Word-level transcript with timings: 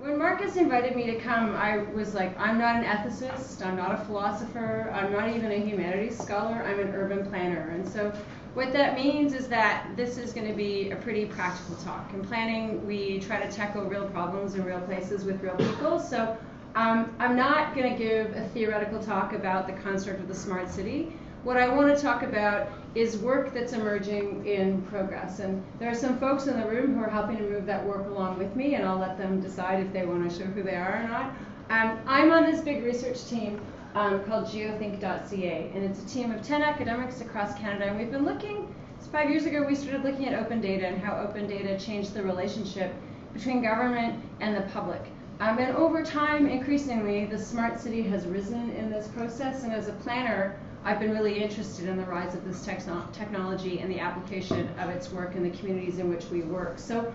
when 0.00 0.18
Marcus 0.18 0.56
invited 0.56 0.96
me 0.96 1.04
to 1.04 1.16
come, 1.16 1.54
I 1.54 1.78
was 1.92 2.14
like, 2.14 2.38
I'm 2.40 2.56
not 2.56 2.76
an 2.76 2.84
ethicist, 2.84 3.64
I'm 3.64 3.76
not 3.76 3.92
a 3.92 3.98
philosopher, 4.06 4.90
I'm 4.94 5.12
not 5.12 5.28
even 5.28 5.52
a 5.52 5.56
humanities 5.56 6.18
scholar, 6.18 6.62
I'm 6.62 6.80
an 6.80 6.94
urban 6.94 7.26
planner. 7.26 7.68
And 7.74 7.86
so 7.86 8.10
what 8.54 8.72
that 8.72 8.94
means 8.94 9.34
is 9.34 9.46
that 9.48 9.88
this 9.96 10.16
is 10.16 10.32
going 10.32 10.48
to 10.48 10.54
be 10.54 10.90
a 10.90 10.96
pretty 10.96 11.26
practical 11.26 11.76
talk. 11.76 12.10
In 12.14 12.24
planning, 12.24 12.86
we 12.86 13.20
try 13.20 13.44
to 13.44 13.52
tackle 13.52 13.84
real 13.84 14.08
problems 14.08 14.54
in 14.54 14.64
real 14.64 14.80
places 14.80 15.24
with 15.24 15.42
real 15.42 15.56
people. 15.56 16.00
So 16.00 16.34
um, 16.76 17.14
I'm 17.18 17.36
not 17.36 17.74
going 17.74 17.92
to 17.92 17.98
give 17.98 18.34
a 18.34 18.48
theoretical 18.54 19.02
talk 19.02 19.34
about 19.34 19.66
the 19.66 19.74
construct 19.74 20.20
of 20.20 20.28
the 20.28 20.34
smart 20.34 20.70
city. 20.70 21.12
What 21.42 21.56
I 21.56 21.68
want 21.68 21.94
to 21.94 22.02
talk 22.02 22.22
about 22.22 22.68
is 22.94 23.16
work 23.16 23.54
that's 23.54 23.72
emerging 23.72 24.44
in 24.44 24.82
progress. 24.82 25.38
And 25.38 25.64
there 25.78 25.90
are 25.90 25.94
some 25.94 26.18
folks 26.18 26.46
in 26.46 26.60
the 26.60 26.66
room 26.66 26.94
who 26.94 27.02
are 27.02 27.08
helping 27.08 27.38
to 27.38 27.42
move 27.42 27.64
that 27.64 27.86
work 27.86 28.06
along 28.08 28.38
with 28.38 28.54
me, 28.54 28.74
and 28.74 28.86
I'll 28.86 28.98
let 28.98 29.16
them 29.16 29.40
decide 29.40 29.80
if 29.80 29.90
they 29.92 30.04
want 30.04 30.30
to 30.30 30.38
show 30.38 30.44
who 30.44 30.62
they 30.62 30.74
are 30.74 31.02
or 31.02 31.08
not. 31.08 31.32
Um, 31.70 31.98
I'm 32.06 32.30
on 32.30 32.44
this 32.44 32.60
big 32.60 32.84
research 32.84 33.24
team 33.24 33.58
um, 33.94 34.22
called 34.24 34.46
geothink.ca, 34.46 35.70
and 35.74 35.84
it's 35.84 36.02
a 36.02 36.06
team 36.06 36.30
of 36.30 36.42
10 36.42 36.62
academics 36.62 37.22
across 37.22 37.56
Canada. 37.58 37.86
And 37.86 37.98
we've 37.98 38.10
been 38.10 38.26
looking, 38.26 38.74
five 39.10 39.30
years 39.30 39.46
ago, 39.46 39.64
we 39.66 39.74
started 39.74 40.04
looking 40.04 40.26
at 40.28 40.38
open 40.38 40.60
data 40.60 40.86
and 40.86 41.00
how 41.02 41.16
open 41.16 41.46
data 41.46 41.78
changed 41.78 42.12
the 42.12 42.22
relationship 42.22 42.92
between 43.32 43.62
government 43.62 44.22
and 44.40 44.56
the 44.56 44.62
public. 44.72 45.02
Um, 45.40 45.58
and 45.58 45.74
over 45.74 46.04
time, 46.04 46.46
increasingly, 46.46 47.24
the 47.24 47.38
smart 47.38 47.80
city 47.80 48.02
has 48.02 48.26
risen 48.26 48.70
in 48.72 48.90
this 48.90 49.08
process. 49.08 49.62
And 49.62 49.72
as 49.72 49.88
a 49.88 49.92
planner, 49.92 50.58
I've 50.82 50.98
been 50.98 51.12
really 51.12 51.42
interested 51.42 51.88
in 51.88 51.96
the 51.98 52.04
rise 52.04 52.34
of 52.34 52.44
this 52.44 52.64
technology 52.64 53.80
and 53.80 53.90
the 53.90 54.00
application 54.00 54.68
of 54.78 54.88
its 54.88 55.10
work 55.10 55.34
in 55.34 55.42
the 55.42 55.56
communities 55.58 55.98
in 55.98 56.08
which 56.08 56.24
we 56.26 56.40
work. 56.40 56.78
So 56.78 57.12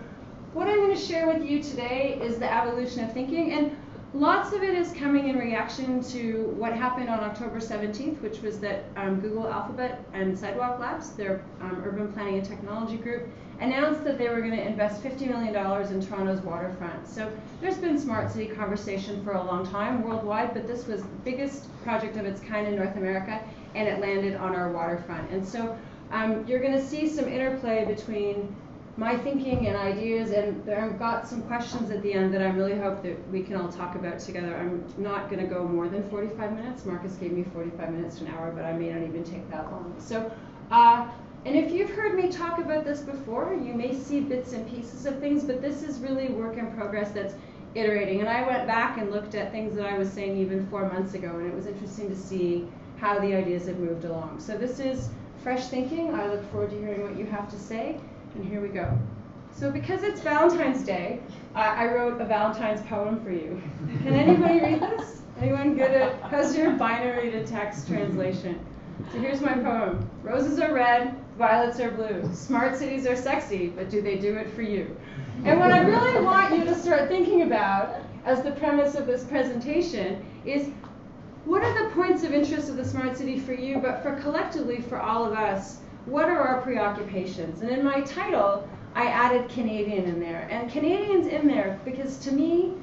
what 0.52 0.68
I'm 0.68 0.76
going 0.76 0.96
to 0.96 1.00
share 1.00 1.26
with 1.26 1.44
you 1.44 1.62
today 1.62 2.18
is 2.22 2.38
the 2.38 2.52
evolution 2.52 3.04
of 3.04 3.12
thinking. 3.12 3.52
And 3.52 3.76
lots 4.16 4.54
of 4.54 4.62
it 4.62 4.74
is 4.74 4.92
coming 4.92 5.28
in 5.28 5.36
reaction 5.36 6.02
to 6.02 6.54
what 6.56 6.72
happened 6.72 7.10
on 7.10 7.20
October 7.20 7.58
17th, 7.58 8.20
which 8.22 8.40
was 8.40 8.58
that 8.60 8.84
um, 8.96 9.20
Google 9.20 9.46
Alphabet 9.46 10.02
and 10.14 10.38
Sidewalk 10.38 10.78
Labs, 10.78 11.10
their 11.12 11.42
um, 11.60 11.82
urban 11.84 12.10
planning 12.12 12.38
and 12.38 12.46
technology 12.46 12.96
group, 12.96 13.28
announced 13.60 14.04
that 14.04 14.16
they 14.16 14.28
were 14.28 14.40
going 14.40 14.56
to 14.56 14.62
invest 14.62 15.02
$50 15.02 15.28
million 15.28 15.54
in 15.92 16.06
Toronto's 16.06 16.40
waterfront. 16.40 17.06
So 17.06 17.30
there's 17.60 17.76
been 17.76 17.98
smart 17.98 18.30
city 18.30 18.46
conversation 18.46 19.22
for 19.22 19.32
a 19.32 19.42
long 19.42 19.66
time 19.66 20.02
worldwide, 20.02 20.54
but 20.54 20.66
this 20.66 20.86
was 20.86 21.02
the 21.02 21.08
biggest 21.24 21.68
project 21.82 22.16
of 22.16 22.24
its 22.24 22.40
kind 22.40 22.66
in 22.66 22.76
North 22.76 22.96
America, 22.96 23.42
and 23.74 23.86
it 23.86 24.00
landed 24.00 24.36
on 24.36 24.54
our 24.54 24.72
waterfront. 24.72 25.30
And 25.30 25.46
so 25.46 25.76
um, 26.10 26.46
you're 26.46 26.60
going 26.60 26.72
to 26.72 26.84
see 26.84 27.08
some 27.08 27.28
interplay 27.28 27.84
between 27.84 28.54
my 28.96 29.16
thinking 29.16 29.66
and 29.66 29.76
ideas, 29.76 30.30
and 30.30 30.68
I've 30.70 30.98
got 30.98 31.28
some 31.28 31.42
questions 31.42 31.90
at 31.90 32.02
the 32.02 32.14
end 32.14 32.32
that 32.32 32.40
I 32.40 32.48
really 32.48 32.76
hope 32.76 33.02
that 33.02 33.30
we 33.30 33.42
can 33.42 33.56
all 33.56 33.68
talk 33.68 33.94
about 33.94 34.18
together. 34.18 34.56
I'm 34.56 34.82
not 34.96 35.28
going 35.28 35.40
to 35.40 35.46
go 35.46 35.68
more 35.68 35.88
than 35.88 36.08
45 36.08 36.52
minutes. 36.52 36.86
Marcus 36.86 37.12
gave 37.16 37.32
me 37.32 37.44
45 37.52 37.92
minutes 37.92 38.18
to 38.18 38.24
an 38.24 38.32
hour, 38.32 38.50
but 38.50 38.64
I 38.64 38.72
may 38.72 38.90
not 38.90 39.02
even 39.02 39.22
take 39.22 39.50
that 39.50 39.70
long. 39.70 39.94
So 39.98 40.32
uh, 40.70 41.08
and 41.46 41.54
if 41.54 41.70
you've 41.70 41.90
heard 41.90 42.16
me 42.16 42.28
talk 42.28 42.58
about 42.58 42.84
this 42.84 43.00
before, 43.00 43.54
you 43.54 43.72
may 43.72 43.94
see 43.94 44.18
bits 44.18 44.52
and 44.52 44.68
pieces 44.68 45.06
of 45.06 45.20
things, 45.20 45.44
but 45.44 45.62
this 45.62 45.84
is 45.84 46.00
really 46.00 46.28
work 46.28 46.56
in 46.56 46.72
progress 46.72 47.12
that's 47.12 47.34
iterating. 47.76 48.18
And 48.18 48.28
I 48.28 48.44
went 48.44 48.66
back 48.66 48.98
and 48.98 49.12
looked 49.12 49.36
at 49.36 49.52
things 49.52 49.76
that 49.76 49.86
I 49.86 49.96
was 49.96 50.10
saying 50.10 50.36
even 50.36 50.66
four 50.66 50.90
months 50.92 51.14
ago, 51.14 51.38
and 51.38 51.46
it 51.46 51.54
was 51.54 51.68
interesting 51.68 52.08
to 52.08 52.16
see 52.16 52.66
how 52.96 53.20
the 53.20 53.32
ideas 53.32 53.68
have 53.68 53.78
moved 53.78 54.04
along. 54.04 54.40
So 54.40 54.58
this 54.58 54.80
is 54.80 55.10
fresh 55.40 55.66
thinking. 55.66 56.12
I 56.14 56.26
look 56.26 56.50
forward 56.50 56.70
to 56.70 56.78
hearing 56.78 57.02
what 57.02 57.16
you 57.16 57.26
have 57.26 57.48
to 57.50 57.58
say, 57.58 58.00
and 58.36 58.48
here 58.48 58.60
we 58.60 58.68
go. 58.68 58.96
So 59.54 59.70
because 59.70 60.02
it's 60.02 60.20
Valentine's 60.20 60.82
Day, 60.82 61.20
I, 61.54 61.84
I 61.84 61.94
wrote 61.94 62.20
a 62.20 62.24
Valentine's 62.24 62.82
poem 62.82 63.22
for 63.24 63.30
you. 63.30 63.60
Can 64.02 64.12
anybody 64.12 64.60
read 64.60 64.82
this? 64.82 65.22
Anyone 65.40 65.74
good 65.76 65.90
at, 65.90 66.20
how's 66.22 66.56
your 66.56 66.72
binary 66.72 67.30
to 67.30 67.46
text 67.46 67.88
translation? 67.88 68.64
So 69.12 69.18
here's 69.18 69.40
my 69.40 69.54
poem. 69.54 70.08
Roses 70.22 70.58
are 70.58 70.72
red, 70.72 71.14
violets 71.38 71.80
are 71.80 71.90
blue. 71.90 72.28
Smart 72.34 72.76
cities 72.76 73.06
are 73.06 73.16
sexy, 73.16 73.68
but 73.68 73.90
do 73.90 74.00
they 74.02 74.16
do 74.16 74.34
it 74.36 74.50
for 74.54 74.62
you? 74.62 74.96
And 75.44 75.58
what 75.58 75.72
I 75.72 75.80
really 75.80 76.22
want 76.22 76.54
you 76.54 76.64
to 76.64 76.74
start 76.74 77.08
thinking 77.08 77.42
about 77.42 77.96
as 78.24 78.42
the 78.42 78.52
premise 78.52 78.94
of 78.94 79.06
this 79.06 79.24
presentation 79.24 80.24
is 80.44 80.70
what 81.44 81.62
are 81.62 81.84
the 81.84 81.94
points 81.94 82.24
of 82.24 82.32
interest 82.32 82.68
of 82.68 82.76
the 82.76 82.84
smart 82.84 83.16
city 83.16 83.38
for 83.38 83.54
you, 83.54 83.78
but 83.78 84.02
for 84.02 84.16
collectively 84.20 84.80
for 84.80 84.98
all 84.98 85.24
of 85.24 85.32
us, 85.32 85.78
what 86.06 86.28
are 86.28 86.40
our 86.40 86.62
preoccupations? 86.62 87.60
And 87.60 87.70
in 87.70 87.84
my 87.84 88.00
title, 88.00 88.68
I 88.94 89.06
added 89.06 89.50
Canadian 89.50 90.04
in 90.04 90.20
there. 90.20 90.48
And 90.50 90.70
Canadian's 90.70 91.26
in 91.26 91.46
there 91.46 91.78
because 91.84 92.16
to 92.18 92.32
me, 92.32 92.74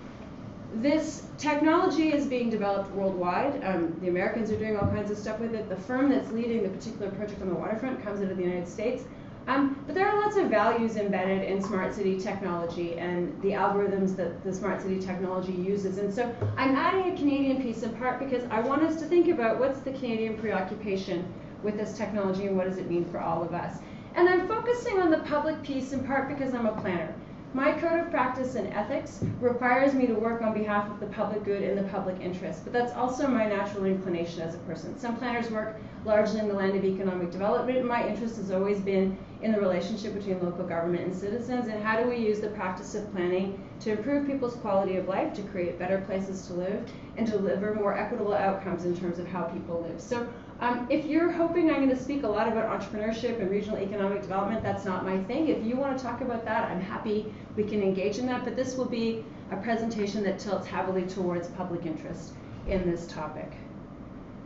this 0.75 1.23
technology 1.37 2.11
is 2.11 2.25
being 2.25 2.49
developed 2.49 2.91
worldwide. 2.91 3.63
Um, 3.63 3.95
the 4.01 4.09
Americans 4.09 4.51
are 4.51 4.57
doing 4.57 4.77
all 4.77 4.87
kinds 4.87 5.09
of 5.11 5.17
stuff 5.17 5.39
with 5.39 5.53
it. 5.55 5.69
The 5.69 5.75
firm 5.75 6.09
that's 6.09 6.31
leading 6.31 6.63
the 6.63 6.69
particular 6.69 7.11
project 7.11 7.41
on 7.41 7.49
the 7.49 7.55
waterfront 7.55 8.03
comes 8.03 8.21
out 8.21 8.29
of 8.29 8.37
the 8.37 8.43
United 8.43 8.67
States. 8.67 9.03
Um, 9.45 9.83
but 9.85 9.93
there 9.93 10.07
are 10.07 10.21
lots 10.21 10.37
of 10.37 10.49
values 10.49 10.95
embedded 10.95 11.43
in 11.43 11.61
smart 11.61 11.93
city 11.93 12.19
technology 12.19 12.97
and 12.97 13.39
the 13.41 13.49
algorithms 13.49 14.15
that 14.15 14.43
the 14.43 14.53
smart 14.53 14.81
city 14.81 14.99
technology 14.99 15.51
uses. 15.51 15.97
And 15.97 16.13
so 16.13 16.33
I'm 16.57 16.75
adding 16.75 17.13
a 17.13 17.17
Canadian 17.17 17.61
piece 17.61 17.83
in 17.83 17.93
part 17.97 18.19
because 18.19 18.45
I 18.49 18.61
want 18.61 18.83
us 18.83 18.99
to 19.01 19.05
think 19.05 19.27
about 19.27 19.59
what's 19.59 19.79
the 19.79 19.91
Canadian 19.91 20.37
preoccupation 20.37 21.31
with 21.63 21.77
this 21.77 21.97
technology 21.97 22.47
and 22.47 22.57
what 22.57 22.67
does 22.67 22.77
it 22.77 22.89
mean 22.89 23.05
for 23.05 23.19
all 23.19 23.43
of 23.43 23.53
us. 23.53 23.77
And 24.15 24.29
I'm 24.29 24.47
focusing 24.47 24.99
on 24.99 25.09
the 25.09 25.19
public 25.19 25.61
piece 25.63 25.91
in 25.91 26.03
part 26.05 26.27
because 26.27 26.53
I'm 26.53 26.67
a 26.67 26.79
planner. 26.81 27.13
My 27.55 27.71
code 27.73 27.99
of 27.99 28.09
practice 28.09 28.55
and 28.55 28.73
ethics 28.73 29.23
requires 29.39 29.93
me 29.93 30.07
to 30.07 30.15
work 30.15 30.41
on 30.41 30.55
behalf 30.55 30.89
of 30.89 30.99
the 30.99 31.05
public 31.05 31.43
good 31.43 31.61
and 31.61 31.77
the 31.77 31.83
public 31.91 32.19
interest, 32.19 32.63
but 32.63 32.73
that's 32.73 32.93
also 32.93 33.27
my 33.27 33.45
natural 33.45 33.85
inclination 33.85 34.41
as 34.41 34.55
a 34.55 34.59
person. 34.59 34.97
Some 34.97 35.17
planners 35.17 35.51
work 35.51 35.79
largely 36.03 36.39
in 36.39 36.47
the 36.47 36.53
land 36.55 36.75
of 36.75 36.83
economic 36.83 37.29
development. 37.29 37.85
My 37.85 38.07
interest 38.07 38.37
has 38.37 38.49
always 38.49 38.79
been 38.79 39.15
in 39.43 39.51
the 39.51 39.61
relationship 39.61 40.15
between 40.15 40.43
local 40.43 40.65
government 40.65 41.03
and 41.03 41.15
citizens 41.15 41.67
and 41.67 41.83
how 41.83 42.01
do 42.01 42.09
we 42.09 42.17
use 42.17 42.39
the 42.39 42.49
practice 42.49 42.95
of 42.95 43.11
planning 43.11 43.63
to 43.81 43.91
improve 43.91 44.25
people's 44.25 44.55
quality 44.55 44.95
of 44.95 45.07
life, 45.07 45.31
to 45.35 45.43
create 45.43 45.77
better 45.77 45.99
places 46.07 46.47
to 46.47 46.53
live, 46.53 46.89
and 47.17 47.29
deliver 47.29 47.75
more 47.75 47.95
equitable 47.95 48.33
outcomes 48.33 48.85
in 48.85 48.97
terms 48.97 49.19
of 49.19 49.27
how 49.27 49.43
people 49.43 49.85
live. 49.87 50.01
So 50.01 50.27
um, 50.59 50.87
if 50.89 51.05
you're 51.05 51.31
hoping 51.31 51.69
I'm 51.69 51.77
going 51.77 51.89
to 51.89 52.01
speak 52.01 52.23
a 52.23 52.27
lot 52.27 52.47
about 52.47 52.79
entrepreneurship 52.79 53.39
and 53.39 53.49
regional 53.49 53.77
economic 53.77 54.21
development, 54.21 54.63
that's 54.63 54.85
not 54.85 55.05
my 55.05 55.21
thing. 55.23 55.49
If 55.49 55.63
you 55.63 55.75
want 55.75 55.97
to 55.97 56.03
talk 56.03 56.21
about 56.21 56.45
that, 56.45 56.69
I'm 56.69 56.81
happy 56.81 57.33
we 57.55 57.63
can 57.63 57.81
engage 57.81 58.17
in 58.17 58.25
that. 58.27 58.43
But 58.43 58.55
this 58.55 58.75
will 58.75 58.85
be 58.85 59.25
a 59.51 59.57
presentation 59.57 60.23
that 60.23 60.39
tilts 60.39 60.67
heavily 60.67 61.03
towards 61.03 61.47
public 61.49 61.85
interest 61.85 62.33
in 62.67 62.89
this 62.89 63.07
topic. 63.07 63.51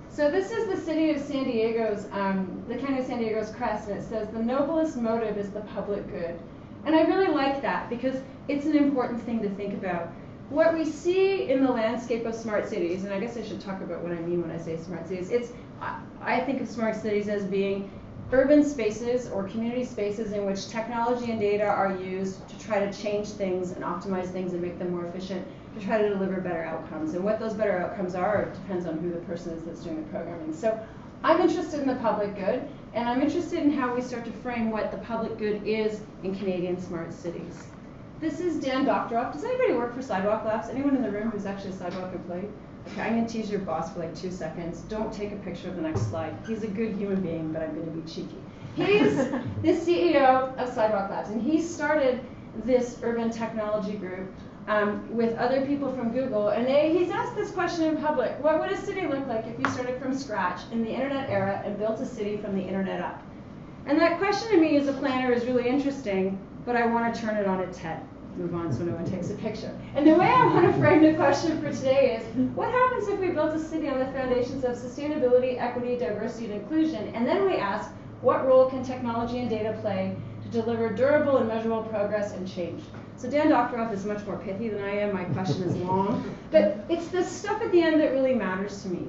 So 0.09 0.31
this 0.31 0.49
is 0.51 0.67
the 0.67 0.77
city 0.83 1.11
of 1.11 1.21
San 1.21 1.43
Diego's, 1.43 2.07
um, 2.11 2.63
the 2.67 2.75
county 2.75 2.99
of 2.99 3.05
San 3.05 3.19
Diego's 3.19 3.51
crest, 3.51 3.87
and 3.87 3.99
it 3.99 4.03
says 4.03 4.27
the 4.29 4.41
noblest 4.41 4.97
motive 4.97 5.37
is 5.37 5.51
the 5.51 5.61
public 5.61 6.09
good. 6.09 6.39
And 6.85 6.95
I 6.95 7.01
really 7.01 7.31
like 7.31 7.61
that 7.61 7.89
because 7.89 8.15
it's 8.47 8.65
an 8.65 8.75
important 8.75 9.21
thing 9.21 9.43
to 9.43 9.49
think 9.49 9.75
about 9.75 10.11
what 10.49 10.73
we 10.73 10.85
see 10.85 11.49
in 11.49 11.63
the 11.63 11.71
landscape 11.71 12.25
of 12.25 12.33
smart 12.33 12.67
cities, 12.67 13.03
and 13.03 13.13
I 13.13 13.19
guess 13.19 13.37
I 13.37 13.43
should 13.43 13.59
talk 13.59 13.81
about 13.81 14.01
what 14.01 14.13
I 14.13 14.15
mean 14.21 14.41
when 14.41 14.49
I 14.49 14.57
say 14.57 14.77
smart 14.77 15.07
cities, 15.07 15.29
it's, 15.29 15.51
I 16.21 16.39
think 16.41 16.61
of 16.61 16.67
smart 16.67 16.95
cities 16.95 17.27
as 17.27 17.43
being 17.45 17.89
urban 18.31 18.63
spaces 18.63 19.29
or 19.29 19.43
community 19.43 19.85
spaces 19.85 20.33
in 20.33 20.45
which 20.45 20.67
technology 20.67 21.31
and 21.31 21.39
data 21.39 21.65
are 21.65 21.95
used 21.95 22.47
to 22.49 22.59
try 22.59 22.85
to 22.85 22.91
change 22.91 23.29
things 23.29 23.71
and 23.71 23.83
optimize 23.83 24.27
things 24.27 24.53
and 24.53 24.61
make 24.61 24.77
them 24.77 24.91
more 24.91 25.05
efficient 25.05 25.47
to 25.77 25.85
try 25.85 26.01
to 26.01 26.09
deliver 26.09 26.41
better 26.41 26.63
outcomes. 26.63 27.13
And 27.13 27.23
what 27.23 27.39
those 27.39 27.53
better 27.53 27.79
outcomes 27.79 28.15
are 28.15 28.45
depends 28.45 28.85
on 28.85 28.97
who 28.99 29.11
the 29.11 29.19
person 29.19 29.53
is 29.53 29.63
that's 29.63 29.81
doing 29.81 30.03
the 30.03 30.09
programming. 30.09 30.53
So 30.53 30.77
I'm 31.23 31.39
interested 31.39 31.79
in 31.79 31.87
the 31.87 31.95
public 31.95 32.35
good, 32.35 32.67
and 32.93 33.07
I'm 33.07 33.21
interested 33.21 33.59
in 33.59 33.71
how 33.71 33.93
we 33.95 34.01
start 34.01 34.25
to 34.25 34.31
frame 34.31 34.71
what 34.71 34.91
the 34.91 34.97
public 34.97 35.37
good 35.37 35.65
is 35.65 36.01
in 36.23 36.35
Canadian 36.35 36.81
smart 36.81 37.13
cities. 37.13 37.67
This 38.19 38.39
is 38.39 38.59
Dan 38.59 38.85
Doctoroff. 38.85 39.33
Does 39.33 39.43
anybody 39.43 39.73
work 39.73 39.95
for 39.95 40.01
Sidewalk 40.01 40.43
Labs? 40.43 40.69
Anyone 40.69 40.95
in 40.95 41.03
the 41.03 41.11
room 41.11 41.29
who's 41.29 41.45
actually 41.45 41.71
a 41.71 41.73
Sidewalk 41.73 42.13
employee? 42.13 42.49
Okay, 42.91 43.01
I'm 43.01 43.15
going 43.15 43.25
to 43.25 43.31
tease 43.31 43.49
your 43.49 43.59
boss 43.59 43.93
for 43.93 43.99
like 43.99 44.15
two 44.15 44.31
seconds. 44.31 44.81
Don't 44.81 45.11
take 45.11 45.33
a 45.33 45.35
picture 45.37 45.67
of 45.67 45.75
the 45.75 45.81
next 45.81 46.07
slide. 46.09 46.33
He's 46.47 46.63
a 46.63 46.67
good 46.67 46.95
human 46.95 47.21
being, 47.21 47.51
but 47.51 47.61
I'm 47.61 47.73
going 47.75 47.85
to 47.85 47.91
be 47.91 48.09
cheeky. 48.09 48.37
He's 48.75 49.15
the 49.61 49.73
CEO 49.73 50.55
of 50.57 50.73
Sidewalk 50.73 51.09
Labs, 51.09 51.29
and 51.29 51.41
he 51.41 51.61
started 51.61 52.23
this 52.63 52.99
urban 53.03 53.29
technology 53.29 53.93
group 53.97 54.31
um, 54.67 55.13
with 55.13 55.37
other 55.37 55.65
people 55.65 55.93
from 55.93 56.11
Google, 56.11 56.49
and 56.49 56.65
they, 56.65 56.97
he's 56.97 57.11
asked 57.11 57.35
this 57.35 57.51
question 57.51 57.85
in 57.85 57.97
public. 57.97 58.41
What 58.41 58.59
would 58.59 58.71
a 58.71 58.77
city 58.77 59.05
look 59.05 59.27
like 59.27 59.45
if 59.45 59.59
you 59.59 59.69
started 59.71 60.01
from 60.01 60.17
scratch 60.17 60.61
in 60.71 60.83
the 60.83 60.89
internet 60.89 61.29
era 61.29 61.61
and 61.65 61.77
built 61.77 61.99
a 61.99 62.05
city 62.05 62.37
from 62.37 62.55
the 62.55 62.61
internet 62.61 63.01
up? 63.01 63.21
And 63.85 63.99
that 63.99 64.17
question 64.17 64.49
to 64.51 64.57
me 64.57 64.77
as 64.77 64.87
a 64.87 64.93
planner 64.93 65.31
is 65.33 65.45
really 65.45 65.67
interesting 65.67 66.39
but 66.67 66.75
I 66.75 66.85
want 66.85 67.15
to 67.15 67.19
turn 67.19 67.37
it 67.37 67.47
on 67.47 67.61
its 67.61 67.77
head. 67.77 68.01
Move 68.37 68.53
on 68.53 68.71
so 68.71 68.83
no 68.83 68.93
one 68.93 69.05
takes 69.09 69.31
a 69.31 69.33
picture. 69.33 69.75
And 69.95 70.05
the 70.05 70.13
way 70.13 70.27
I 70.27 70.45
want 70.45 70.65
to 70.67 70.73
frame 70.79 71.01
the 71.01 71.15
question 71.15 71.59
for 71.59 71.71
today 71.71 72.17
is, 72.17 72.23
what 72.55 72.69
happens 72.69 73.07
if 73.07 73.19
we 73.19 73.29
built 73.29 73.55
a 73.55 73.59
city 73.59 73.89
on 73.89 73.97
the 73.97 74.05
foundations 74.07 74.63
of 74.63 74.75
sustainability, 74.75 75.59
equity, 75.59 75.97
diversity, 75.97 76.45
and 76.45 76.61
inclusion, 76.61 77.07
and 77.15 77.25
then 77.25 77.45
we 77.45 77.55
ask, 77.55 77.89
what 78.21 78.45
role 78.45 78.69
can 78.69 78.83
technology 78.83 79.39
and 79.39 79.49
data 79.49 79.77
play 79.81 80.15
to 80.43 80.49
deliver 80.49 80.89
durable 80.89 81.37
and 81.37 81.47
measurable 81.47 81.83
progress 81.83 82.33
and 82.33 82.47
change. 82.47 82.83
So 83.15 83.29
Dan 83.29 83.49
Doctoroff 83.49 83.91
is 83.91 84.05
much 84.05 84.25
more 84.25 84.37
pithy 84.37 84.69
than 84.69 84.83
I 84.83 84.99
am. 84.99 85.13
My 85.13 85.23
question 85.25 85.63
is 85.63 85.75
long. 85.77 86.23
But 86.51 86.77
it's 86.89 87.07
the 87.07 87.23
stuff 87.23 87.61
at 87.61 87.71
the 87.71 87.81
end 87.81 87.99
that 88.01 88.11
really 88.11 88.35
matters 88.35 88.83
to 88.83 88.89
me. 88.89 89.07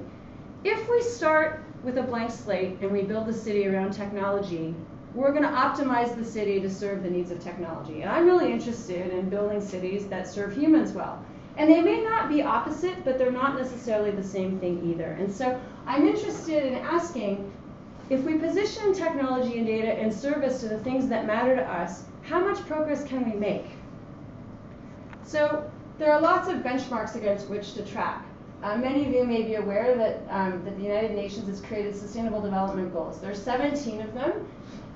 If 0.63 0.89
we 0.89 1.01
start 1.01 1.63
with 1.83 1.97
a 1.97 2.03
blank 2.03 2.31
slate 2.31 2.79
and 2.81 2.91
we 2.91 3.03
build 3.03 3.27
the 3.27 3.33
city 3.33 3.67
around 3.67 3.93
technology, 3.93 4.73
we're 5.13 5.31
going 5.31 5.43
to 5.43 5.49
optimize 5.49 6.15
the 6.15 6.23
city 6.23 6.59
to 6.61 6.69
serve 6.69 7.03
the 7.03 7.09
needs 7.09 7.31
of 7.31 7.43
technology. 7.43 8.01
And 8.01 8.11
I'm 8.11 8.25
really 8.25 8.51
interested 8.51 9.11
in 9.11 9.29
building 9.29 9.61
cities 9.61 10.07
that 10.07 10.27
serve 10.27 10.55
humans 10.55 10.91
well. 10.91 11.23
And 11.57 11.69
they 11.69 11.81
may 11.81 12.01
not 12.03 12.29
be 12.29 12.41
opposite, 12.41 13.03
but 13.03 13.17
they're 13.17 13.31
not 13.31 13.57
necessarily 13.57 14.11
the 14.11 14.23
same 14.23 14.59
thing 14.59 14.89
either. 14.89 15.11
And 15.19 15.33
so 15.33 15.59
I'm 15.85 16.07
interested 16.07 16.63
in 16.63 16.75
asking 16.75 17.51
if 18.09 18.23
we 18.23 18.37
position 18.37 18.93
technology 18.93 19.57
and 19.57 19.67
data 19.67 19.99
in 19.99 20.11
service 20.11 20.61
to 20.61 20.67
the 20.67 20.79
things 20.79 21.07
that 21.09 21.25
matter 21.25 21.55
to 21.55 21.63
us, 21.63 22.05
how 22.23 22.39
much 22.39 22.65
progress 22.65 23.03
can 23.03 23.29
we 23.29 23.37
make? 23.37 23.65
So 25.23 25.69
there 25.97 26.11
are 26.11 26.21
lots 26.21 26.47
of 26.47 26.57
benchmarks 26.57 27.15
against 27.15 27.49
which 27.49 27.73
to 27.73 27.85
track. 27.85 28.25
Uh, 28.63 28.77
many 28.77 29.05
of 29.05 29.13
you 29.13 29.25
may 29.25 29.43
be 29.43 29.55
aware 29.55 29.95
that, 29.95 30.21
um, 30.29 30.63
that 30.65 30.75
the 30.77 30.83
United 30.83 31.11
Nations 31.11 31.47
has 31.47 31.61
created 31.61 31.95
Sustainable 31.95 32.41
Development 32.41 32.91
Goals. 32.91 33.19
There 33.19 33.31
are 33.31 33.35
17 33.35 34.01
of 34.01 34.13
them, 34.13 34.47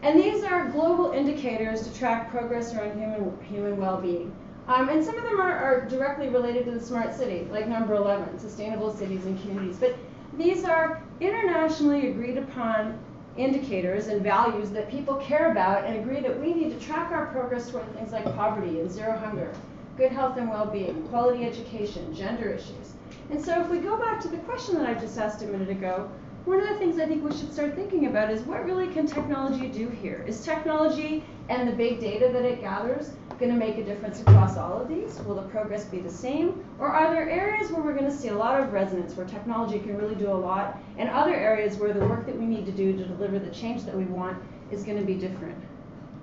and 0.03 0.19
these 0.19 0.43
are 0.43 0.69
global 0.69 1.13
indicators 1.13 1.81
to 1.83 1.93
track 1.97 2.29
progress 2.29 2.75
around 2.75 2.99
human, 2.99 3.37
human 3.49 3.77
well-being. 3.77 4.35
Um, 4.67 4.89
and 4.89 5.03
some 5.03 5.17
of 5.17 5.23
them 5.23 5.39
are, 5.39 5.57
are, 5.57 5.85
directly 5.89 6.27
related 6.27 6.65
to 6.65 6.71
the 6.71 6.79
smart 6.79 7.15
city, 7.15 7.47
like 7.51 7.69
number 7.69 7.95
11, 7.95 8.37
sustainable 8.37 8.93
cities 8.93 9.25
and 9.25 9.41
communities. 9.41 9.77
But 9.77 9.95
these 10.37 10.65
are 10.65 11.01
internationally 11.21 12.09
agreed 12.09 12.37
upon 12.37 12.99
indicators 13.37 14.07
and 14.07 14.21
values 14.21 14.71
that 14.71 14.91
people 14.91 15.15
care 15.15 15.51
about 15.51 15.85
and 15.85 15.97
agree 15.97 16.19
that 16.19 16.37
we 16.39 16.53
need 16.53 16.77
to 16.77 16.85
track 16.85 17.11
our 17.11 17.27
progress 17.27 17.69
toward 17.71 17.89
things 17.95 18.11
like 18.11 18.25
poverty 18.35 18.81
and 18.81 18.91
zero 18.91 19.17
hunger, 19.17 19.53
good 19.97 20.11
health 20.11 20.37
and 20.37 20.49
well-being, 20.49 21.01
quality 21.07 21.45
education, 21.45 22.13
gender 22.13 22.49
issues. 22.49 22.93
And 23.29 23.43
so 23.43 23.61
if 23.61 23.69
we 23.69 23.79
go 23.79 23.97
back 23.97 24.19
to 24.21 24.27
the 24.27 24.37
question 24.37 24.75
that 24.75 24.85
I 24.85 24.93
just 24.99 25.17
asked 25.17 25.41
a 25.43 25.47
minute 25.47 25.69
ago, 25.69 26.09
one 26.45 26.59
of 26.59 26.67
the 26.67 26.75
things 26.75 26.99
I 26.99 27.05
think 27.05 27.23
we 27.23 27.31
should 27.31 27.53
start 27.53 27.73
thinking 27.73 28.07
about 28.07 28.29
is 28.29 28.41
what 28.41 28.65
really 28.65 28.87
can 28.87 29.07
technology 29.07 29.67
do 29.67 29.87
here? 29.87 30.25
Is 30.27 30.43
technology 30.43 31.23
and 31.47 31.67
the 31.67 31.71
big 31.71 32.01
data 32.01 32.29
that 32.33 32.43
it 32.43 32.59
gathers 32.59 33.11
going 33.39 33.51
to 33.51 33.57
make 33.57 33.77
a 33.77 33.83
difference 33.83 34.19
across 34.21 34.57
all 34.57 34.81
of 34.81 34.89
these? 34.89 35.19
Will 35.21 35.35
the 35.35 35.43
progress 35.43 35.85
be 35.85 35.99
the 35.99 36.09
same? 36.09 36.63
Or 36.79 36.87
are 36.87 37.13
there 37.13 37.29
areas 37.29 37.71
where 37.71 37.81
we're 37.81 37.93
going 37.93 38.11
to 38.11 38.15
see 38.15 38.27
a 38.27 38.35
lot 38.35 38.59
of 38.59 38.73
resonance, 38.73 39.15
where 39.15 39.25
technology 39.25 39.79
can 39.79 39.97
really 39.97 40.15
do 40.15 40.29
a 40.29 40.33
lot, 40.33 40.77
and 40.97 41.09
other 41.09 41.33
areas 41.33 41.77
where 41.77 41.93
the 41.93 42.05
work 42.07 42.25
that 42.25 42.37
we 42.37 42.45
need 42.45 42.65
to 42.65 42.73
do 42.73 42.91
to 42.91 43.05
deliver 43.05 43.39
the 43.39 43.51
change 43.51 43.83
that 43.85 43.95
we 43.95 44.03
want 44.03 44.37
is 44.69 44.83
going 44.83 44.99
to 44.99 45.05
be 45.05 45.15
different? 45.15 45.57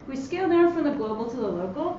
If 0.02 0.08
we 0.08 0.16
scale 0.16 0.50
down 0.50 0.72
from 0.74 0.84
the 0.84 0.92
global 0.92 1.30
to 1.30 1.36
the 1.36 1.48
local, 1.48 1.98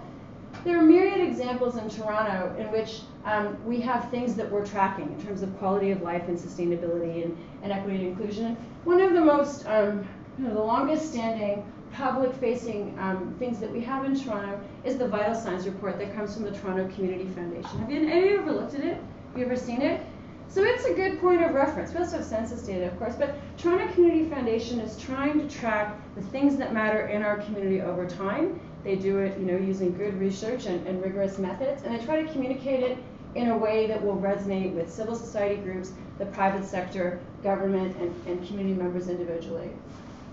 there 0.63 0.77
are 0.77 0.83
myriad 0.83 1.21
examples 1.21 1.77
in 1.77 1.89
Toronto 1.89 2.56
in 2.59 2.71
which 2.71 3.01
um, 3.25 3.57
we 3.65 3.80
have 3.81 4.09
things 4.12 4.36
that 4.36 4.50
we're 4.50 4.65
tracking 4.65 5.12
in 5.12 5.25
terms 5.25 5.42
of 5.42 5.57
quality 5.57 5.92
of 5.92 6.01
life 6.01 6.27
and 6.27 6.38
sustainability 6.38 7.24
and, 7.24 7.38
and 7.63 7.71
equity 7.71 7.98
and 7.98 8.07
inclusion. 8.07 8.56
One 8.83 9.01
of 9.01 9.13
the 9.13 9.21
most, 9.21 9.65
um, 9.68 10.07
you 10.38 10.45
know, 10.45 10.53
the 10.53 10.63
longest 10.63 11.09
standing 11.12 11.63
public 11.94 12.33
facing 12.36 12.98
um, 13.00 13.36
things 13.38 13.59
that 13.59 13.71
we 13.71 13.81
have 13.81 14.06
in 14.06 14.19
Toronto 14.19 14.59
is 14.83 14.98
the 14.98 15.07
Vital 15.07 15.36
Signs 15.36 15.65
report 15.65 15.98
that 16.00 16.15
comes 16.15 16.33
from 16.33 16.44
the 16.44 16.51
Toronto 16.51 16.88
Community 16.95 17.27
Foundation. 17.30 17.80
Have 17.80 17.92
you, 17.92 18.07
of 18.07 18.25
you 18.25 18.39
ever 18.39 18.51
looked 18.51 18.74
at 18.75 18.81
it? 18.81 18.95
Have 18.95 19.38
you 19.38 19.45
ever 19.45 19.57
seen 19.57 19.81
it? 19.81 20.01
So 20.48 20.63
it's 20.63 20.83
a 20.83 20.94
good 20.94 21.19
point 21.21 21.42
of 21.42 21.53
reference. 21.53 21.94
We 21.94 22.00
also 22.00 22.18
have 22.18 22.25
census 22.25 22.63
data, 22.63 22.88
of 22.88 22.98
course, 23.00 23.15
but 23.15 23.36
Toronto 23.57 23.92
Community 23.94 24.30
Foundation 24.30 24.81
is 24.81 24.98
trying 24.98 25.39
to 25.39 25.56
track 25.56 25.95
the 26.15 26.21
things 26.21 26.57
that 26.57 26.74
matter 26.74 27.07
in 27.07 27.24
our 27.24 27.38
community 27.38 27.81
over 27.81 28.06
time. 28.06 28.59
They 28.83 28.95
do 28.95 29.19
it, 29.19 29.37
you 29.39 29.45
know, 29.45 29.57
using 29.57 29.95
good 29.95 30.19
research 30.19 30.65
and, 30.65 30.85
and 30.87 31.01
rigorous 31.01 31.37
methods, 31.37 31.83
and 31.83 31.93
they 31.93 32.03
try 32.03 32.21
to 32.21 32.31
communicate 32.31 32.83
it 32.83 32.97
in 33.35 33.49
a 33.49 33.57
way 33.57 33.87
that 33.87 34.03
will 34.03 34.17
resonate 34.17 34.73
with 34.73 34.91
civil 34.91 35.15
society 35.15 35.55
groups, 35.61 35.91
the 36.17 36.25
private 36.27 36.65
sector, 36.65 37.19
government, 37.43 37.95
and, 37.97 38.13
and 38.27 38.45
community 38.47 38.75
members 38.75 39.07
individually. 39.07 39.69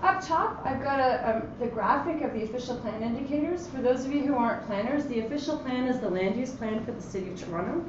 Up 0.02 0.24
top, 0.24 0.62
I've 0.64 0.82
got 0.82 1.00
a, 1.00 1.36
um, 1.36 1.42
the 1.58 1.66
graphic 1.66 2.22
of 2.22 2.32
the 2.32 2.44
official 2.44 2.76
plan 2.76 3.02
indicators. 3.02 3.66
For 3.66 3.82
those 3.82 4.04
of 4.04 4.12
you 4.12 4.22
who 4.22 4.36
aren't 4.36 4.64
planners, 4.66 5.06
the 5.06 5.20
official 5.20 5.58
plan 5.58 5.86
is 5.86 5.98
the 6.00 6.08
land 6.08 6.36
use 6.36 6.52
plan 6.52 6.84
for 6.84 6.92
the 6.92 7.02
City 7.02 7.30
of 7.30 7.40
Toronto. 7.40 7.84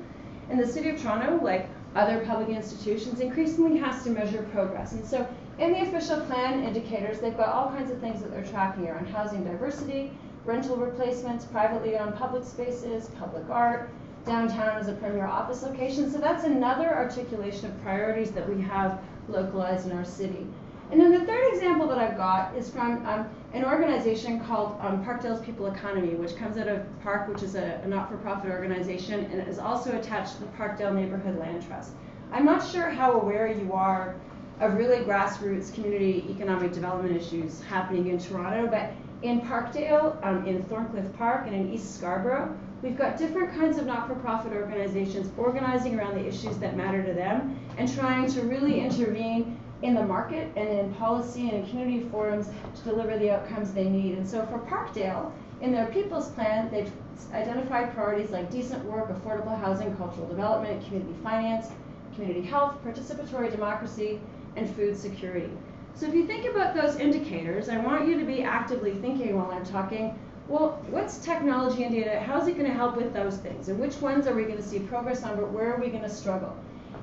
And 0.49 0.59
the 0.59 0.67
City 0.67 0.89
of 0.89 1.01
Toronto, 1.01 1.43
like 1.43 1.69
other 1.95 2.25
public 2.25 2.49
institutions, 2.49 3.19
increasingly 3.19 3.77
has 3.77 4.03
to 4.03 4.09
measure 4.09 4.41
progress. 4.51 4.93
And 4.93 5.05
so 5.05 5.27
in 5.59 5.71
the 5.73 5.81
official 5.81 6.21
plan 6.21 6.63
indicators, 6.63 7.19
they've 7.19 7.37
got 7.37 7.49
all 7.49 7.69
kinds 7.69 7.91
of 7.91 7.99
things 7.99 8.21
that 8.21 8.31
they're 8.31 8.45
tracking 8.45 8.87
around 8.87 9.07
housing 9.07 9.43
diversity, 9.43 10.11
rental 10.45 10.77
replacements, 10.77 11.45
privately 11.45 11.97
owned 11.97 12.15
public 12.15 12.43
spaces, 12.43 13.09
public 13.19 13.49
art, 13.49 13.89
downtown 14.25 14.77
as 14.77 14.87
a 14.87 14.93
premier 14.93 15.25
office 15.25 15.63
location. 15.63 16.11
So 16.11 16.17
that's 16.17 16.43
another 16.43 16.93
articulation 16.93 17.71
of 17.71 17.81
priorities 17.81 18.31
that 18.31 18.47
we 18.47 18.61
have 18.63 18.99
localized 19.27 19.85
in 19.85 19.97
our 19.97 20.05
city. 20.05 20.45
And 20.91 20.99
then 20.99 21.11
the 21.11 21.23
third 21.25 21.53
example 21.53 21.87
that 21.87 21.99
I've 21.99 22.17
got 22.17 22.55
is 22.55 22.69
from 22.69 23.05
um, 23.05 23.29
an 23.53 23.63
organization 23.63 24.39
called 24.39 24.75
um, 24.81 25.05
Parkdale's 25.05 25.43
People 25.45 25.67
Economy, 25.67 26.15
which 26.15 26.35
comes 26.35 26.57
out 26.57 26.67
of 26.67 26.83
Park, 27.03 27.27
which 27.27 27.43
is 27.43 27.55
a, 27.55 27.79
a 27.83 27.87
not-for-profit 27.87 28.49
organization, 28.49 29.25
and 29.25 29.47
is 29.47 29.59
also 29.59 29.97
attached 29.97 30.35
to 30.35 30.41
the 30.41 30.47
Parkdale 30.47 30.93
Neighborhood 30.93 31.37
Land 31.37 31.65
Trust. 31.65 31.91
I'm 32.31 32.45
not 32.45 32.67
sure 32.67 32.89
how 32.89 33.13
aware 33.13 33.51
you 33.51 33.71
are 33.73 34.15
of 34.59 34.75
really 34.75 34.97
grassroots 34.97 35.73
community 35.73 36.25
economic 36.29 36.73
development 36.73 37.15
issues 37.15 37.61
happening 37.61 38.07
in 38.07 38.19
Toronto, 38.19 38.67
but 38.67 38.91
in 39.21 39.41
Parkdale, 39.41 40.17
um, 40.25 40.45
in 40.45 40.63
Thorncliffe 40.63 41.15
Park, 41.17 41.45
and 41.45 41.55
in 41.55 41.73
East 41.73 41.95
Scarborough, 41.95 42.55
we've 42.81 42.97
got 42.97 43.17
different 43.17 43.53
kinds 43.53 43.77
of 43.77 43.85
not-for-profit 43.85 44.53
organizations 44.53 45.29
organizing 45.37 45.99
around 45.99 46.15
the 46.15 46.25
issues 46.25 46.57
that 46.59 46.77
matter 46.77 47.03
to 47.03 47.13
them 47.13 47.59
and 47.77 47.93
trying 47.93 48.31
to 48.31 48.41
really 48.43 48.79
intervene 48.79 49.59
in 49.81 49.93
the 49.93 50.03
market 50.03 50.49
and 50.55 50.67
in 50.69 50.93
policy 50.95 51.49
and 51.49 51.63
in 51.63 51.69
community 51.69 52.07
forums 52.09 52.49
to 52.75 52.83
deliver 52.83 53.17
the 53.17 53.31
outcomes 53.31 53.73
they 53.73 53.89
need. 53.89 54.17
And 54.17 54.27
so 54.27 54.45
for 54.45 54.59
Parkdale, 54.59 55.31
in 55.61 55.71
their 55.73 55.87
people's 55.87 56.29
plan, 56.29 56.69
they've 56.71 56.91
identified 57.33 57.93
priorities 57.93 58.31
like 58.31 58.49
decent 58.49 58.83
work, 58.85 59.09
affordable 59.09 59.59
housing, 59.59 59.95
cultural 59.97 60.27
development, 60.27 60.85
community 60.85 61.15
finance, 61.21 61.67
community 62.15 62.41
health, 62.41 62.75
participatory 62.85 63.51
democracy, 63.51 64.21
and 64.55 64.73
food 64.75 64.97
security. 64.97 65.51
So 65.99 66.07
if 66.07 66.15
you 66.15 66.25
think 66.25 66.45
about 66.45 66.73
those 66.73 66.95
indicators, 66.95 67.67
I 67.67 67.77
want 67.77 68.07
you 68.07 68.17
to 68.17 68.23
be 68.23 68.41
actively 68.41 68.93
thinking 68.93 69.35
while 69.35 69.51
I'm 69.51 69.65
talking, 69.65 70.17
well, 70.47 70.81
what's 70.89 71.17
technology 71.17 71.83
and 71.83 71.93
data? 71.93 72.21
How's 72.21 72.47
it 72.47 72.53
going 72.53 72.67
to 72.67 72.73
help 72.73 72.95
with 72.95 73.13
those 73.13 73.35
things? 73.35 73.67
And 73.67 73.77
which 73.77 73.97
ones 73.97 74.25
are 74.25 74.33
we 74.33 74.43
going 74.43 74.55
to 74.55 74.63
see 74.63 74.79
progress 74.79 75.23
on, 75.23 75.35
but 75.35 75.51
where 75.51 75.73
are 75.73 75.77
we 75.77 75.89
going 75.89 76.03
to 76.03 76.09
struggle? 76.09 76.55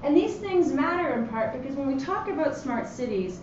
And 0.03 0.17
these 0.17 0.37
things 0.37 0.73
matter 0.73 1.13
in 1.13 1.29
part 1.29 1.53
because 1.53 1.77
when 1.77 1.95
we 1.95 2.03
talk 2.03 2.29
about 2.29 2.57
smart 2.57 2.89
cities, 2.89 3.41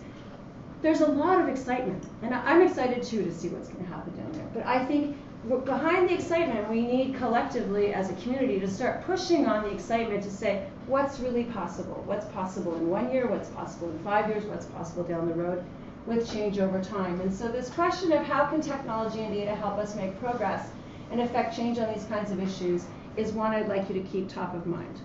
there's 0.82 1.02
a 1.02 1.06
lot 1.06 1.40
of 1.40 1.48
excitement. 1.48 2.04
And 2.22 2.34
I'm 2.34 2.60
excited 2.60 3.04
too 3.04 3.22
to 3.22 3.32
see 3.32 3.46
what's 3.46 3.68
going 3.68 3.84
to 3.84 3.90
happen 3.90 4.16
down 4.16 4.32
there. 4.32 4.48
But 4.54 4.66
I 4.66 4.84
think 4.84 5.16
behind 5.48 6.08
the 6.08 6.14
excitement, 6.14 6.70
we 6.70 6.80
need 6.80 7.14
collectively 7.16 7.92
as 7.92 8.10
a 8.10 8.14
community 8.14 8.58
to 8.60 8.68
start 8.68 9.04
pushing 9.04 9.46
on 9.46 9.64
the 9.64 9.70
excitement 9.70 10.22
to 10.22 10.30
say, 10.30 10.66
what's 10.86 11.20
really 11.20 11.44
possible? 11.44 12.02
What's 12.06 12.26
possible 12.26 12.74
in 12.76 12.88
one 12.88 13.12
year? 13.12 13.26
What's 13.26 13.50
possible 13.50 13.90
in 13.90 13.98
five 14.00 14.28
years? 14.28 14.44
What's 14.44 14.66
possible 14.66 15.04
down 15.04 15.28
the 15.28 15.34
road 15.34 15.62
with 16.06 16.30
change 16.30 16.58
over 16.58 16.82
time? 16.82 17.20
And 17.20 17.32
so 17.32 17.48
this 17.48 17.70
question 17.70 18.12
of 18.12 18.24
how 18.24 18.46
can 18.46 18.60
technology 18.60 19.20
and 19.20 19.34
data 19.34 19.54
help 19.54 19.78
us 19.78 19.94
make 19.94 20.18
progress 20.18 20.68
and 21.10 21.20
affect 21.20 21.56
change 21.56 21.78
on 21.78 21.92
these 21.92 22.04
kinds 22.04 22.30
of 22.30 22.42
issues 22.42 22.86
is 23.16 23.32
one 23.32 23.52
I'd 23.52 23.68
like 23.68 23.88
you 23.88 23.94
to 23.94 24.08
keep 24.08 24.28
top 24.28 24.54
of 24.54 24.66
mind. 24.66 25.00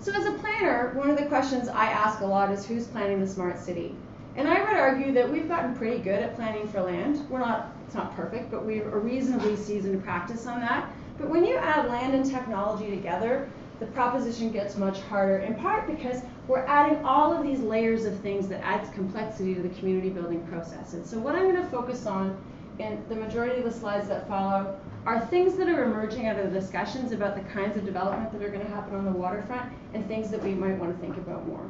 So 0.00 0.12
as 0.12 0.26
a 0.26 0.32
planner, 0.32 0.92
one 0.94 1.08
of 1.08 1.16
the 1.16 1.26
questions 1.26 1.66
I 1.66 1.86
ask 1.86 2.20
a 2.20 2.26
lot 2.26 2.52
is 2.52 2.66
who's 2.66 2.86
planning 2.86 3.20
the 3.20 3.26
smart 3.26 3.58
city? 3.58 3.94
And 4.36 4.46
I 4.48 4.62
would 4.62 4.76
argue 4.76 5.12
that 5.12 5.30
we've 5.30 5.48
gotten 5.48 5.74
pretty 5.74 5.98
good 5.98 6.22
at 6.22 6.36
planning 6.36 6.68
for 6.68 6.82
land. 6.82 7.26
We're 7.30 7.38
not, 7.38 7.73
it's 7.86 7.94
not 7.94 8.14
perfect, 8.16 8.50
but 8.50 8.64
we're 8.64 8.88
a 8.88 8.98
reasonably 8.98 9.56
seasoned 9.56 10.02
practice 10.02 10.46
on 10.46 10.60
that. 10.60 10.90
But 11.18 11.30
when 11.30 11.44
you 11.44 11.56
add 11.56 11.88
land 11.88 12.14
and 12.14 12.28
technology 12.28 12.90
together, 12.90 13.48
the 13.80 13.86
proposition 13.86 14.50
gets 14.50 14.76
much 14.76 15.00
harder, 15.02 15.38
in 15.38 15.54
part 15.56 15.86
because 15.86 16.22
we're 16.48 16.64
adding 16.66 17.04
all 17.04 17.32
of 17.32 17.42
these 17.42 17.60
layers 17.60 18.04
of 18.04 18.18
things 18.20 18.48
that 18.48 18.64
adds 18.64 18.88
complexity 18.90 19.54
to 19.54 19.62
the 19.62 19.68
community 19.70 20.10
building 20.10 20.46
process. 20.46 20.94
And 20.94 21.06
so 21.06 21.18
what 21.18 21.34
I'm 21.34 21.50
going 21.50 21.62
to 21.62 21.70
focus 21.70 22.06
on 22.06 22.36
in 22.78 23.02
the 23.08 23.14
majority 23.14 23.58
of 23.58 23.64
the 23.64 23.72
slides 23.72 24.08
that 24.08 24.28
follow 24.28 24.78
are 25.06 25.24
things 25.26 25.56
that 25.56 25.68
are 25.68 25.84
emerging 25.84 26.26
out 26.26 26.38
of 26.38 26.52
the 26.52 26.58
discussions 26.58 27.12
about 27.12 27.36
the 27.36 27.42
kinds 27.52 27.76
of 27.76 27.84
development 27.84 28.32
that 28.32 28.42
are 28.42 28.48
going 28.48 28.64
to 28.64 28.70
happen 28.70 28.94
on 28.94 29.04
the 29.04 29.12
waterfront 29.12 29.70
and 29.92 30.06
things 30.08 30.30
that 30.30 30.42
we 30.42 30.54
might 30.54 30.76
want 30.78 30.94
to 30.94 31.06
think 31.06 31.16
about 31.16 31.46
more. 31.46 31.68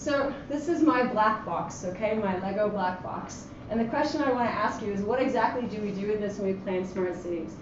So 0.00 0.32
this 0.48 0.70
is 0.70 0.80
my 0.80 1.02
black 1.02 1.44
box, 1.44 1.84
okay, 1.84 2.14
my 2.14 2.38
Lego 2.38 2.70
black 2.70 3.02
box. 3.02 3.48
And 3.68 3.78
the 3.78 3.84
question 3.84 4.22
I 4.22 4.32
want 4.32 4.48
to 4.48 4.54
ask 4.54 4.80
you 4.80 4.90
is 4.90 5.02
what 5.02 5.20
exactly 5.20 5.68
do 5.68 5.78
we 5.82 5.90
do 5.90 6.06
with 6.06 6.20
this 6.20 6.38
when 6.38 6.54
we 6.54 6.54
plan 6.54 6.88
smart 6.88 7.14
cities? 7.22 7.52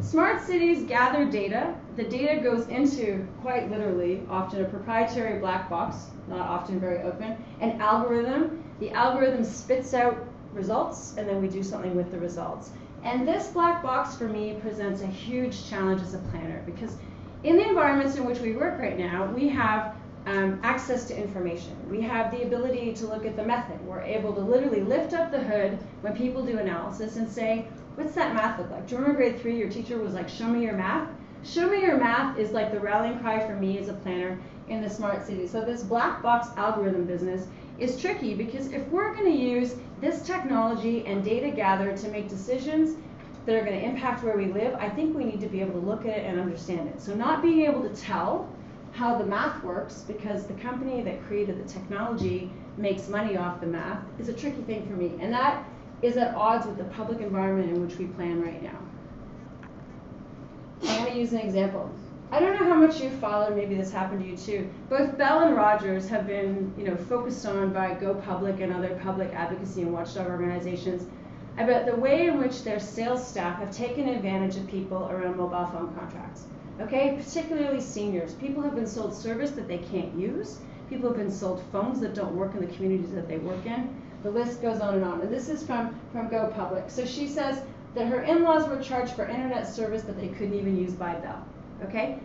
Smart 0.00 0.42
cities 0.42 0.88
gather 0.88 1.24
data. 1.24 1.72
The 1.94 2.02
data 2.02 2.42
goes 2.42 2.66
into, 2.66 3.24
quite 3.42 3.70
literally, 3.70 4.26
often 4.28 4.64
a 4.64 4.68
proprietary 4.68 5.38
black 5.38 5.70
box, 5.70 6.10
not 6.26 6.40
often 6.40 6.80
very 6.80 7.00
open, 7.02 7.36
an 7.60 7.80
algorithm. 7.80 8.64
The 8.80 8.90
algorithm 8.90 9.44
spits 9.44 9.94
out 9.94 10.18
results 10.52 11.14
and 11.16 11.28
then 11.28 11.40
we 11.40 11.46
do 11.46 11.62
something 11.62 11.94
with 11.94 12.10
the 12.10 12.18
results. 12.18 12.70
And 13.04 13.26
this 13.26 13.52
black 13.52 13.84
box 13.84 14.16
for 14.16 14.26
me 14.26 14.58
presents 14.60 15.02
a 15.02 15.06
huge 15.06 15.68
challenge 15.70 16.02
as 16.02 16.14
a 16.14 16.18
planner 16.18 16.60
because 16.66 16.96
in 17.44 17.56
the 17.56 17.68
environments 17.68 18.16
in 18.16 18.24
which 18.24 18.40
we 18.40 18.56
work 18.56 18.80
right 18.80 18.98
now, 18.98 19.26
we 19.26 19.46
have 19.46 19.93
um, 20.26 20.58
access 20.62 21.04
to 21.08 21.16
information. 21.16 21.76
We 21.90 22.00
have 22.02 22.30
the 22.30 22.42
ability 22.42 22.94
to 22.94 23.06
look 23.06 23.26
at 23.26 23.36
the 23.36 23.44
method. 23.44 23.80
We're 23.86 24.00
able 24.00 24.32
to 24.34 24.40
literally 24.40 24.80
lift 24.80 25.12
up 25.12 25.30
the 25.30 25.42
hood 25.42 25.78
when 26.00 26.16
people 26.16 26.44
do 26.44 26.58
analysis 26.58 27.16
and 27.16 27.28
say, 27.28 27.66
what's 27.96 28.14
that 28.14 28.34
math 28.34 28.58
look 28.58 28.70
like? 28.70 28.86
Do 28.86 28.94
you 28.94 29.00
remember 29.00 29.18
grade 29.18 29.40
three, 29.40 29.58
your 29.58 29.68
teacher 29.68 29.98
was 29.98 30.14
like, 30.14 30.28
show 30.28 30.48
me 30.48 30.62
your 30.62 30.74
math? 30.74 31.08
Show 31.44 31.68
me 31.68 31.82
your 31.82 31.98
math 31.98 32.38
is 32.38 32.52
like 32.52 32.72
the 32.72 32.80
rallying 32.80 33.18
cry 33.18 33.46
for 33.46 33.54
me 33.54 33.78
as 33.78 33.88
a 33.88 33.92
planner 33.92 34.38
in 34.68 34.80
the 34.80 34.88
smart 34.88 35.26
city. 35.26 35.46
So 35.46 35.62
this 35.62 35.82
black 35.82 36.22
box 36.22 36.48
algorithm 36.56 37.04
business 37.04 37.46
is 37.78 38.00
tricky 38.00 38.34
because 38.34 38.72
if 38.72 38.86
we're 38.88 39.14
going 39.14 39.30
to 39.30 39.38
use 39.38 39.74
this 40.00 40.22
technology 40.22 41.04
and 41.06 41.22
data 41.22 41.50
gathered 41.50 41.98
to 41.98 42.08
make 42.08 42.28
decisions 42.28 42.96
that 43.44 43.56
are 43.56 43.64
going 43.64 43.78
to 43.78 43.84
impact 43.84 44.24
where 44.24 44.38
we 44.38 44.46
live, 44.46 44.74
I 44.76 44.88
think 44.88 45.14
we 45.14 45.24
need 45.24 45.40
to 45.40 45.48
be 45.48 45.60
able 45.60 45.78
to 45.78 45.86
look 45.86 46.06
at 46.06 46.16
it 46.16 46.24
and 46.24 46.40
understand 46.40 46.88
it. 46.88 47.00
So 47.00 47.14
not 47.14 47.42
being 47.42 47.62
able 47.66 47.82
to 47.82 47.94
tell 47.94 48.48
how 48.94 49.18
the 49.18 49.24
math 49.24 49.62
works 49.64 50.04
because 50.06 50.46
the 50.46 50.54
company 50.54 51.02
that 51.02 51.22
created 51.26 51.62
the 51.62 51.68
technology 51.68 52.50
makes 52.76 53.08
money 53.08 53.36
off 53.36 53.60
the 53.60 53.66
math 53.66 53.98
is 54.20 54.28
a 54.28 54.32
tricky 54.32 54.62
thing 54.62 54.86
for 54.86 54.94
me. 54.94 55.16
And 55.20 55.32
that 55.32 55.64
is 56.00 56.16
at 56.16 56.34
odds 56.34 56.66
with 56.66 56.78
the 56.78 56.84
public 56.84 57.20
environment 57.20 57.70
in 57.70 57.84
which 57.84 57.98
we 57.98 58.06
plan 58.06 58.40
right 58.40 58.62
now. 58.62 58.78
I'm 60.82 61.02
going 61.02 61.12
to 61.12 61.18
use 61.18 61.32
an 61.32 61.40
example. 61.40 61.90
I 62.30 62.38
don't 62.40 62.60
know 62.60 62.68
how 62.68 62.74
much 62.76 63.00
you've 63.00 63.14
followed, 63.14 63.56
maybe 63.56 63.74
this 63.74 63.92
happened 63.92 64.22
to 64.22 64.28
you 64.28 64.36
too. 64.36 64.70
Both 64.88 65.18
Bell 65.18 65.40
and 65.40 65.56
Rogers 65.56 66.08
have 66.08 66.26
been, 66.26 66.72
you 66.78 66.84
know, 66.84 66.96
focused 66.96 67.44
on 67.46 67.72
by 67.72 67.94
Go 67.94 68.14
Public 68.14 68.60
and 68.60 68.72
other 68.72 68.98
public 69.02 69.32
advocacy 69.34 69.82
and 69.82 69.92
watchdog 69.92 70.28
organizations 70.28 71.08
about 71.58 71.86
the 71.86 71.94
way 71.96 72.26
in 72.26 72.38
which 72.38 72.64
their 72.64 72.80
sales 72.80 73.26
staff 73.26 73.58
have 73.58 73.70
taken 73.70 74.08
advantage 74.08 74.56
of 74.56 74.66
people 74.68 75.08
around 75.10 75.36
mobile 75.36 75.66
phone 75.66 75.94
contracts. 75.96 76.46
Okay, 76.80 77.16
particularly 77.16 77.80
seniors. 77.80 78.34
People 78.34 78.62
have 78.62 78.74
been 78.74 78.86
sold 78.86 79.14
service 79.14 79.52
that 79.52 79.68
they 79.68 79.78
can't 79.78 80.12
use. 80.18 80.58
People 80.90 81.08
have 81.08 81.16
been 81.16 81.30
sold 81.30 81.62
phones 81.70 82.00
that 82.00 82.14
don't 82.14 82.34
work 82.34 82.54
in 82.54 82.60
the 82.60 82.72
communities 82.74 83.12
that 83.12 83.28
they 83.28 83.38
work 83.38 83.64
in. 83.64 83.94
The 84.24 84.30
list 84.30 84.60
goes 84.60 84.80
on 84.80 84.94
and 84.94 85.04
on. 85.04 85.20
And 85.20 85.32
this 85.32 85.48
is 85.48 85.62
from, 85.62 85.98
from 86.12 86.28
Go 86.28 86.52
Public. 86.56 86.90
So 86.90 87.04
she 87.04 87.28
says 87.28 87.62
that 87.94 88.06
her 88.08 88.22
in-laws 88.22 88.68
were 88.68 88.82
charged 88.82 89.12
for 89.12 89.26
internet 89.26 89.68
service 89.68 90.02
that 90.02 90.18
they 90.20 90.28
couldn't 90.28 90.54
even 90.54 90.76
use 90.76 90.92
by 90.92 91.14
Bell. 91.14 91.46
Okay? 91.84 92.18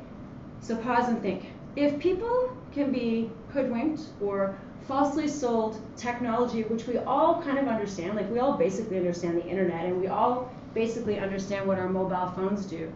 So 0.62 0.76
pause 0.78 1.10
and 1.10 1.22
think. 1.22 1.46
If 1.76 2.00
people 2.00 2.58
can 2.74 2.92
be 2.92 3.30
hoodwinked 3.54 4.02
or 4.20 4.58
falsely 4.88 5.28
sold 5.28 5.80
technology, 5.96 6.64
which 6.64 6.88
we 6.88 6.98
all 6.98 7.42
kind 7.44 7.60
of 7.60 7.68
understand, 7.68 8.16
like 8.16 8.30
we 8.32 8.40
all 8.40 8.58
basically 8.58 8.98
understand 8.98 9.38
the 9.38 9.46
internet 9.46 9.86
and 9.86 10.02
we 10.02 10.08
all 10.08 10.52
basically 10.74 11.20
understand 11.20 11.68
what 11.68 11.78
our 11.78 11.90
mobile 11.90 12.32
phones 12.36 12.66
do. 12.66 12.92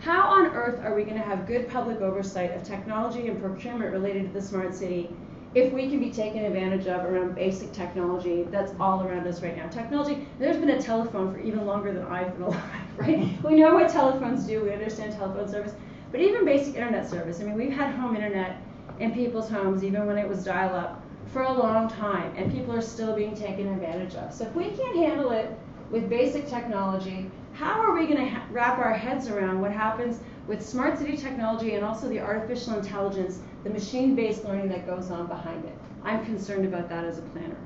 How 0.00 0.28
on 0.28 0.46
earth 0.46 0.80
are 0.84 0.94
we 0.94 1.02
going 1.02 1.16
to 1.16 1.24
have 1.24 1.44
good 1.46 1.68
public 1.68 2.00
oversight 2.00 2.52
of 2.52 2.62
technology 2.62 3.26
and 3.26 3.40
procurement 3.42 3.92
related 3.92 4.28
to 4.28 4.32
the 4.32 4.40
smart 4.40 4.72
city 4.72 5.10
if 5.56 5.72
we 5.72 5.88
can 5.88 5.98
be 5.98 6.10
taken 6.10 6.44
advantage 6.44 6.86
of 6.86 7.04
around 7.04 7.34
basic 7.34 7.72
technology 7.72 8.44
that's 8.44 8.72
all 8.78 9.02
around 9.02 9.26
us 9.26 9.42
right 9.42 9.56
now? 9.56 9.66
Technology, 9.66 10.24
there's 10.38 10.56
been 10.56 10.70
a 10.70 10.80
telephone 10.80 11.32
for 11.32 11.40
even 11.40 11.66
longer 11.66 11.92
than 11.92 12.04
I've 12.04 12.32
been 12.34 12.42
alive, 12.46 12.62
right? 12.96 13.42
We 13.42 13.56
know 13.56 13.74
what 13.74 13.90
telephones 13.90 14.44
do, 14.44 14.62
we 14.62 14.72
understand 14.72 15.14
telephone 15.14 15.48
service, 15.48 15.72
but 16.12 16.20
even 16.20 16.44
basic 16.44 16.76
internet 16.76 17.10
service. 17.10 17.40
I 17.40 17.44
mean, 17.44 17.54
we've 17.54 17.72
had 17.72 17.92
home 17.92 18.14
internet 18.14 18.62
in 19.00 19.12
people's 19.12 19.50
homes, 19.50 19.82
even 19.82 20.06
when 20.06 20.16
it 20.16 20.28
was 20.28 20.44
dial 20.44 20.76
up, 20.76 21.02
for 21.32 21.42
a 21.42 21.52
long 21.52 21.88
time, 21.88 22.32
and 22.36 22.52
people 22.52 22.72
are 22.72 22.80
still 22.80 23.16
being 23.16 23.34
taken 23.34 23.66
advantage 23.66 24.14
of. 24.14 24.32
So 24.32 24.46
if 24.46 24.54
we 24.54 24.70
can't 24.70 24.96
handle 24.96 25.32
it 25.32 25.50
with 25.90 26.08
basic 26.08 26.46
technology, 26.46 27.30
how 27.58 27.80
are 27.80 27.92
we 27.92 28.06
going 28.06 28.24
to 28.30 28.40
wrap 28.52 28.78
our 28.78 28.92
heads 28.92 29.26
around 29.26 29.60
what 29.60 29.72
happens 29.72 30.20
with 30.46 30.64
smart 30.64 30.96
city 30.96 31.16
technology 31.16 31.74
and 31.74 31.84
also 31.84 32.08
the 32.08 32.20
artificial 32.20 32.78
intelligence, 32.78 33.40
the 33.64 33.70
machine 33.70 34.14
based 34.14 34.44
learning 34.44 34.68
that 34.68 34.86
goes 34.86 35.10
on 35.10 35.26
behind 35.26 35.64
it? 35.64 35.76
I'm 36.04 36.24
concerned 36.24 36.64
about 36.64 36.88
that 36.88 37.04
as 37.04 37.18
a 37.18 37.22
planner. 37.22 37.56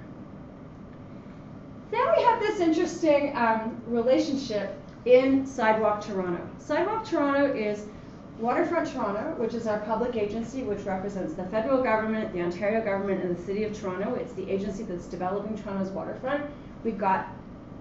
Then 1.90 2.06
we 2.16 2.22
have 2.22 2.40
this 2.40 2.58
interesting 2.58 3.36
um, 3.36 3.82
relationship 3.86 4.80
in 5.04 5.44
Sidewalk 5.44 6.00
Toronto. 6.00 6.48
Sidewalk 6.56 7.04
Toronto 7.04 7.52
is 7.52 7.84
Waterfront 8.38 8.90
Toronto, 8.90 9.34
which 9.36 9.52
is 9.52 9.66
our 9.66 9.80
public 9.80 10.16
agency 10.16 10.62
which 10.62 10.80
represents 10.86 11.34
the 11.34 11.44
federal 11.44 11.82
government, 11.82 12.32
the 12.32 12.40
Ontario 12.40 12.82
government, 12.82 13.22
and 13.22 13.36
the 13.36 13.42
City 13.42 13.64
of 13.64 13.78
Toronto. 13.78 14.14
It's 14.14 14.32
the 14.32 14.50
agency 14.50 14.84
that's 14.84 15.04
developing 15.04 15.54
Toronto's 15.62 15.90
waterfront. 15.90 16.46
We've 16.82 16.96
got 16.96 17.28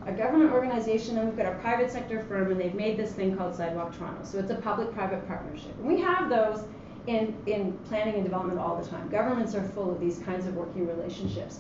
a 0.06 0.12
government 0.12 0.52
organization 0.52 1.18
and 1.18 1.28
we've 1.28 1.38
got 1.38 1.46
a 1.46 1.56
private 1.60 1.92
sector 1.92 2.22
firm 2.24 2.52
and 2.52 2.60
they've 2.60 2.74
made 2.74 2.98
this 2.98 3.12
thing 3.12 3.38
called 3.38 3.56
Sidewalk 3.56 3.96
Toronto. 3.98 4.24
So 4.24 4.40
it's 4.40 4.52
a 4.52 4.56
public-private 4.56 5.28
partnership. 5.28 5.76
And 5.78 5.88
we 5.88 6.02
have 6.02 6.30
those 6.30 6.64
in, 7.08 7.36
in 7.46 7.74
planning 7.88 8.16
and 8.16 8.24
development 8.24 8.60
all 8.60 8.82
the 8.82 8.88
time. 8.88 9.10
Governments 9.10 9.54
are 9.54 9.64
full 9.70 9.92
of 9.92 10.00
these 10.00 10.20
kinds 10.20 10.48
of 10.48 10.56
working 10.56 10.88
relationships. 10.88 11.60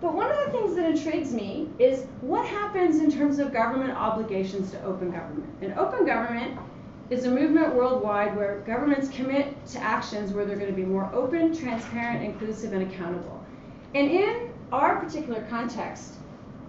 But 0.00 0.14
one 0.14 0.30
of 0.30 0.36
the 0.44 0.52
things 0.52 0.76
that 0.76 0.90
intrigues 0.90 1.32
me 1.32 1.70
is 1.78 2.04
what 2.20 2.46
happens 2.46 3.00
in 3.00 3.10
terms 3.10 3.38
of 3.38 3.52
government 3.52 3.92
obligations 3.92 4.70
to 4.72 4.82
open 4.84 5.10
government. 5.10 5.48
And 5.62 5.72
open 5.78 6.04
government 6.04 6.58
is 7.08 7.24
a 7.24 7.30
movement 7.30 7.74
worldwide 7.74 8.36
where 8.36 8.60
governments 8.66 9.08
commit 9.08 9.64
to 9.66 9.78
actions 9.78 10.32
where 10.32 10.44
they're 10.44 10.56
going 10.56 10.70
to 10.70 10.76
be 10.76 10.84
more 10.84 11.10
open, 11.14 11.56
transparent, 11.56 12.22
inclusive, 12.22 12.72
and 12.72 12.90
accountable. 12.90 13.44
And 13.94 14.10
in 14.10 14.50
our 14.72 15.00
particular 15.00 15.46
context, 15.48 16.14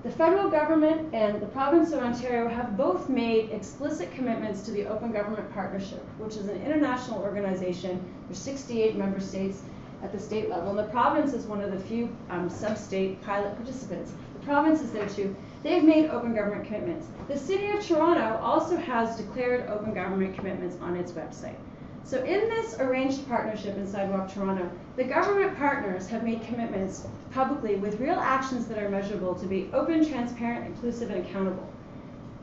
the 0.05 0.11
federal 0.11 0.51
government 0.51 1.11
and 1.15 1.41
the 1.41 1.47
province 1.47 1.91
of 1.91 1.97
Ontario 1.97 2.47
have 2.47 2.77
both 2.77 3.09
made 3.09 3.49
explicit 3.49 4.11
commitments 4.11 4.61
to 4.61 4.69
the 4.69 4.85
Open 4.85 5.11
Government 5.11 5.51
Partnership, 5.51 6.05
which 6.19 6.35
is 6.35 6.47
an 6.47 6.61
international 6.61 7.23
organization. 7.23 7.99
There's 8.27 8.37
68 8.37 8.97
member 8.97 9.19
states 9.19 9.63
at 10.03 10.11
the 10.11 10.19
state 10.19 10.47
level, 10.47 10.69
and 10.69 10.77
the 10.77 10.91
province 10.91 11.33
is 11.33 11.47
one 11.47 11.59
of 11.59 11.71
the 11.71 11.79
few 11.79 12.15
um, 12.29 12.51
sub-state 12.51 13.19
pilot 13.23 13.55
participants. 13.55 14.13
The 14.33 14.45
province 14.45 14.79
is 14.81 14.91
there 14.91 15.09
too. 15.09 15.35
They've 15.63 15.83
made 15.83 16.11
open 16.11 16.35
government 16.35 16.65
commitments. 16.65 17.07
The 17.27 17.39
City 17.39 17.71
of 17.71 17.83
Toronto 17.83 18.37
also 18.43 18.77
has 18.77 19.17
declared 19.17 19.67
open 19.71 19.95
government 19.95 20.35
commitments 20.35 20.77
on 20.81 20.95
its 20.97 21.13
website. 21.13 21.57
So 22.05 22.23
in 22.23 22.49
this 22.49 22.79
arranged 22.79 23.27
partnership 23.27 23.77
in 23.77 23.87
Sidewalk 23.87 24.31
Toronto, 24.31 24.69
the 24.95 25.05
government 25.05 25.57
partners 25.57 26.07
have 26.07 26.23
made 26.23 26.43
commitments 26.43 27.07
publicly 27.31 27.77
with 27.77 27.99
real 27.99 28.19
actions 28.19 28.67
that 28.67 28.77
are 28.77 28.89
measurable 28.89 29.33
to 29.33 29.47
be 29.47 29.71
open, 29.73 30.07
transparent, 30.07 30.67
inclusive, 30.67 31.09
and 31.09 31.25
accountable. 31.25 31.67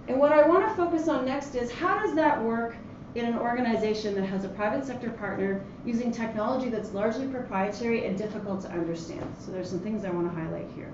And 0.09 0.19
what 0.19 0.33
I 0.33 0.43
want 0.49 0.69
to 0.69 0.75
focus 0.75 1.07
on 1.07 1.25
next 1.25 1.55
is 1.55 1.71
how 1.71 2.01
does 2.01 2.13
that 2.17 2.43
work 2.43 2.75
in 3.15 3.25
an 3.25 3.39
organization 3.39 4.17
that 4.17 4.25
has 4.25 4.45
a 4.45 4.49
private 4.49 4.85
sector 4.85 5.11
partner 5.11 5.65
using 5.87 6.11
technology 6.11 6.69
that's 6.69 6.93
largely 6.93 7.29
proprietary 7.29 8.05
and 8.07 8.19
difficult 8.19 8.63
to 8.63 8.71
understand. 8.71 9.33
So 9.39 9.53
there's 9.53 9.71
some 9.71 9.79
things 9.79 10.05
I 10.05 10.11
want 10.11 10.29
to 10.29 10.41
highlight 10.41 10.71
here. 10.75 10.91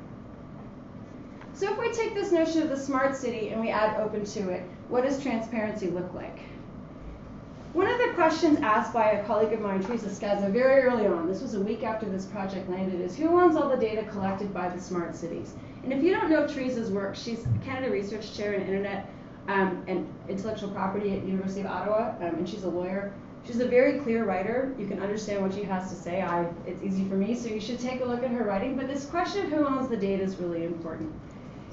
So 1.54 1.72
if 1.72 1.78
we 1.78 1.90
take 1.92 2.12
this 2.12 2.32
notion 2.32 2.62
of 2.62 2.68
the 2.68 2.76
smart 2.76 3.16
city 3.16 3.48
and 3.48 3.62
we 3.62 3.70
add 3.70 3.98
open 3.98 4.26
to 4.26 4.50
it, 4.50 4.62
what 4.88 5.04
does 5.04 5.22
transparency 5.22 5.88
look 5.88 6.12
like? 6.12 6.38
One 7.74 7.86
of 7.86 7.98
the 7.98 8.14
questions 8.14 8.58
asked 8.60 8.94
by 8.94 9.10
a 9.10 9.24
colleague 9.26 9.52
of 9.52 9.60
mine, 9.60 9.82
Teresa 9.82 10.06
Scassa, 10.06 10.50
very 10.50 10.82
early 10.84 11.06
on, 11.06 11.28
this 11.28 11.42
was 11.42 11.52
a 11.52 11.60
week 11.60 11.82
after 11.82 12.06
this 12.06 12.24
project 12.24 12.68
landed, 12.70 12.98
is 12.98 13.14
who 13.14 13.38
owns 13.38 13.56
all 13.56 13.68
the 13.68 13.76
data 13.76 14.04
collected 14.04 14.54
by 14.54 14.70
the 14.70 14.80
smart 14.80 15.14
cities? 15.14 15.52
And 15.84 15.92
if 15.92 16.02
you 16.02 16.10
don't 16.10 16.30
know 16.30 16.46
Teresa's 16.46 16.90
work, 16.90 17.14
she's 17.14 17.46
Canada 17.62 17.92
Research 17.92 18.34
Chair 18.34 18.54
in 18.54 18.62
Internet 18.62 19.10
um, 19.48 19.84
and 19.86 20.08
Intellectual 20.30 20.70
Property 20.70 21.14
at 21.14 21.24
University 21.24 21.60
of 21.60 21.66
Ottawa, 21.66 22.14
um, 22.20 22.36
and 22.36 22.48
she's 22.48 22.64
a 22.64 22.68
lawyer. 22.68 23.12
She's 23.46 23.60
a 23.60 23.68
very 23.68 23.98
clear 24.00 24.24
writer. 24.24 24.74
You 24.78 24.86
can 24.86 25.00
understand 25.02 25.42
what 25.42 25.52
she 25.52 25.62
has 25.64 25.90
to 25.90 25.94
say. 25.94 26.22
I, 26.22 26.46
it's 26.66 26.82
easy 26.82 27.06
for 27.06 27.16
me, 27.16 27.34
so 27.34 27.48
you 27.48 27.60
should 27.60 27.78
take 27.78 28.00
a 28.00 28.04
look 28.04 28.22
at 28.22 28.30
her 28.30 28.44
writing. 28.44 28.76
But 28.76 28.88
this 28.88 29.04
question 29.04 29.44
of 29.44 29.52
who 29.52 29.66
owns 29.66 29.90
the 29.90 29.96
data 29.96 30.22
is 30.22 30.36
really 30.36 30.64
important. 30.64 31.12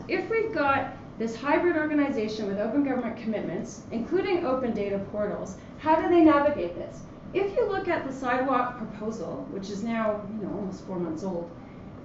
If 0.09 0.29
we've 0.29 0.53
got 0.53 0.93
this 1.17 1.35
hybrid 1.35 1.77
organization 1.77 2.47
with 2.47 2.59
open 2.59 2.83
government 2.83 3.17
commitments, 3.17 3.83
including 3.91 4.45
open 4.45 4.73
data 4.73 4.99
portals, 5.11 5.55
how 5.77 6.01
do 6.01 6.09
they 6.09 6.21
navigate 6.21 6.75
this? 6.75 7.01
If 7.33 7.55
you 7.55 7.65
look 7.65 7.87
at 7.87 8.05
the 8.05 8.13
sidewalk 8.13 8.77
proposal, 8.77 9.47
which 9.51 9.69
is 9.69 9.83
now 9.83 10.21
you 10.33 10.45
know, 10.45 10.53
almost 10.53 10.85
four 10.85 10.99
months 10.99 11.23
old, 11.23 11.49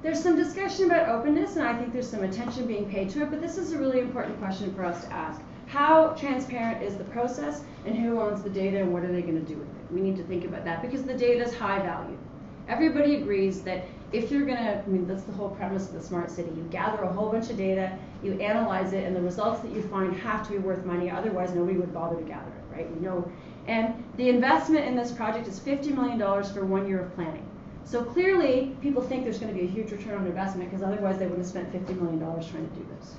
there's 0.02 0.22
some 0.22 0.36
discussion 0.36 0.86
about 0.86 1.08
openness, 1.08 1.56
and 1.56 1.66
I 1.66 1.76
think 1.76 1.92
there's 1.92 2.08
some 2.08 2.24
attention 2.24 2.66
being 2.66 2.88
paid 2.88 3.10
to 3.10 3.22
it, 3.22 3.30
but 3.30 3.40
this 3.40 3.58
is 3.58 3.72
a 3.72 3.78
really 3.78 4.00
important 4.00 4.38
question 4.38 4.72
for 4.74 4.84
us 4.84 5.04
to 5.04 5.12
ask. 5.12 5.40
How 5.66 6.08
transparent 6.14 6.82
is 6.82 6.96
the 6.96 7.04
process, 7.04 7.62
and 7.84 7.94
who 7.94 8.20
owns 8.20 8.42
the 8.42 8.50
data, 8.50 8.78
and 8.78 8.92
what 8.92 9.04
are 9.04 9.12
they 9.12 9.22
going 9.22 9.44
to 9.44 9.52
do 9.52 9.58
with 9.58 9.68
it? 9.68 9.92
We 9.92 10.00
need 10.00 10.16
to 10.16 10.24
think 10.24 10.44
about 10.44 10.64
that 10.64 10.82
because 10.82 11.02
the 11.02 11.14
data 11.14 11.44
is 11.44 11.54
high 11.54 11.80
value. 11.80 12.16
Everybody 12.68 13.16
agrees 13.16 13.62
that 13.62 13.84
if 14.12 14.30
you're 14.30 14.44
going 14.44 14.58
to, 14.58 14.82
I 14.82 14.86
mean, 14.86 15.06
that's 15.06 15.22
the 15.22 15.32
whole 15.32 15.50
premise 15.50 15.86
of 15.86 15.94
the 15.94 16.02
smart 16.02 16.30
city. 16.30 16.50
You 16.56 16.66
gather 16.70 17.02
a 17.02 17.12
whole 17.12 17.30
bunch 17.30 17.50
of 17.50 17.56
data, 17.56 17.96
you 18.22 18.32
analyze 18.40 18.92
it, 18.92 19.04
and 19.04 19.14
the 19.14 19.20
results 19.20 19.60
that 19.60 19.72
you 19.72 19.82
find 19.82 20.14
have 20.16 20.44
to 20.46 20.52
be 20.52 20.58
worth 20.58 20.84
money. 20.84 21.10
Otherwise, 21.10 21.54
nobody 21.54 21.78
would 21.78 21.94
bother 21.94 22.16
to 22.16 22.22
gather 22.22 22.50
it, 22.50 22.76
right? 22.76 22.94
We 22.94 23.00
know. 23.00 23.30
And 23.68 24.02
the 24.16 24.28
investment 24.28 24.86
in 24.86 24.96
this 24.96 25.12
project 25.12 25.46
is 25.46 25.60
$50 25.60 25.94
million 25.94 26.18
for 26.18 26.64
one 26.64 26.88
year 26.88 27.00
of 27.00 27.14
planning. 27.14 27.46
So 27.84 28.02
clearly, 28.04 28.76
people 28.80 29.02
think 29.02 29.24
there's 29.24 29.38
going 29.38 29.52
to 29.52 29.58
be 29.58 29.66
a 29.66 29.70
huge 29.70 29.90
return 29.90 30.18
on 30.18 30.26
investment 30.26 30.70
because 30.70 30.84
otherwise 30.84 31.18
they 31.18 31.26
wouldn't 31.26 31.44
have 31.44 31.48
spent 31.48 31.72
$50 31.72 32.00
million 32.00 32.18
trying 32.20 32.68
to 32.68 32.74
do 32.74 32.86
this. 32.98 33.14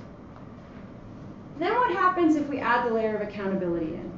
Then 1.60 1.74
what 1.76 1.92
happens 1.92 2.36
if 2.36 2.48
we 2.48 2.60
add 2.60 2.88
the 2.88 2.94
layer 2.94 3.16
of 3.16 3.28
accountability 3.28 3.94
in? 3.94 4.12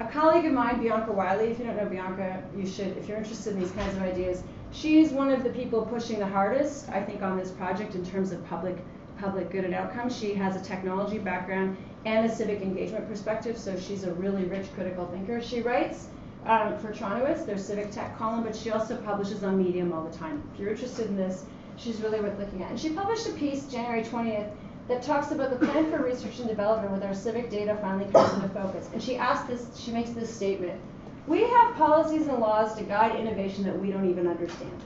A 0.00 0.06
colleague 0.06 0.44
of 0.44 0.52
mine, 0.52 0.80
Bianca 0.80 1.10
Wylie, 1.10 1.46
if 1.46 1.58
you 1.58 1.64
don't 1.64 1.76
know 1.76 1.86
Bianca, 1.86 2.42
you 2.56 2.66
should, 2.66 2.96
if 2.98 3.08
you're 3.08 3.18
interested 3.18 3.54
in 3.54 3.60
these 3.60 3.72
kinds 3.72 3.96
of 3.96 4.02
ideas, 4.02 4.42
she's 4.72 5.10
one 5.10 5.30
of 5.30 5.42
the 5.44 5.50
people 5.50 5.82
pushing 5.82 6.18
the 6.18 6.26
hardest, 6.26 6.88
I 6.88 7.02
think, 7.02 7.22
on 7.22 7.36
this 7.36 7.50
project 7.50 7.94
in 7.94 8.04
terms 8.04 8.32
of 8.32 8.44
public 8.46 8.76
public 9.18 9.50
good 9.50 9.64
and 9.64 9.74
outcomes. 9.74 10.16
She 10.16 10.32
has 10.34 10.54
a 10.54 10.60
technology 10.64 11.18
background 11.18 11.76
and 12.04 12.24
a 12.24 12.32
civic 12.32 12.62
engagement 12.62 13.08
perspective, 13.08 13.58
so 13.58 13.78
she's 13.78 14.04
a 14.04 14.12
really 14.14 14.44
rich 14.44 14.72
critical 14.74 15.06
thinker. 15.06 15.42
She 15.42 15.60
writes 15.60 16.06
um, 16.46 16.78
for 16.78 16.92
Torontoists, 16.92 17.44
their 17.44 17.58
civic 17.58 17.90
tech 17.90 18.16
column, 18.16 18.44
but 18.44 18.54
she 18.54 18.70
also 18.70 18.96
publishes 18.98 19.42
on 19.42 19.58
Medium 19.62 19.92
all 19.92 20.04
the 20.04 20.16
time. 20.16 20.42
If 20.54 20.60
you're 20.60 20.70
interested 20.70 21.08
in 21.08 21.16
this, 21.16 21.44
she's 21.76 22.00
really 22.00 22.20
worth 22.20 22.38
looking 22.38 22.62
at. 22.62 22.70
And 22.70 22.78
she 22.80 22.90
published 22.90 23.28
a 23.28 23.32
piece 23.32 23.66
January 23.66 24.02
20th 24.02 24.50
that 24.88 25.02
talks 25.02 25.32
about 25.32 25.50
the 25.50 25.66
plan 25.66 25.90
for 25.90 26.02
research 26.02 26.38
and 26.38 26.48
development 26.48 26.92
with 26.92 27.02
our 27.02 27.14
civic 27.14 27.50
data 27.50 27.76
finally 27.82 28.10
comes 28.10 28.32
into 28.34 28.48
focus. 28.48 28.88
And 28.92 29.02
she 29.02 29.16
asked 29.16 29.46
this, 29.46 29.66
she 29.78 29.90
makes 29.90 30.10
this 30.10 30.34
statement. 30.34 30.80
We 31.28 31.42
have 31.42 31.74
policies 31.74 32.26
and 32.26 32.38
laws 32.38 32.74
to 32.76 32.84
guide 32.84 33.20
innovation 33.20 33.62
that 33.64 33.78
we 33.78 33.90
don't 33.90 34.08
even 34.08 34.26
understand. 34.26 34.82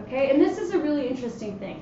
Okay, 0.00 0.30
and 0.30 0.40
this 0.40 0.58
is 0.58 0.72
a 0.72 0.78
really 0.80 1.06
interesting 1.06 1.56
thing. 1.60 1.80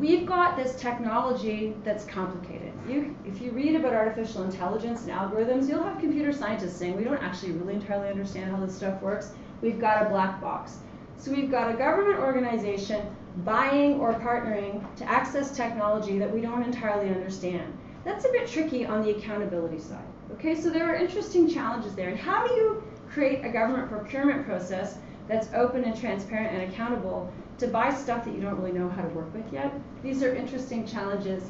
We've 0.00 0.26
got 0.26 0.56
this 0.56 0.74
technology 0.74 1.76
that's 1.84 2.04
complicated. 2.04 2.72
You, 2.88 3.14
if 3.24 3.40
you 3.40 3.52
read 3.52 3.76
about 3.76 3.92
artificial 3.92 4.42
intelligence 4.42 5.02
and 5.02 5.12
algorithms, 5.12 5.68
you'll 5.68 5.84
have 5.84 6.00
computer 6.00 6.32
scientists 6.32 6.76
saying 6.76 6.96
we 6.96 7.04
don't 7.04 7.22
actually 7.22 7.52
really 7.52 7.74
entirely 7.74 8.08
understand 8.08 8.50
how 8.50 8.64
this 8.64 8.74
stuff 8.74 9.00
works. 9.00 9.30
We've 9.60 9.78
got 9.78 10.04
a 10.04 10.10
black 10.10 10.40
box. 10.40 10.78
So 11.16 11.30
we've 11.30 11.50
got 11.50 11.72
a 11.72 11.76
government 11.76 12.18
organization 12.18 13.06
buying 13.44 14.00
or 14.00 14.14
partnering 14.14 14.82
to 14.96 15.04
access 15.04 15.56
technology 15.56 16.18
that 16.18 16.32
we 16.32 16.40
don't 16.40 16.64
entirely 16.64 17.08
understand. 17.08 17.72
That's 18.04 18.24
a 18.24 18.32
bit 18.32 18.48
tricky 18.48 18.84
on 18.84 19.04
the 19.04 19.10
accountability 19.10 19.78
side. 19.78 20.02
Okay, 20.32 20.60
so 20.60 20.70
there 20.70 20.90
are 20.90 20.96
interesting 20.96 21.48
challenges 21.48 21.94
there. 21.94 22.08
And 22.08 22.18
how 22.18 22.44
do 22.44 22.52
you 22.54 22.82
create 23.12 23.44
a 23.44 23.48
government 23.50 23.90
procurement 23.90 24.46
process 24.46 24.98
that's 25.28 25.48
open 25.54 25.84
and 25.84 25.98
transparent 25.98 26.54
and 26.56 26.72
accountable 26.72 27.32
to 27.58 27.68
buy 27.68 27.94
stuff 27.94 28.24
that 28.24 28.34
you 28.34 28.40
don't 28.40 28.58
really 28.58 28.72
know 28.72 28.88
how 28.88 29.02
to 29.02 29.08
work 29.08 29.32
with 29.34 29.52
yet? 29.52 29.72
These 30.02 30.22
are 30.22 30.34
interesting 30.34 30.86
challenges. 30.86 31.44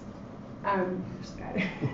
Um, 0.64 1.04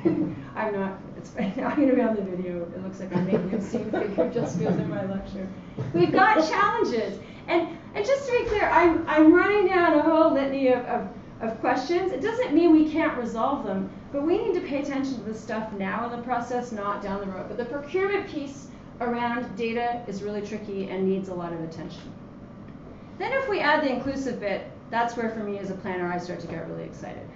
I'm 0.57 0.73
not, 0.75 0.99
it's 1.17 1.31
fine. 1.31 1.53
I'm 1.65 1.77
going 1.77 1.89
to 1.89 1.95
be 1.95 2.03
on 2.03 2.17
the 2.17 2.23
video. 2.23 2.63
It 2.63 2.83
looks 2.83 3.01
like 3.01 3.15
I'm 3.15 3.27
making 3.27 3.55
a 3.55 3.63
scene 3.63 3.91
figure 3.91 4.31
just 4.31 4.59
because 4.59 4.77
in 4.77 4.89
my 4.89 5.05
lecture. 5.07 5.49
We've 5.95 6.13
got 6.13 6.37
challenges. 6.49 7.19
And 7.47 7.79
and 7.95 8.05
just 8.05 8.27
to 8.27 8.33
be 8.33 8.45
clear, 8.45 8.69
I'm, 8.69 9.09
I'm 9.09 9.33
running 9.33 9.67
down 9.67 9.99
a 9.99 10.03
whole 10.03 10.33
litany 10.33 10.69
of, 10.69 10.85
of, 10.85 11.09
of 11.41 11.59
questions. 11.61 12.13
It 12.13 12.21
doesn't 12.21 12.53
mean 12.55 12.73
we 12.73 12.91
can't 12.91 13.17
resolve 13.17 13.65
them, 13.65 13.91
but 14.13 14.23
we 14.23 14.39
need 14.39 14.55
to 14.55 14.61
pay 14.61 14.83
attention 14.83 15.15
to 15.15 15.23
the 15.23 15.35
stuff 15.35 15.73
now 15.73 16.05
in 16.05 16.17
the 16.17 16.23
process, 16.23 16.71
not 16.71 17.03
down 17.03 17.21
the 17.21 17.27
road. 17.27 17.47
But 17.49 17.57
the 17.57 17.65
procurement 17.65 18.29
piece 18.29 18.69
around 19.01 19.57
data 19.57 20.03
is 20.07 20.23
really 20.23 20.43
tricky 20.43 20.89
and 20.91 21.09
needs 21.09 21.29
a 21.29 21.35
lot 21.35 21.53
of 21.53 21.61
attention. 21.61 22.13
Then 23.19 23.33
if 23.33 23.49
we 23.49 23.61
add 23.61 23.83
the 23.85 23.91
inclusive 23.91 24.41
bit, 24.41 24.71
that's 24.91 25.17
where 25.17 25.31
for 25.31 25.41
me 25.41 25.59
as 25.59 25.71
a 25.71 25.75
planner 25.75 26.11
I 26.11 26.19
start 26.19 26.41
to 26.41 26.47
get 26.47 26.69
really 26.69 26.85
excited. 26.85 27.29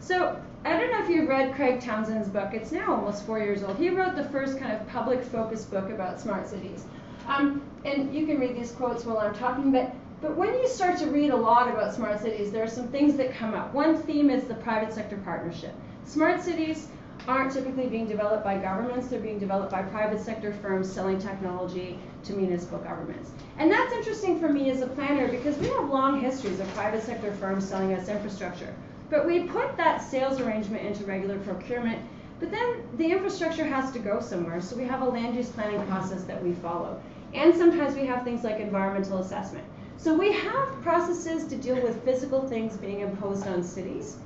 So 0.00 0.40
I 0.64 0.76
don't 0.76 0.90
know 0.90 1.02
if 1.02 1.08
you've 1.08 1.28
read 1.28 1.54
Craig 1.54 1.80
Townsend's 1.80 2.28
book. 2.28 2.52
It's 2.52 2.72
now 2.72 2.94
almost 2.94 3.24
four 3.24 3.38
years 3.38 3.62
old. 3.62 3.76
He 3.76 3.90
wrote 3.90 4.16
the 4.16 4.24
first 4.24 4.58
kind 4.58 4.72
of 4.72 4.86
public 4.88 5.22
focused 5.22 5.70
book 5.70 5.90
about 5.90 6.20
smart 6.20 6.48
cities. 6.48 6.84
Um, 7.26 7.62
and 7.84 8.14
you 8.14 8.26
can 8.26 8.38
read 8.38 8.56
these 8.56 8.72
quotes 8.72 9.04
while 9.04 9.18
I'm 9.18 9.34
talking, 9.34 9.70
but 9.70 9.94
but 10.20 10.36
when 10.36 10.52
you 10.54 10.66
start 10.66 10.98
to 10.98 11.06
read 11.06 11.30
a 11.30 11.36
lot 11.36 11.68
about 11.68 11.94
smart 11.94 12.20
cities, 12.20 12.50
there 12.50 12.64
are 12.64 12.68
some 12.68 12.88
things 12.88 13.16
that 13.18 13.32
come 13.32 13.54
up. 13.54 13.72
One 13.72 13.96
theme 14.02 14.30
is 14.30 14.44
the 14.44 14.54
private 14.54 14.92
sector 14.92 15.16
partnership. 15.18 15.72
Smart 16.04 16.42
cities 16.42 16.88
aren't 17.26 17.52
typically 17.52 17.86
being 17.86 18.06
developed 18.06 18.44
by 18.44 18.56
governments, 18.56 19.08
they're 19.08 19.20
being 19.20 19.38
developed 19.38 19.72
by 19.72 19.82
private 19.82 20.20
sector 20.20 20.52
firms 20.52 20.90
selling 20.90 21.18
technology 21.18 21.98
to 22.24 22.32
municipal 22.32 22.78
governments. 22.78 23.30
And 23.58 23.70
that's 23.70 23.92
interesting 23.92 24.38
for 24.38 24.48
me 24.48 24.70
as 24.70 24.80
a 24.80 24.86
planner 24.86 25.28
because 25.28 25.56
we 25.58 25.68
have 25.68 25.88
long 25.88 26.20
histories 26.20 26.60
of 26.60 26.68
private 26.74 27.02
sector 27.02 27.32
firms 27.32 27.68
selling 27.68 27.92
us 27.92 28.08
infrastructure. 28.08 28.74
But 29.10 29.26
we 29.26 29.44
put 29.44 29.76
that 29.76 30.02
sales 30.02 30.40
arrangement 30.40 30.86
into 30.86 31.04
regular 31.04 31.38
procurement, 31.40 32.00
but 32.40 32.50
then 32.50 32.82
the 32.96 33.10
infrastructure 33.10 33.64
has 33.64 33.90
to 33.92 33.98
go 33.98 34.20
somewhere, 34.20 34.60
so 34.60 34.76
we 34.76 34.84
have 34.84 35.02
a 35.02 35.08
land 35.08 35.34
use 35.34 35.48
planning 35.48 35.84
process 35.86 36.24
that 36.24 36.42
we 36.42 36.52
follow. 36.54 37.00
And 37.34 37.54
sometimes 37.54 37.94
we 37.94 38.06
have 38.06 38.24
things 38.24 38.44
like 38.44 38.60
environmental 38.60 39.18
assessment. 39.18 39.64
So 39.96 40.14
we 40.14 40.32
have 40.32 40.80
processes 40.82 41.46
to 41.48 41.56
deal 41.56 41.74
with 41.82 42.04
physical 42.04 42.46
things 42.46 42.76
being 42.76 43.00
imposed 43.00 43.46
on 43.48 43.64
cities. 43.64 44.18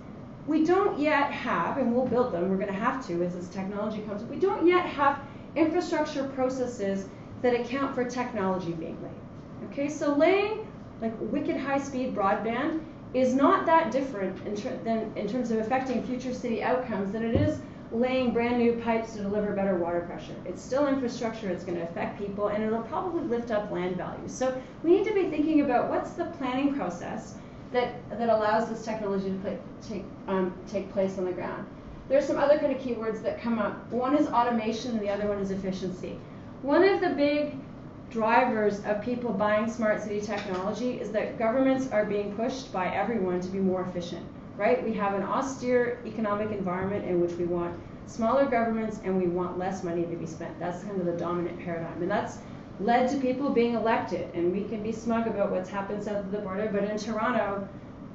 We 0.46 0.64
don't 0.64 0.98
yet 0.98 1.30
have, 1.30 1.78
and 1.78 1.94
we'll 1.94 2.06
build 2.06 2.32
them, 2.32 2.48
we're 2.48 2.56
going 2.56 2.66
to 2.66 2.72
have 2.72 3.06
to 3.06 3.22
as 3.22 3.34
this 3.34 3.48
technology 3.48 4.02
comes, 4.02 4.24
we 4.24 4.36
don't 4.36 4.66
yet 4.66 4.84
have 4.86 5.20
infrastructure 5.54 6.24
processes 6.24 7.06
that 7.42 7.54
account 7.54 7.94
for 7.94 8.04
technology 8.04 8.72
being 8.72 9.00
laid. 9.02 9.70
Okay, 9.70 9.88
so 9.88 10.14
laying 10.14 10.66
like 11.00 11.12
wicked 11.20 11.56
high 11.56 11.78
speed 11.78 12.14
broadband 12.14 12.80
is 13.14 13.34
not 13.34 13.66
that 13.66 13.90
different 13.90 14.44
in, 14.46 14.56
ter- 14.56 14.78
than, 14.84 15.12
in 15.16 15.28
terms 15.28 15.50
of 15.50 15.58
affecting 15.58 16.02
future 16.04 16.32
city 16.32 16.62
outcomes 16.62 17.12
than 17.12 17.22
it 17.22 17.34
is 17.34 17.58
laying 17.92 18.32
brand 18.32 18.58
new 18.58 18.72
pipes 18.82 19.12
to 19.12 19.22
deliver 19.22 19.52
better 19.52 19.76
water 19.76 20.00
pressure. 20.00 20.34
It's 20.46 20.62
still 20.62 20.86
infrastructure, 20.86 21.50
it's 21.50 21.62
going 21.62 21.76
to 21.76 21.84
affect 21.84 22.18
people, 22.18 22.48
and 22.48 22.64
it'll 22.64 22.82
probably 22.82 23.22
lift 23.24 23.50
up 23.50 23.70
land 23.70 23.96
values. 23.96 24.32
So 24.32 24.58
we 24.82 24.90
need 24.96 25.04
to 25.04 25.12
be 25.12 25.28
thinking 25.28 25.60
about 25.60 25.90
what's 25.90 26.12
the 26.12 26.24
planning 26.24 26.74
process 26.74 27.34
that, 27.72 27.94
that 28.10 28.28
allows 28.28 28.68
this 28.68 28.84
technology 28.84 29.30
to 29.30 29.38
play, 29.38 29.58
take, 29.86 30.04
um, 30.28 30.54
take 30.68 30.92
place 30.92 31.18
on 31.18 31.24
the 31.24 31.32
ground. 31.32 31.66
There's 32.08 32.26
some 32.26 32.38
other 32.38 32.58
kind 32.58 32.74
of 32.74 32.82
keywords 32.82 33.22
that 33.22 33.40
come 33.40 33.58
up. 33.58 33.90
One 33.90 34.16
is 34.16 34.26
automation, 34.28 34.92
and 34.92 35.00
the 35.00 35.08
other 35.08 35.26
one 35.26 35.38
is 35.38 35.50
efficiency. 35.50 36.18
One 36.62 36.84
of 36.84 37.00
the 37.00 37.10
big 37.10 37.56
drivers 38.10 38.84
of 38.84 39.02
people 39.02 39.32
buying 39.32 39.70
smart 39.70 40.02
city 40.02 40.20
technology 40.20 41.00
is 41.00 41.10
that 41.12 41.38
governments 41.38 41.90
are 41.90 42.04
being 42.04 42.34
pushed 42.36 42.72
by 42.72 42.94
everyone 42.94 43.40
to 43.40 43.48
be 43.48 43.58
more 43.58 43.82
efficient 43.82 44.26
right? 44.56 44.82
We 44.84 44.92
have 44.94 45.14
an 45.14 45.22
austere 45.22 45.98
economic 46.06 46.50
environment 46.50 47.04
in 47.04 47.20
which 47.20 47.32
we 47.32 47.44
want 47.44 47.78
smaller 48.06 48.44
governments 48.44 49.00
and 49.04 49.20
we 49.20 49.28
want 49.28 49.58
less 49.58 49.82
money 49.82 50.02
to 50.02 50.16
be 50.16 50.26
spent. 50.26 50.58
That's 50.58 50.82
kind 50.82 51.00
of 51.00 51.06
the 51.06 51.12
dominant 51.12 51.58
paradigm. 51.64 52.02
And 52.02 52.10
that's 52.10 52.38
led 52.84 53.10
to 53.10 53.16
people 53.18 53.50
being 53.50 53.74
elected. 53.74 54.28
And 54.34 54.52
we 54.52 54.64
can 54.64 54.82
be 54.82 54.92
smug 54.92 55.26
about 55.26 55.50
what's 55.50 55.70
happened 55.70 56.02
south 56.02 56.24
of 56.24 56.32
the 56.32 56.38
border, 56.38 56.68
but 56.72 56.84
in 56.84 56.98
Toronto, 56.98 57.68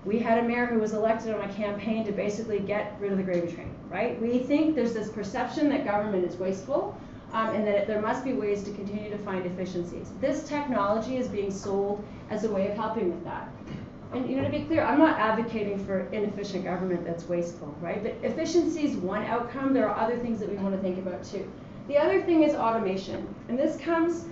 we 0.05 0.19
had 0.19 0.39
a 0.39 0.43
mayor 0.43 0.65
who 0.65 0.79
was 0.79 0.93
elected 0.93 1.33
on 1.33 1.49
a 1.49 1.53
campaign 1.53 2.05
to 2.05 2.11
basically 2.11 2.59
get 2.59 2.95
rid 2.99 3.11
of 3.11 3.17
the 3.17 3.23
gravy 3.23 3.51
train, 3.51 3.73
right? 3.89 4.19
We 4.21 4.39
think 4.39 4.75
there's 4.75 4.93
this 4.93 5.09
perception 5.09 5.69
that 5.69 5.85
government 5.85 6.23
is 6.25 6.37
wasteful 6.37 6.99
um, 7.33 7.53
and 7.55 7.67
that 7.67 7.75
it, 7.75 7.87
there 7.87 8.01
must 8.01 8.23
be 8.23 8.33
ways 8.33 8.63
to 8.63 8.71
continue 8.71 9.09
to 9.09 9.17
find 9.17 9.45
efficiencies. 9.45 10.11
This 10.21 10.47
technology 10.47 11.17
is 11.17 11.27
being 11.27 11.51
sold 11.51 12.03
as 12.29 12.45
a 12.45 12.51
way 12.51 12.69
of 12.69 12.77
helping 12.77 13.09
with 13.09 13.23
that. 13.25 13.49
And 14.13 14.29
you 14.29 14.37
know, 14.37 14.43
to 14.43 14.49
be 14.49 14.63
clear, 14.63 14.83
I'm 14.83 14.99
not 14.99 15.19
advocating 15.19 15.85
for 15.85 16.07
inefficient 16.13 16.63
government 16.63 17.03
that's 17.03 17.27
wasteful, 17.27 17.75
right? 17.81 18.01
But 18.01 18.15
efficiency 18.23 18.85
is 18.85 18.95
one 18.95 19.25
outcome. 19.25 19.73
There 19.73 19.89
are 19.89 19.99
other 19.99 20.17
things 20.17 20.39
that 20.39 20.49
we 20.49 20.55
want 20.55 20.73
to 20.73 20.81
think 20.81 20.97
about 20.97 21.23
too. 21.23 21.51
The 21.89 21.97
other 21.97 22.21
thing 22.21 22.43
is 22.43 22.53
automation, 22.53 23.33
and 23.49 23.59
this 23.59 23.77
comes 23.77 24.25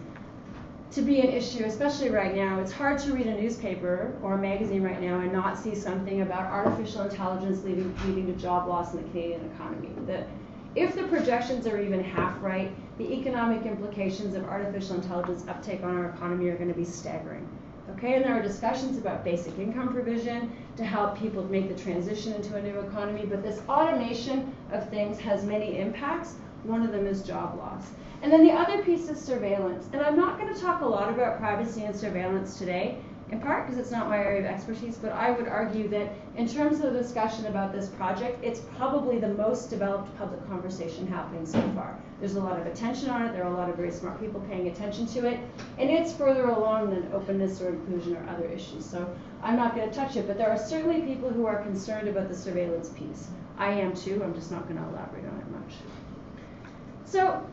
to 0.96 1.02
be 1.02 1.20
an 1.20 1.30
issue, 1.30 1.66
especially 1.66 2.10
right 2.10 2.34
now. 2.34 2.62
It's 2.62 2.72
hard 2.72 3.00
to 3.00 3.14
read 3.14 3.28
a 3.28 3.36
newspaper 3.36 4.16
or 4.24 4.36
a 4.36 4.38
magazine 4.38 4.82
right 4.82 5.02
now 5.02 5.20
and 5.20 5.32
not 5.32 5.58
see 5.58 5.76
something 5.76 6.22
about 6.22 6.50
artificial 6.50 7.02
intelligence 7.02 7.66
leading, 7.66 7.94
leading 8.06 8.28
to 8.28 8.42
job 8.42 8.70
loss 8.70 8.94
in 8.94 9.04
the 9.04 9.10
Canadian 9.10 9.52
economy. 9.54 9.90
The, 10.08 10.24
if 10.74 10.96
the 10.96 11.04
projections 11.04 11.68
are 11.68 11.82
even 11.82 12.02
half 12.02 12.42
right, 12.42 12.72
the 12.98 13.12
economic 13.12 13.66
implications 13.66 14.36
of 14.36 14.46
artificial 14.46 14.96
intelligence 14.96 15.44
uptake 15.50 15.84
on 15.84 15.98
our 15.98 16.12
economy 16.12 16.48
are 16.48 16.56
going 16.56 16.70
to 16.70 16.74
be 16.74 16.86
staggering. 16.86 17.46
Okay, 17.92 18.16
and 18.16 18.24
there 18.24 18.34
are 18.34 18.42
discussions 18.42 18.98
about 18.98 19.26
basic 19.26 19.60
income 19.60 19.90
provision 19.90 20.50
to 20.78 20.86
help 20.86 21.18
people 21.18 21.44
make 21.44 21.68
the 21.68 21.82
transition 21.84 22.34
into 22.34 22.56
a 22.56 22.62
new 22.62 22.80
economy, 22.80 23.26
but 23.26 23.44
this 23.44 23.62
automation 23.68 24.56
of 24.72 24.90
things 24.90 25.20
has 25.20 25.44
many 25.44 25.78
impacts. 25.78 26.36
One 26.66 26.84
of 26.84 26.92
them 26.92 27.08
is 27.08 27.22
job 27.22 27.58
loss. 27.58 27.86
And 28.22 28.32
then 28.32 28.46
the 28.46 28.52
other 28.52 28.84
piece 28.84 29.10
is 29.10 29.20
surveillance. 29.20 29.88
And 29.94 30.02
I'm 30.02 30.18
not 30.18 30.40
going 30.40 30.54
to 30.54 30.60
talk 30.60 30.82
a 30.82 30.86
lot 30.86 31.10
about 31.10 31.38
privacy 31.38 31.84
and 31.84 31.96
surveillance 31.96 32.58
today 32.58 33.00
in 33.32 33.40
part 33.40 33.66
because 33.66 33.80
it's 33.80 33.92
not 33.92 34.08
my 34.08 34.18
area 34.18 34.40
of 34.40 34.46
expertise, 34.46 34.98
but 34.98 35.12
I 35.12 35.32
would 35.32 35.48
argue 35.48 35.88
that 35.90 36.14
in 36.36 36.48
terms 36.48 36.80
of 36.80 36.94
the 36.94 37.00
discussion 37.00 37.48
about 37.48 37.74
this 37.74 37.90
project, 37.90 38.44
it's 38.44 38.60
probably 38.78 39.18
the 39.18 39.30
most 39.30 39.70
developed 39.70 40.16
public 40.18 40.46
conversation 40.48 41.08
happening 41.08 41.46
so 41.46 41.60
far. 41.74 41.98
There's 42.20 42.36
a 42.36 42.40
lot 42.40 42.60
of 42.60 42.68
attention 42.68 43.10
on 43.10 43.24
it, 43.24 43.34
there 43.34 43.44
are 43.44 43.52
a 43.52 43.58
lot 43.58 43.70
of 43.70 43.78
very 43.78 43.92
smart 43.92 44.20
people 44.20 44.42
paying 44.42 44.68
attention 44.68 45.08
to 45.08 45.26
it, 45.26 45.40
and 45.80 45.90
it's 45.90 46.14
further 46.14 46.50
along 46.50 46.92
than 46.92 47.12
openness 47.14 47.62
or 47.62 47.70
inclusion 47.70 48.16
or 48.16 48.30
other 48.30 48.46
issues. 48.46 48.86
So 48.86 49.12
I'm 49.42 49.56
not 49.56 49.76
going 49.76 49.90
to 49.90 49.96
touch 49.96 50.16
it, 50.16 50.28
but 50.28 50.38
there 50.38 50.50
are 50.50 50.58
certainly 50.58 51.02
people 51.02 51.30
who 51.30 51.48
are 51.48 51.64
concerned 51.64 52.08
about 52.08 52.30
the 52.30 52.36
surveillance 52.36 52.90
piece. 52.90 53.28
I 53.58 53.72
am 53.72 53.96
too, 53.96 54.22
I'm 54.24 54.36
just 54.36 54.52
not 54.52 54.68
going 54.68 54.78
to 54.78 54.88
elaborate 54.88 55.26
on 55.26 55.40
it 55.40 55.50
much. 55.52 55.74
So 57.06 57.48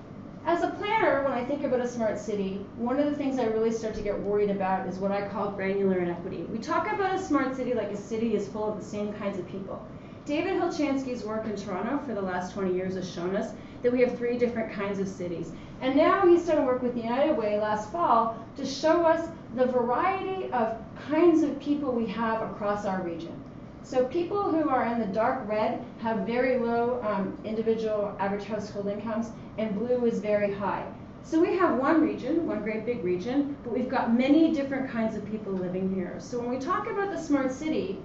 as 0.47 0.63
a 0.63 0.71
planner, 0.71 1.23
when 1.23 1.33
I 1.33 1.45
think 1.45 1.63
about 1.63 1.81
a 1.81 1.87
smart 1.87 2.19
city, 2.19 2.65
one 2.77 2.99
of 2.99 3.05
the 3.05 3.15
things 3.15 3.39
I 3.39 3.45
really 3.45 3.71
start 3.71 3.95
to 3.95 4.01
get 4.01 4.19
worried 4.19 4.51
about 4.51 4.89
is 4.89 4.99
what 4.99 5.13
I 5.13 5.29
call 5.29 5.51
granular 5.51 5.99
inequity. 5.99 6.45
We 6.45 6.59
talk 6.59 6.91
about 6.91 7.15
a 7.15 7.23
smart 7.23 7.55
city 7.55 7.75
like 7.75 7.91
a 7.91 7.97
city 7.97 8.35
is 8.35 8.49
full 8.49 8.65
of 8.65 8.79
the 8.79 8.85
same 8.85 9.13
kinds 9.13 9.39
of 9.39 9.47
people. 9.49 9.87
David 10.25 10.55
Hulchanski's 10.55 11.23
work 11.23 11.45
in 11.47 11.55
Toronto 11.57 11.99
for 12.07 12.15
the 12.15 12.23
last 12.23 12.55
20 12.55 12.75
years 12.75 12.95
has 12.95 13.13
shown 13.13 13.37
us 13.37 13.53
that 13.83 13.93
we 13.93 14.01
have 14.01 14.17
three 14.17 14.39
different 14.39 14.73
kinds 14.73 14.99
of 14.99 15.09
cities. 15.09 15.53
And 15.81 15.97
now 15.97 16.27
he's 16.27 16.47
done 16.47 16.65
work 16.65 16.81
with 16.81 16.95
the 16.95 17.03
United 17.03 17.37
Way 17.37 17.59
last 17.59 17.91
fall 17.93 18.37
to 18.57 18.65
show 18.65 19.05
us 19.05 19.29
the 19.55 19.67
variety 19.67 20.51
of 20.53 20.79
kinds 21.09 21.43
of 21.43 21.59
people 21.61 21.93
we 21.93 22.07
have 22.07 22.41
across 22.43 22.87
our 22.87 23.03
region. 23.03 23.42
So 23.85 24.05
people 24.07 24.51
who 24.51 24.69
are 24.69 24.87
in 24.87 25.01
the 25.01 25.07
dark 25.07 25.47
red 25.49 25.85
have 26.01 26.27
very 26.27 26.59
low 26.59 27.01
um, 27.03 27.37
individual 27.45 28.17
average 28.21 28.45
household 28.45 28.87
incomes, 28.87 29.31
and 29.59 29.77
blue 29.79 30.07
is 30.07 30.21
very 30.21 30.55
high. 30.55 30.87
So 31.25 31.41
we 31.41 31.57
have 31.57 31.79
one 31.79 32.01
region, 32.01 32.47
one 32.47 32.63
great 32.63 32.87
big 32.87 33.05
region, 33.05 33.57
but 33.65 33.73
we've 33.73 33.89
got 33.89 34.15
many 34.15 34.53
different 34.53 34.91
kinds 34.91 35.17
of 35.17 35.25
people 35.31 35.53
living 35.53 35.95
here. 35.95 36.17
So 36.19 36.39
when 36.39 36.51
we 36.51 36.59
talk 36.59 36.89
about 36.89 37.11
the 37.11 37.19
smart 37.19 37.53
city, 37.53 37.99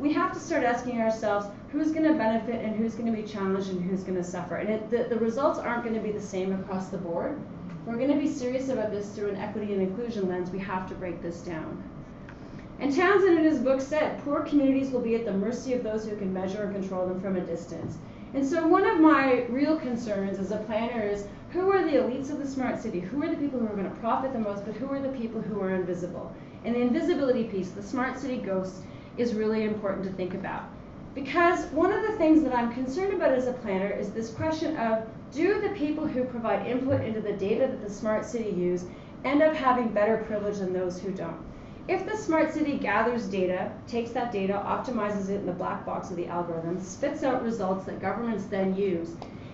we 0.00 0.12
have 0.12 0.32
to 0.32 0.40
start 0.40 0.64
asking 0.64 1.00
ourselves 1.00 1.46
who's 1.70 1.92
going 1.92 2.04
to 2.04 2.14
benefit 2.14 2.64
and 2.64 2.74
who's 2.76 2.94
going 2.94 3.12
to 3.12 3.22
be 3.22 3.26
challenged 3.26 3.68
and 3.68 3.82
who's 3.82 4.02
going 4.02 4.16
to 4.16 4.24
suffer. 4.24 4.56
And 4.56 4.68
it, 4.68 4.90
the, 4.90 5.04
the 5.04 5.18
results 5.18 5.58
aren't 5.58 5.84
going 5.84 5.94
to 5.94 6.00
be 6.00 6.12
the 6.12 6.20
same 6.20 6.52
across 6.52 6.88
the 6.88 6.98
board. 6.98 7.38
If 7.80 7.86
we're 7.86 7.96
going 7.96 8.12
to 8.12 8.18
be 8.18 8.28
serious 8.28 8.68
about 8.68 8.90
this 8.90 9.10
through 9.10 9.30
an 9.30 9.36
equity 9.36 9.72
and 9.72 9.82
inclusion 9.82 10.28
lens, 10.28 10.50
we 10.50 10.58
have 10.60 10.88
to 10.88 10.94
break 10.94 11.22
this 11.22 11.40
down. 11.40 11.82
And 12.84 12.94
Townsend 12.94 13.38
in 13.38 13.44
his 13.44 13.60
book 13.60 13.80
said, 13.80 14.22
poor 14.24 14.42
communities 14.42 14.90
will 14.90 15.00
be 15.00 15.14
at 15.14 15.24
the 15.24 15.32
mercy 15.32 15.72
of 15.72 15.82
those 15.82 16.04
who 16.04 16.14
can 16.16 16.34
measure 16.34 16.64
and 16.64 16.74
control 16.74 17.08
them 17.08 17.18
from 17.18 17.36
a 17.36 17.40
distance. 17.40 17.96
And 18.34 18.46
so 18.46 18.68
one 18.68 18.84
of 18.84 19.00
my 19.00 19.46
real 19.48 19.78
concerns 19.78 20.38
as 20.38 20.50
a 20.50 20.58
planner 20.58 21.00
is 21.00 21.26
who 21.52 21.72
are 21.72 21.82
the 21.82 21.96
elites 21.96 22.28
of 22.28 22.40
the 22.40 22.46
smart 22.46 22.78
city? 22.78 23.00
Who 23.00 23.22
are 23.22 23.30
the 23.30 23.38
people 23.38 23.58
who 23.58 23.68
are 23.68 23.74
going 23.74 23.88
to 23.88 24.00
profit 24.00 24.34
the 24.34 24.38
most, 24.38 24.66
but 24.66 24.74
who 24.74 24.92
are 24.92 25.00
the 25.00 25.16
people 25.16 25.40
who 25.40 25.62
are 25.62 25.74
invisible? 25.74 26.30
And 26.66 26.74
the 26.74 26.82
invisibility 26.82 27.44
piece, 27.44 27.70
the 27.70 27.82
smart 27.82 28.18
city 28.18 28.36
ghost, 28.36 28.82
is 29.16 29.32
really 29.32 29.64
important 29.64 30.04
to 30.04 30.12
think 30.12 30.34
about. 30.34 30.64
Because 31.14 31.64
one 31.72 31.90
of 31.90 32.02
the 32.02 32.18
things 32.18 32.42
that 32.42 32.54
I'm 32.54 32.74
concerned 32.74 33.14
about 33.14 33.32
as 33.32 33.46
a 33.46 33.54
planner 33.54 33.88
is 33.88 34.12
this 34.12 34.30
question 34.30 34.76
of 34.76 35.08
do 35.32 35.58
the 35.58 35.70
people 35.70 36.06
who 36.06 36.24
provide 36.24 36.66
input 36.66 37.02
into 37.02 37.22
the 37.22 37.32
data 37.32 37.66
that 37.66 37.82
the 37.82 37.88
smart 37.88 38.26
city 38.26 38.50
use 38.50 38.84
end 39.24 39.40
up 39.40 39.54
having 39.54 39.88
better 39.88 40.18
privilege 40.18 40.58
than 40.58 40.74
those 40.74 41.00
who 41.00 41.12
don't? 41.12 41.42
If 41.86 42.06
the 42.06 42.16
smart 42.16 42.54
city 42.54 42.78
gathers 42.78 43.26
data, 43.26 43.70
takes 43.86 44.10
that 44.12 44.32
data, 44.32 44.54
optimizes 44.54 45.28
it 45.28 45.40
in 45.40 45.46
the 45.46 45.52
black 45.52 45.84
box 45.84 46.10
of 46.10 46.16
the 46.16 46.26
algorithm, 46.26 46.80
spits 46.80 47.22
out 47.22 47.42
results 47.42 47.84
that 47.84 48.00
governments 48.00 48.46
then 48.46 48.74
use, 48.74 49.10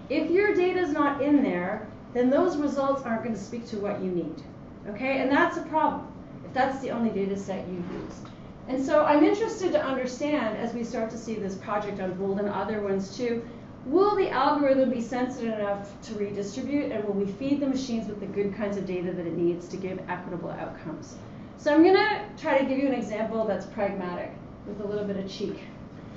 if 0.09 0.31
your 0.31 0.55
data 0.55 0.79
is 0.79 0.93
not 0.93 1.21
in 1.23 1.43
there, 1.43 1.89
then 2.15 2.31
those 2.31 2.57
results 2.57 3.03
aren't 3.03 3.25
going 3.25 3.35
to 3.35 3.41
speak 3.41 3.67
to 3.67 3.79
what 3.79 4.01
you 4.01 4.11
need. 4.11 4.43
Okay, 4.89 5.21
and 5.21 5.31
that's 5.31 5.57
a 5.57 5.63
problem 5.63 6.07
if 6.45 6.55
that's 6.55 6.81
the 6.81 6.91
only 6.91 7.11
data 7.11 7.37
set 7.37 7.67
you 7.67 7.83
use. 8.01 8.21
And 8.69 8.85
so 8.85 9.05
I'm 9.05 9.25
interested 9.25 9.73
to 9.73 9.85
understand 9.85 10.57
as 10.57 10.73
we 10.73 10.85
start 10.85 11.11
to 11.11 11.19
see 11.19 11.35
this 11.35 11.57
project 11.57 11.99
unfold 11.99 12.39
and 12.39 12.49
other 12.49 12.81
ones 12.81 13.17
too, 13.17 13.45
will 13.87 14.15
the 14.15 14.31
algorithm 14.31 14.91
be 14.91 15.01
sensitive 15.01 15.59
enough 15.59 16.01
to 16.03 16.15
redistribute 16.15 16.93
and 16.93 17.03
will 17.05 17.15
we 17.15 17.31
feed 17.33 17.59
the 17.59 17.67
machines 17.67 18.09
with 18.09 18.21
the 18.21 18.27
good 18.27 18.55
kinds 18.55 18.77
of 18.77 18.87
data 18.87 19.11
that 19.11 19.27
it 19.27 19.37
needs 19.37 19.67
to 19.69 19.77
give 19.77 19.99
equitable 20.09 20.51
outcomes? 20.51 21.17
So 21.61 21.75
I'm 21.75 21.83
going 21.83 21.95
to 21.95 22.23
try 22.39 22.57
to 22.57 22.65
give 22.65 22.79
you 22.79 22.87
an 22.87 22.95
example 22.95 23.45
that's 23.45 23.67
pragmatic 23.67 24.33
with 24.67 24.81
a 24.81 24.89
little 24.89 25.05
bit 25.05 25.19
of 25.19 25.31
cheek. 25.31 25.59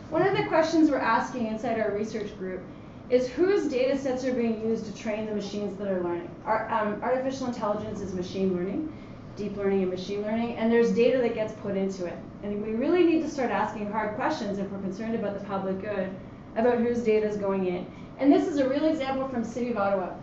One 0.09 0.25
of 0.25 0.37
the 0.37 0.45
questions 0.45 0.89
we're 0.89 0.99
asking 0.99 1.47
inside 1.47 1.81
our 1.81 1.91
research 1.91 2.37
group 2.37 2.61
is 3.09 3.27
whose 3.27 3.67
data 3.69 3.97
sets 3.97 4.23
are 4.23 4.31
being 4.31 4.61
used 4.65 4.85
to 4.85 4.95
train 4.95 5.25
the 5.25 5.35
machines 5.35 5.77
that 5.79 5.89
are 5.89 6.01
learning. 6.01 6.29
Our, 6.45 6.69
um, 6.69 7.03
artificial 7.03 7.47
intelligence 7.47 7.99
is 7.99 8.13
machine 8.13 8.55
learning, 8.55 8.93
deep 9.35 9.57
learning 9.57 9.81
and 9.81 9.91
machine 9.91 10.21
learning, 10.21 10.55
and 10.55 10.71
there's 10.71 10.91
data 10.91 11.17
that 11.17 11.35
gets 11.35 11.51
put 11.55 11.75
into 11.75 12.05
it. 12.05 12.17
And 12.43 12.65
we 12.65 12.71
really 12.71 13.03
need 13.03 13.21
to 13.23 13.29
start 13.29 13.51
asking 13.51 13.91
hard 13.91 14.15
questions 14.15 14.59
if 14.59 14.71
we're 14.71 14.79
concerned 14.79 15.15
about 15.15 15.37
the 15.37 15.45
public 15.45 15.81
good, 15.81 16.09
about 16.55 16.77
whose 16.77 16.99
data 16.99 17.27
is 17.27 17.35
going 17.35 17.67
in. 17.67 17.85
And 18.17 18.31
this 18.31 18.47
is 18.47 18.59
a 18.59 18.69
real 18.69 18.85
example 18.85 19.27
from 19.27 19.43
City 19.43 19.71
of 19.71 19.77
Ottawa. 19.77 20.13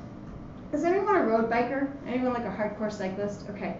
Is 0.72 0.82
anyone 0.82 1.14
a 1.14 1.26
road 1.26 1.50
biker? 1.50 1.92
Anyone 2.06 2.32
like 2.32 2.44
a 2.44 2.48
hardcore 2.48 2.90
cyclist? 2.90 3.44
Okay. 3.50 3.76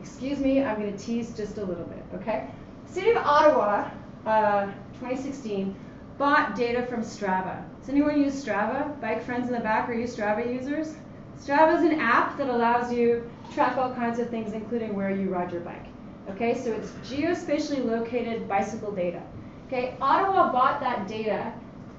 Excuse 0.00 0.38
me, 0.38 0.62
I'm 0.62 0.80
going 0.80 0.96
to 0.96 0.98
tease 0.98 1.36
just 1.36 1.58
a 1.58 1.64
little 1.64 1.84
bit, 1.84 2.04
okay? 2.14 2.48
City 2.86 3.10
of 3.10 3.18
Ottawa, 3.18 3.90
uh, 4.26 4.66
2016, 4.94 5.76
bought 6.16 6.56
data 6.56 6.86
from 6.86 7.02
Strava. 7.02 7.64
Does 7.80 7.88
anyone 7.88 8.20
use 8.20 8.44
Strava? 8.44 9.00
Bike 9.00 9.22
friends 9.22 9.48
in 9.48 9.54
the 9.54 9.60
back, 9.60 9.88
are 9.88 9.94
you 9.94 10.06
Strava 10.06 10.52
users? 10.52 10.94
Strava 11.38 11.76
is 11.78 11.84
an 11.84 12.00
app 12.00 12.36
that 12.38 12.48
allows 12.48 12.92
you 12.92 13.30
to 13.48 13.54
track 13.54 13.76
all 13.76 13.94
kinds 13.94 14.18
of 14.18 14.28
things, 14.28 14.52
including 14.52 14.94
where 14.94 15.10
you 15.10 15.28
ride 15.28 15.52
your 15.52 15.60
bike. 15.60 15.86
Okay, 16.30 16.60
so 16.60 16.72
it's 16.72 16.90
geospatially 17.08 17.84
located 17.84 18.48
bicycle 18.48 18.92
data. 18.92 19.22
Okay, 19.66 19.96
Ottawa 20.00 20.52
bought 20.52 20.80
that 20.80 21.06
data 21.06 21.52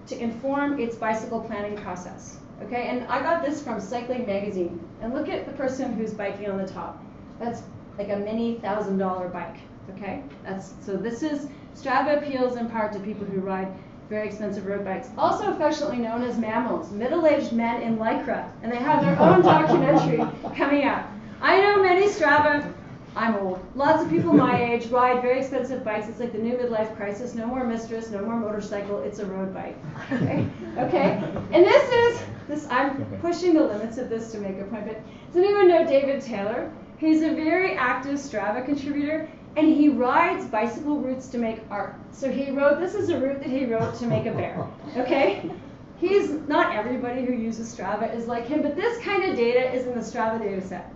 to 0.08 0.20
inform 0.20 0.80
its 0.80 0.96
bicycle 0.96 1.40
planning 1.42 1.78
process. 1.78 2.38
Okay, 2.64 2.88
and 2.88 3.08
I 3.08 3.22
got 3.22 3.44
this 3.44 3.64
from 3.64 3.80
Cycling 3.80 4.26
Magazine. 4.26 4.80
And 5.02 5.14
look 5.14 5.30
at 5.30 5.46
the 5.46 5.54
person 5.54 5.94
who's 5.94 6.14
biking 6.14 6.50
on 6.50 6.58
the 6.58 6.68
top. 6.68 7.02
That's 7.40 7.64
like 8.00 8.10
a 8.10 8.16
mini 8.16 8.56
thousand 8.56 8.98
dollar 8.98 9.28
bike. 9.28 9.58
Okay, 9.96 10.24
that's 10.44 10.74
so 10.82 10.96
this 10.96 11.22
is 11.22 11.48
Strava 11.76 12.18
appeals 12.18 12.56
in 12.56 12.70
part 12.70 12.94
to 12.94 13.00
people 13.00 13.26
who 13.26 13.42
ride 13.42 13.68
very 14.10 14.28
expensive 14.28 14.66
road 14.66 14.84
bikes, 14.84 15.10
also 15.18 15.52
affectionately 15.52 15.98
known 15.98 16.24
as 16.24 16.38
MAMILs, 16.38 16.92
middle-aged 16.92 17.54
men 17.54 17.84
in 17.84 17.98
lycra, 17.98 18.50
and 18.64 18.72
they 18.72 18.78
have 18.78 19.02
their 19.04 19.20
own 19.20 19.42
documentary 19.44 20.18
coming 20.56 20.84
out. 20.84 21.06
I 21.42 21.62
know 21.62 21.84
many 21.84 22.08
Strava. 22.08 22.74
I'm 23.16 23.36
old. 23.36 23.60
Lots 23.76 24.04
of 24.04 24.10
people 24.10 24.34
my 24.34 24.64
age 24.72 24.88
ride 24.88 25.22
very 25.22 25.40
expensive 25.40 25.84
bikes. 25.84 26.08
It's 26.08 26.20
like 26.20 26.32
the 26.32 26.38
new 26.40 26.54
midlife 26.54 26.96
crisis. 26.96 27.36
No 27.36 27.46
more 27.48 27.66
mistress, 27.66 28.10
no 28.10 28.22
more 28.24 28.40
motorcycle. 28.40 29.00
It's 29.02 29.20
a 29.20 29.26
road 29.26 29.54
bike. 29.54 29.78
Okay. 30.12 30.48
Okay. 30.78 31.22
And 31.52 31.66
this 31.66 31.92
is 31.92 32.26
this. 32.48 32.68
I'm 32.70 33.04
pushing 33.20 33.54
the 33.54 33.64
limits 33.64 33.98
of 33.98 34.08
this 34.08 34.32
to 34.32 34.38
make 34.40 34.60
a 34.60 34.64
point. 34.64 34.86
But 34.86 35.02
does 35.28 35.44
anyone 35.44 35.68
know 35.68 35.86
David 35.86 36.22
Taylor? 36.22 36.72
He's 37.00 37.22
a 37.22 37.34
very 37.34 37.76
active 37.76 38.16
Strava 38.16 38.66
contributor, 38.66 39.30
and 39.56 39.68
he 39.68 39.88
rides 39.88 40.46
bicycle 40.46 41.00
routes 41.00 41.28
to 41.28 41.38
make 41.38 41.62
art. 41.72 41.96
So 42.12 42.30
he 42.30 42.52
wrote, 42.52 42.80
this 42.82 42.94
is 42.94 43.10
a 43.10 43.18
route 43.18 43.40
that 43.40 43.50
he 43.50 43.66
wrote 43.66 43.96
to 44.00 44.06
make 44.06 44.26
a 44.26 44.34
bear, 44.34 44.68
okay? 44.98 45.50
He's, 45.98 46.32
not 46.50 46.76
everybody 46.76 47.26
who 47.26 47.34
uses 47.34 47.74
Strava 47.74 48.14
is 48.14 48.28
like 48.28 48.48
him, 48.48 48.62
but 48.62 48.76
this 48.76 49.02
kind 49.02 49.24
of 49.24 49.38
data 49.38 49.74
is 49.74 49.88
in 49.88 49.96
the 49.96 50.02
Strava 50.02 50.40
data 50.40 50.62
set. 50.62 50.94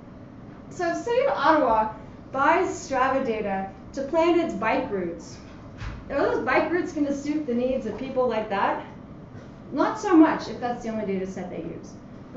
So 0.69 0.89
if 0.89 0.97
City 0.97 1.25
of 1.25 1.37
Ottawa 1.37 1.93
buys 2.33 2.67
Strava 2.67 3.25
data 3.25 3.69
to 3.93 4.03
plan 4.03 4.39
its 4.39 4.53
bike 4.53 4.91
routes, 4.91 5.37
are 6.09 6.17
those 6.17 6.45
bike 6.45 6.69
routes 6.69 6.91
going 6.91 7.07
to 7.07 7.15
suit 7.15 7.45
the 7.45 7.53
needs 7.53 7.85
of 7.85 7.97
people 7.97 8.27
like 8.27 8.49
that? 8.49 8.85
Not 9.71 9.99
so 9.99 10.17
much 10.17 10.49
if 10.49 10.59
that's 10.59 10.83
the 10.83 10.89
only 10.89 11.05
data 11.05 11.27
set 11.27 11.49
they 11.49 11.63
use. 11.63 11.93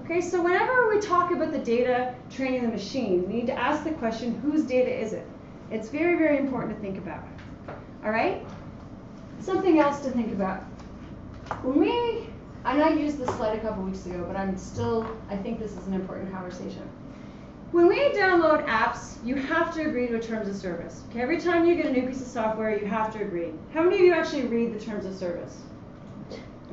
Okay, 0.07 0.21
so 0.21 0.40
whenever 0.40 0.88
we 0.88 1.01
talk 1.01 1.33
about 1.33 1.51
the 1.51 1.59
data 1.59 2.14
training 2.31 2.62
the 2.62 2.69
machine, 2.69 3.27
we 3.27 3.35
need 3.35 3.47
to 3.49 3.59
ask 3.59 3.83
the 3.83 3.90
question, 3.90 4.38
whose 4.38 4.62
data 4.62 4.88
is 4.88 5.12
it? 5.12 5.27
It's 5.73 5.88
very, 5.88 6.16
very 6.16 6.38
important 6.38 6.77
to 6.77 6.81
think 6.81 6.97
about. 6.97 7.25
All 8.05 8.12
right? 8.12 8.47
Something 9.40 9.81
else 9.81 9.99
to 10.05 10.11
think 10.12 10.31
about. 10.31 10.62
When 11.64 11.81
we, 11.81 12.29
and 12.64 12.81
I 12.85 12.90
used 12.90 13.19
this 13.19 13.29
slide 13.35 13.59
a 13.59 13.61
couple 13.61 13.83
weeks 13.83 14.07
ago, 14.07 14.25
but 14.29 14.37
I'm 14.37 14.57
still, 14.57 15.05
I 15.29 15.37
think 15.37 15.59
this 15.59 15.73
is 15.73 15.88
an 15.88 15.95
important 15.95 16.33
conversation. 16.33 16.88
When 17.73 17.88
we 17.88 17.99
download 18.11 18.64
apps, 18.69 19.16
you 19.27 19.35
have 19.35 19.75
to 19.75 19.88
agree 19.88 20.07
to 20.07 20.14
a 20.19 20.23
terms 20.23 20.47
of 20.47 20.55
service. 20.55 21.03
Okay, 21.11 21.21
every 21.21 21.40
time 21.40 21.66
you 21.66 21.75
get 21.75 21.87
a 21.87 21.92
new 21.92 22.07
piece 22.07 22.21
of 22.21 22.29
software, 22.29 22.79
you 22.79 22.87
have 22.87 23.12
to 23.14 23.23
agree. 23.23 23.51
How 23.75 23.83
many 23.83 23.97
of 23.97 24.03
you 24.03 24.12
actually 24.12 24.47
read 24.47 24.73
the 24.73 24.79
terms 24.79 25.05
of 25.05 25.16
service? 25.16 25.62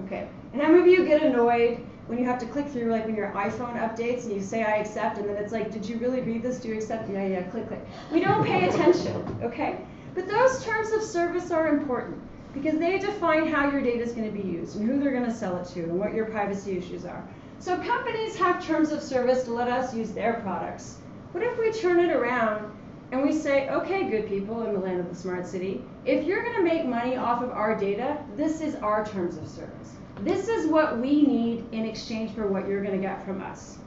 Okay, 0.06 0.30
and 0.54 0.62
how 0.62 0.68
many 0.68 0.82
of 0.82 0.88
you 0.88 1.08
get 1.08 1.24
annoyed 1.24 1.84
when 2.08 2.20
you 2.20 2.26
have 2.26 2.40
to 2.40 2.46
click 2.46 2.68
through, 2.68 2.92
like 2.92 3.06
when 3.06 3.16
your 3.16 3.32
iPhone 3.32 3.76
updates 3.78 4.24
and 4.24 4.34
you 4.34 4.42
say 4.42 4.64
I 4.64 4.78
accept, 4.78 5.18
and 5.18 5.28
then 5.28 5.38
it's 5.38 5.54
like, 5.54 5.72
did 5.72 5.86
you 5.86 5.98
really 5.98 6.22
read 6.22 6.44
this? 6.44 6.60
Do 6.60 6.68
you 6.68 6.76
accept? 6.76 7.10
Yeah, 7.10 7.26
yeah, 7.26 7.44
click, 7.44 7.68
click. 7.68 7.86
We 8.12 8.20
don't 8.20 8.46
pay 8.46 8.68
attention, 8.70 9.40
okay? 9.42 9.80
But 10.14 10.28
those 10.28 10.64
terms 10.64 10.92
of 10.92 11.02
service 11.02 11.50
are 11.50 11.70
important 11.70 12.22
because 12.54 12.78
they 12.78 13.00
define 13.00 13.48
how 13.48 13.72
your 13.72 13.82
data 13.82 14.04
is 14.04 14.12
going 14.12 14.32
to 14.32 14.38
be 14.38 14.48
used 14.48 14.76
and 14.76 14.88
who 14.88 15.00
they're 15.00 15.12
going 15.12 15.26
to 15.26 15.34
sell 15.34 15.58
it 15.58 15.68
to 15.70 15.84
and 15.84 15.98
what 15.98 16.14
your 16.14 16.26
privacy 16.26 16.78
issues 16.78 17.06
are. 17.06 17.28
So 17.60 17.78
companies 17.78 18.36
have 18.36 18.64
terms 18.64 18.92
of 18.92 19.02
service 19.02 19.44
to 19.46 19.54
let 19.54 19.70
us 19.70 19.96
use 19.96 20.12
their 20.12 20.34
products. 20.42 20.98
What 21.32 21.44
if 21.44 21.58
we 21.58 21.72
turn 21.72 22.00
it 22.00 22.12
around 22.14 22.72
and 23.12 23.24
we 23.24 23.32
say, 23.32 23.70
okay, 23.70 24.10
good 24.10 24.28
people 24.28 24.64
in 24.66 24.74
the 24.74 24.80
land 24.80 25.00
of 25.00 25.10
the 25.10 25.16
smart 25.16 25.48
city, 25.48 25.82
if 26.06 26.26
you're 26.26 26.44
going 26.44 26.58
to 26.58 26.64
make 26.64 26.86
money 26.86 27.16
off 27.16 27.42
of 27.42 27.52
our 27.52 27.76
data, 27.76 28.18
this 28.36 28.62
is 28.62 28.76
our 28.76 29.06
terms 29.06 29.38
of 29.38 29.48
service. 29.48 29.94
This 30.22 30.48
is 30.48 30.68
what 30.68 31.00
we 31.00 31.24
need 31.24 31.66
in 31.72 31.86
exchange 31.86 32.32
for 32.32 32.48
what 32.48 32.68
you're 32.68 32.84
going 32.84 32.96
to 32.96 33.02
get 33.02 33.26
from 33.26 33.42
us. 33.42 33.78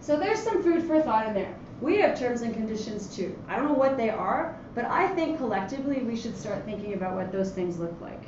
So 0.00 0.16
there's 0.18 0.40
some 0.40 0.62
food 0.62 0.84
for 0.84 1.00
thought 1.00 1.26
in 1.26 1.34
there. 1.34 1.54
We 1.80 1.98
have 1.98 2.18
terms 2.18 2.42
and 2.42 2.54
conditions 2.54 3.14
too. 3.14 3.36
I 3.48 3.56
don't 3.56 3.66
know 3.66 3.74
what 3.74 3.96
they 3.96 4.10
are, 4.10 4.58
but 4.74 4.84
I 4.84 5.08
think 5.08 5.38
collectively 5.38 6.02
we 6.02 6.16
should 6.16 6.36
start 6.36 6.64
thinking 6.64 6.94
about 6.94 7.14
what 7.14 7.32
those 7.32 7.50
things 7.50 7.78
look 7.78 7.98
like. 8.00 8.22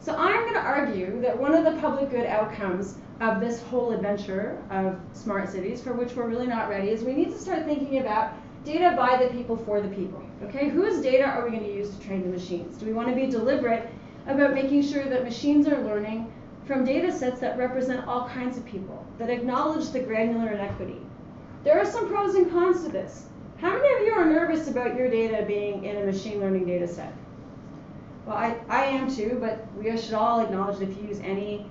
So 0.00 0.14
I'm 0.14 0.42
going 0.42 0.54
to 0.54 0.60
argue 0.60 1.20
that 1.20 1.38
one 1.38 1.54
of 1.54 1.64
the 1.64 1.80
public 1.80 2.10
good 2.10 2.26
outcomes 2.26 2.96
of 3.20 3.40
this 3.40 3.60
whole 3.62 3.92
adventure 3.92 4.62
of 4.70 4.98
smart 5.12 5.48
cities, 5.50 5.82
for 5.82 5.92
which 5.92 6.14
we're 6.14 6.28
really 6.28 6.46
not 6.46 6.68
ready, 6.68 6.90
is 6.90 7.02
we 7.02 7.14
need 7.14 7.30
to 7.30 7.38
start 7.38 7.64
thinking 7.64 7.98
about 7.98 8.32
data 8.64 8.94
by 8.96 9.22
the 9.22 9.28
people 9.30 9.56
for 9.56 9.80
the 9.80 9.88
people. 9.88 10.22
Okay, 10.44 10.68
whose 10.68 11.02
data 11.02 11.24
are 11.24 11.44
we 11.44 11.50
going 11.50 11.64
to 11.64 11.74
use 11.74 11.90
to 11.90 12.06
train 12.06 12.22
the 12.22 12.28
machines? 12.28 12.76
Do 12.76 12.86
we 12.86 12.92
want 12.92 13.08
to 13.08 13.14
be 13.14 13.26
deliberate 13.26 13.90
about 14.28 14.54
making 14.54 14.82
sure 14.82 15.04
that 15.04 15.24
machines 15.24 15.66
are 15.66 15.82
learning 15.82 16.32
from 16.66 16.84
data 16.84 17.10
sets 17.10 17.40
that 17.40 17.58
represent 17.58 18.06
all 18.06 18.28
kinds 18.28 18.56
of 18.56 18.64
people, 18.66 19.04
that 19.18 19.30
acknowledge 19.30 19.88
the 19.88 20.00
granular 20.00 20.52
inequity? 20.52 21.00
There 21.64 21.80
are 21.80 21.86
some 21.86 22.08
pros 22.08 22.34
and 22.34 22.50
cons 22.50 22.84
to 22.84 22.90
this. 22.90 23.26
How 23.56 23.72
many 23.72 23.94
of 23.96 24.06
you 24.06 24.12
are 24.12 24.24
nervous 24.24 24.68
about 24.68 24.94
your 24.94 25.10
data 25.10 25.44
being 25.46 25.84
in 25.84 25.96
a 25.96 26.04
machine 26.04 26.38
learning 26.40 26.66
data 26.66 26.86
set? 26.86 27.12
Well, 28.26 28.36
I, 28.36 28.56
I 28.68 28.84
am 28.84 29.12
too, 29.12 29.38
but 29.40 29.66
we 29.76 29.96
should 29.96 30.14
all 30.14 30.40
acknowledge 30.40 30.78
that 30.78 30.90
if 30.90 30.96
you 30.98 31.08
use 31.08 31.20
any 31.20 31.66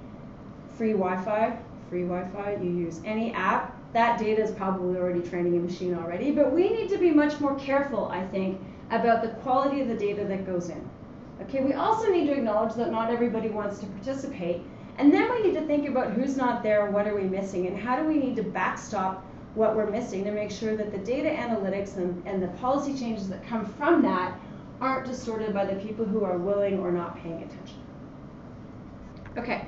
free 0.75 0.91
Wi-Fi, 0.91 1.57
free 1.89 2.03
Wi-Fi, 2.03 2.57
you 2.61 2.71
use 2.71 2.99
any 3.05 3.31
app, 3.33 3.75
that 3.93 4.19
data 4.19 4.41
is 4.41 4.51
probably 4.51 4.97
already 4.97 5.21
training 5.21 5.55
a 5.55 5.59
machine 5.59 5.93
already. 5.93 6.31
But 6.31 6.51
we 6.51 6.69
need 6.69 6.89
to 6.89 6.97
be 6.97 7.11
much 7.11 7.39
more 7.39 7.55
careful, 7.55 8.07
I 8.07 8.25
think, 8.27 8.59
about 8.89 9.21
the 9.21 9.29
quality 9.41 9.81
of 9.81 9.87
the 9.87 9.95
data 9.95 10.25
that 10.25 10.45
goes 10.45 10.69
in. 10.69 10.89
Okay, 11.43 11.61
we 11.61 11.73
also 11.73 12.11
need 12.11 12.25
to 12.27 12.33
acknowledge 12.33 12.75
that 12.75 12.91
not 12.91 13.11
everybody 13.11 13.49
wants 13.49 13.79
to 13.79 13.85
participate. 13.87 14.61
And 14.97 15.13
then 15.13 15.29
we 15.31 15.43
need 15.43 15.53
to 15.53 15.65
think 15.67 15.87
about 15.87 16.13
who's 16.13 16.35
not 16.35 16.63
there 16.63 16.89
what 16.89 17.07
are 17.07 17.15
we 17.15 17.23
missing 17.23 17.67
and 17.67 17.77
how 17.77 17.95
do 17.95 18.07
we 18.07 18.17
need 18.17 18.35
to 18.37 18.43
backstop 18.43 19.23
what 19.53 19.75
we're 19.75 19.89
missing 19.89 20.23
to 20.23 20.31
make 20.31 20.51
sure 20.51 20.75
that 20.75 20.91
the 20.91 20.97
data 20.99 21.29
analytics 21.29 21.97
and, 21.97 22.25
and 22.25 22.41
the 22.41 22.47
policy 22.59 22.97
changes 22.97 23.29
that 23.29 23.45
come 23.45 23.65
from 23.65 24.01
that 24.01 24.39
aren't 24.81 25.07
distorted 25.07 25.53
by 25.53 25.65
the 25.65 25.75
people 25.75 26.05
who 26.05 26.23
are 26.23 26.37
willing 26.37 26.79
or 26.79 26.91
not 26.91 27.21
paying 27.21 27.43
attention. 27.43 27.79
Okay, 29.37 29.65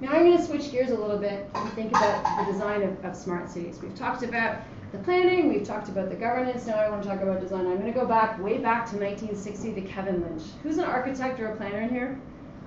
now 0.00 0.10
I'm 0.12 0.24
going 0.24 0.36
to 0.36 0.44
switch 0.44 0.70
gears 0.70 0.90
a 0.90 0.96
little 0.96 1.18
bit 1.18 1.48
and 1.54 1.72
think 1.72 1.90
about 1.90 2.44
the 2.44 2.52
design 2.52 2.82
of, 2.82 3.04
of 3.04 3.16
smart 3.16 3.48
cities. 3.48 3.78
We've 3.80 3.94
talked 3.94 4.22
about 4.22 4.58
the 4.92 4.98
planning, 4.98 5.48
we've 5.48 5.64
talked 5.64 5.88
about 5.88 6.10
the 6.10 6.14
governance, 6.14 6.66
now 6.66 6.76
I 6.76 6.88
want 6.88 7.02
to 7.02 7.08
talk 7.08 7.20
about 7.20 7.40
design. 7.40 7.66
I'm 7.66 7.78
going 7.78 7.92
to 7.92 7.98
go 7.98 8.06
back, 8.06 8.42
way 8.42 8.58
back 8.58 8.88
to 8.90 8.96
1960 8.96 9.74
to 9.74 9.80
Kevin 9.82 10.22
Lynch. 10.22 10.42
Who's 10.62 10.78
an 10.78 10.84
architect 10.84 11.40
or 11.40 11.52
a 11.52 11.56
planner 11.56 11.80
in 11.80 11.88
here? 11.88 12.20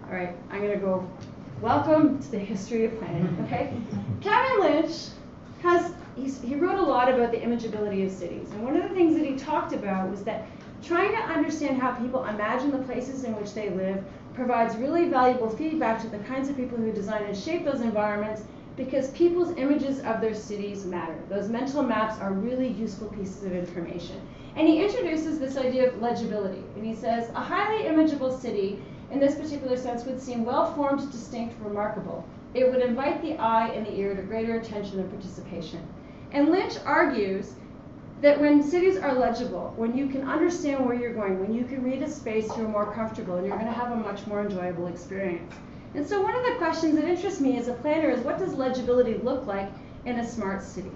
All 0.06 0.16
right, 0.16 0.36
I'm 0.52 0.60
going 0.60 0.74
to 0.74 0.80
go, 0.80 1.10
welcome 1.62 2.22
to 2.22 2.32
the 2.32 2.40
history 2.40 2.86
of 2.86 2.98
planning, 3.00 3.38
okay? 3.46 3.74
Kevin 4.22 4.60
Lynch 4.60 5.08
has, 5.62 5.94
he 6.16 6.56
wrote 6.56 6.78
a 6.78 6.84
lot 6.84 7.14
about 7.14 7.32
the 7.32 7.38
imageability 7.38 8.06
of 8.06 8.12
cities. 8.12 8.50
And 8.52 8.64
one 8.64 8.76
of 8.76 8.84
the 8.84 8.96
things 8.96 9.16
that 9.16 9.26
he 9.26 9.36
talked 9.36 9.74
about 9.74 10.10
was 10.10 10.24
that 10.24 10.48
trying 10.84 11.12
to 11.12 11.22
understand 11.24 11.82
how 11.82 11.92
people 11.92 12.26
imagine 12.26 12.72
the 12.72 12.80
places 12.80 13.24
in 13.24 13.36
which 13.36 13.54
they 13.54 13.70
live 13.70 14.04
provides 14.34 14.76
really 14.78 15.10
valuable 15.10 15.50
feedback 15.50 16.02
to 16.02 16.08
the 16.08 16.20
kinds 16.20 16.50
of 16.50 16.56
people 16.56 16.78
who 16.78 16.92
design 16.92 17.24
and 17.24 17.38
shape 17.38 17.66
those 17.66 17.82
environments 17.82 18.44
because 18.80 19.10
people's 19.10 19.56
images 19.58 20.00
of 20.06 20.22
their 20.22 20.34
cities 20.34 20.86
matter. 20.86 21.20
Those 21.28 21.50
mental 21.50 21.84
maps 21.84 22.18
are 22.22 22.32
really 22.32 22.70
useful 22.70 23.10
pieces 23.10 23.44
of 23.44 23.52
information. 23.52 24.22
And 24.56 24.70
he 24.70 24.82
introduces 24.82 25.38
this 25.38 25.58
idea 25.58 25.90
of 25.90 26.02
legibility. 26.02 26.64
And 26.78 26.86
he 26.86 26.96
says, 26.96 27.30
a 27.32 27.44
highly 27.44 27.88
imageable 27.88 28.32
city, 28.32 28.82
in 29.12 29.20
this 29.20 29.36
particular 29.36 29.76
sense, 29.76 30.06
would 30.06 30.22
seem 30.22 30.46
well-formed, 30.46 31.12
distinct, 31.12 31.62
remarkable. 31.62 32.26
It 32.54 32.72
would 32.72 32.82
invite 32.82 33.22
the 33.22 33.36
eye 33.36 33.68
and 33.68 33.86
the 33.86 33.94
ear 34.00 34.16
to 34.16 34.22
greater 34.22 34.58
attention 34.58 35.02
and 35.02 35.12
participation. 35.12 35.86
And 36.32 36.48
Lynch 36.48 36.76
argues 36.86 37.56
that 38.22 38.40
when 38.40 38.64
cities 38.64 38.96
are 38.96 39.14
legible, 39.14 39.74
when 39.76 39.96
you 39.96 40.08
can 40.08 40.26
understand 40.26 40.86
where 40.86 40.96
you're 40.96 41.14
going, 41.14 41.42
when 41.42 41.54
you 41.54 41.66
can 41.66 41.84
read 41.84 42.02
a 42.02 42.10
space, 42.10 42.48
you're 42.56 42.70
more 42.70 42.94
comfortable 42.94 43.36
and 43.36 43.46
you're 43.46 43.58
going 43.58 43.68
to 43.68 43.74
have 43.74 43.92
a 43.92 43.96
much 43.98 44.26
more 44.26 44.42
enjoyable 44.42 44.88
experience. 44.88 45.54
And 45.96 46.06
so 46.06 46.22
one 46.22 46.36
of 46.36 46.44
the 46.46 46.56
questions 46.56 46.96
that 46.96 47.06
interests 47.06 47.40
me 47.40 47.58
as 47.58 47.68
a 47.68 47.74
planner 47.74 48.10
is 48.10 48.22
what 48.22 48.38
does 48.38 48.54
legibility 48.54 49.16
look 49.16 49.46
like 49.46 49.70
in 50.06 50.20
a 50.20 50.28
smart 50.28 50.62
city? 50.62 50.92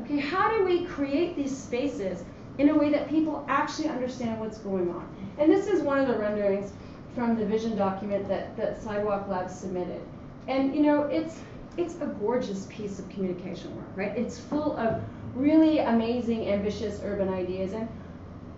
Okay, 0.00 0.18
how 0.18 0.56
do 0.56 0.64
we 0.64 0.84
create 0.84 1.36
these 1.36 1.56
spaces 1.56 2.24
in 2.58 2.68
a 2.68 2.74
way 2.74 2.90
that 2.90 3.08
people 3.08 3.44
actually 3.48 3.88
understand 3.88 4.38
what's 4.38 4.58
going 4.58 4.90
on? 4.90 5.08
And 5.38 5.50
this 5.50 5.66
is 5.66 5.82
one 5.82 5.98
of 5.98 6.08
the 6.08 6.16
renderings 6.16 6.72
from 7.14 7.36
the 7.36 7.44
vision 7.44 7.76
document 7.76 8.28
that, 8.28 8.56
that 8.56 8.80
Sidewalk 8.80 9.28
Labs 9.28 9.54
submitted. 9.54 10.00
And 10.46 10.74
you 10.74 10.82
know, 10.82 11.02
it's 11.02 11.40
it's 11.76 11.94
a 12.00 12.06
gorgeous 12.06 12.66
piece 12.68 12.98
of 12.98 13.08
communication 13.08 13.74
work, 13.76 13.86
right? 13.94 14.18
It's 14.18 14.38
full 14.38 14.76
of 14.76 15.00
really 15.34 15.78
amazing, 15.78 16.48
ambitious 16.48 17.00
urban 17.04 17.28
ideas. 17.28 17.72
And, 17.72 17.88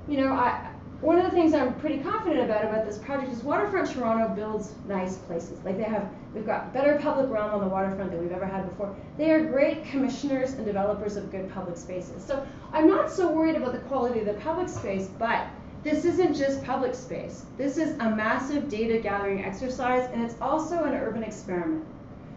you 0.08 0.16
know, 0.16 0.32
I, 0.32 0.69
one 1.00 1.18
of 1.18 1.24
the 1.24 1.30
things 1.30 1.54
I'm 1.54 1.74
pretty 1.80 2.00
confident 2.00 2.40
about 2.40 2.62
about 2.62 2.84
this 2.84 2.98
project 2.98 3.32
is 3.32 3.42
Waterfront 3.42 3.90
Toronto 3.90 4.34
builds 4.34 4.72
nice 4.86 5.16
places. 5.16 5.58
Like 5.64 5.78
they 5.78 5.84
have, 5.84 6.06
we've 6.34 6.44
got 6.44 6.74
better 6.74 6.98
public 7.00 7.30
realm 7.30 7.52
on 7.54 7.60
the 7.60 7.68
waterfront 7.68 8.10
than 8.10 8.20
we've 8.20 8.32
ever 8.32 8.44
had 8.44 8.68
before. 8.68 8.94
They 9.16 9.30
are 9.30 9.42
great 9.42 9.86
commissioners 9.86 10.52
and 10.52 10.66
developers 10.66 11.16
of 11.16 11.30
good 11.30 11.50
public 11.54 11.78
spaces. 11.78 12.22
So 12.22 12.46
I'm 12.72 12.86
not 12.86 13.10
so 13.10 13.32
worried 13.32 13.56
about 13.56 13.72
the 13.72 13.78
quality 13.80 14.20
of 14.20 14.26
the 14.26 14.34
public 14.34 14.68
space, 14.68 15.08
but 15.18 15.46
this 15.82 16.04
isn't 16.04 16.34
just 16.34 16.62
public 16.64 16.94
space. 16.94 17.46
This 17.56 17.78
is 17.78 17.96
a 18.00 18.10
massive 18.10 18.68
data 18.68 18.98
gathering 18.98 19.42
exercise, 19.42 20.06
and 20.12 20.22
it's 20.22 20.34
also 20.42 20.84
an 20.84 20.92
urban 20.92 21.22
experiment. 21.22 21.82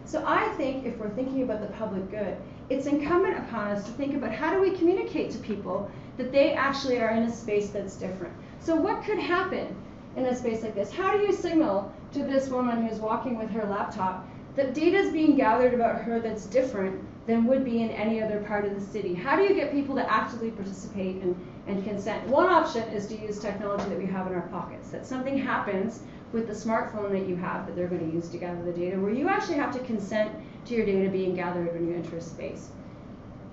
So 0.06 0.24
I 0.26 0.48
think 0.54 0.86
if 0.86 0.96
we're 0.96 1.10
thinking 1.10 1.42
about 1.42 1.60
the 1.60 1.74
public 1.76 2.10
good, 2.10 2.38
it's 2.70 2.86
incumbent 2.86 3.38
upon 3.38 3.72
us 3.72 3.84
to 3.84 3.90
think 3.92 4.14
about 4.14 4.32
how 4.32 4.54
do 4.54 4.60
we 4.60 4.70
communicate 4.70 5.30
to 5.32 5.38
people 5.38 5.90
that 6.16 6.32
they 6.32 6.52
actually 6.52 7.00
are 7.00 7.10
in 7.10 7.24
a 7.24 7.30
space 7.30 7.68
that's 7.68 7.96
different. 7.96 8.32
So 8.64 8.74
what 8.74 9.04
could 9.04 9.18
happen 9.18 9.76
in 10.16 10.24
a 10.24 10.34
space 10.34 10.62
like 10.62 10.74
this? 10.74 10.90
How 10.90 11.14
do 11.14 11.22
you 11.22 11.34
signal 11.34 11.92
to 12.14 12.20
this 12.20 12.48
woman 12.48 12.86
who's 12.86 12.98
walking 12.98 13.36
with 13.36 13.50
her 13.50 13.66
laptop 13.66 14.26
that 14.56 14.72
data 14.72 14.96
is 14.96 15.12
being 15.12 15.36
gathered 15.36 15.74
about 15.74 16.00
her 16.00 16.18
that's 16.18 16.46
different 16.46 17.04
than 17.26 17.44
would 17.44 17.62
be 17.62 17.82
in 17.82 17.90
any 17.90 18.22
other 18.22 18.40
part 18.44 18.64
of 18.64 18.74
the 18.74 18.80
city? 18.80 19.12
How 19.12 19.36
do 19.36 19.42
you 19.42 19.54
get 19.54 19.70
people 19.70 19.94
to 19.96 20.10
actively 20.10 20.50
participate 20.50 21.16
and, 21.16 21.36
and 21.66 21.84
consent? 21.84 22.26
One 22.28 22.46
option 22.46 22.84
is 22.84 23.06
to 23.08 23.20
use 23.20 23.38
technology 23.38 23.86
that 23.90 23.98
we 23.98 24.06
have 24.06 24.28
in 24.28 24.32
our 24.32 24.48
pockets, 24.48 24.88
that 24.88 25.04
something 25.04 25.36
happens 25.36 26.00
with 26.32 26.46
the 26.46 26.54
smartphone 26.54 27.10
that 27.10 27.28
you 27.28 27.36
have 27.36 27.66
that 27.66 27.76
they're 27.76 27.86
going 27.86 28.08
to 28.08 28.16
use 28.16 28.30
to 28.30 28.38
gather 28.38 28.62
the 28.62 28.72
data, 28.72 28.98
where 28.98 29.12
you 29.12 29.28
actually 29.28 29.56
have 29.56 29.74
to 29.74 29.80
consent 29.80 30.32
to 30.64 30.74
your 30.74 30.86
data 30.86 31.10
being 31.10 31.34
gathered 31.34 31.70
when 31.74 31.86
you 31.86 31.94
enter 31.94 32.16
a 32.16 32.20
space. 32.22 32.70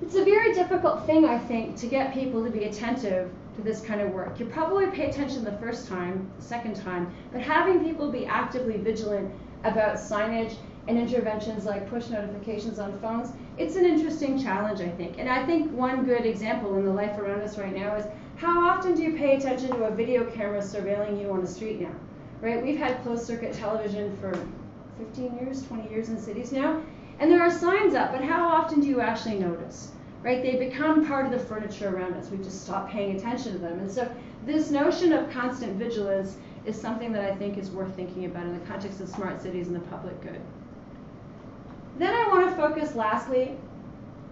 It's 0.01 0.15
a 0.15 0.23
very 0.23 0.53
difficult 0.53 1.05
thing, 1.05 1.25
I 1.25 1.37
think, 1.37 1.75
to 1.77 1.87
get 1.87 2.13
people 2.13 2.45
to 2.45 2.49
be 2.49 2.63
attentive 2.63 3.29
to 3.55 3.61
this 3.61 3.81
kind 3.81 4.01
of 4.01 4.11
work. 4.11 4.39
You 4.39 4.45
probably 4.45 4.87
pay 4.87 5.09
attention 5.09 5.43
the 5.43 5.57
first 5.57 5.87
time, 5.87 6.31
the 6.37 6.43
second 6.43 6.75
time, 6.75 7.13
but 7.31 7.41
having 7.41 7.83
people 7.83 8.11
be 8.11 8.25
actively 8.25 8.77
vigilant 8.77 9.31
about 9.63 9.95
signage 9.95 10.55
and 10.87 10.97
interventions 10.97 11.65
like 11.65 11.89
push 11.89 12.09
notifications 12.09 12.79
on 12.79 12.97
phones, 12.99 13.29
it's 13.57 13.75
an 13.75 13.85
interesting 13.85 14.41
challenge, 14.41 14.81
I 14.81 14.89
think. 14.89 15.19
And 15.19 15.29
I 15.29 15.45
think 15.45 15.71
one 15.71 16.05
good 16.05 16.25
example 16.25 16.77
in 16.77 16.85
the 16.85 16.93
life 16.93 17.17
around 17.19 17.41
us 17.41 17.57
right 17.57 17.75
now 17.75 17.95
is 17.95 18.05
how 18.37 18.67
often 18.67 18.95
do 18.95 19.03
you 19.03 19.15
pay 19.15 19.35
attention 19.35 19.69
to 19.69 19.83
a 19.83 19.91
video 19.91 20.25
camera 20.31 20.59
surveilling 20.59 21.21
you 21.21 21.31
on 21.31 21.41
the 21.41 21.47
street 21.47 21.79
now? 21.79 21.93
right? 22.41 22.61
We've 22.61 22.77
had 22.77 23.01
closed 23.03 23.25
circuit 23.25 23.53
television 23.53 24.17
for 24.17 24.33
15 24.97 25.37
years, 25.37 25.63
20 25.67 25.89
years 25.89 26.09
in 26.09 26.19
cities 26.19 26.51
now, 26.51 26.81
and 27.19 27.31
there 27.31 27.41
are 27.41 27.51
signs 27.51 27.93
up, 27.93 28.11
but 28.11 28.23
how 28.23 28.47
often 28.47 28.81
do 28.81 28.87
you 28.87 28.99
actually 28.99 29.37
notice? 29.37 29.91
Right? 30.23 30.43
They 30.43 30.55
become 30.55 31.07
part 31.07 31.25
of 31.25 31.31
the 31.31 31.39
furniture 31.39 31.95
around 31.95 32.13
us. 32.13 32.29
We 32.29 32.37
just 32.37 32.63
stop 32.63 32.89
paying 32.89 33.17
attention 33.17 33.53
to 33.53 33.57
them. 33.57 33.79
And 33.79 33.91
so 33.91 34.09
this 34.45 34.69
notion 34.69 35.13
of 35.13 35.29
constant 35.31 35.77
vigilance 35.77 36.37
is 36.65 36.79
something 36.79 37.11
that 37.13 37.23
I 37.23 37.35
think 37.35 37.57
is 37.57 37.71
worth 37.71 37.95
thinking 37.95 38.25
about 38.25 38.43
in 38.43 38.53
the 38.53 38.65
context 38.65 39.01
of 39.01 39.09
smart 39.09 39.41
cities 39.41 39.67
and 39.67 39.75
the 39.75 39.81
public 39.87 40.21
good. 40.21 40.39
Then 41.97 42.13
I 42.13 42.27
want 42.27 42.49
to 42.49 42.55
focus 42.55 42.95
lastly 42.95 43.55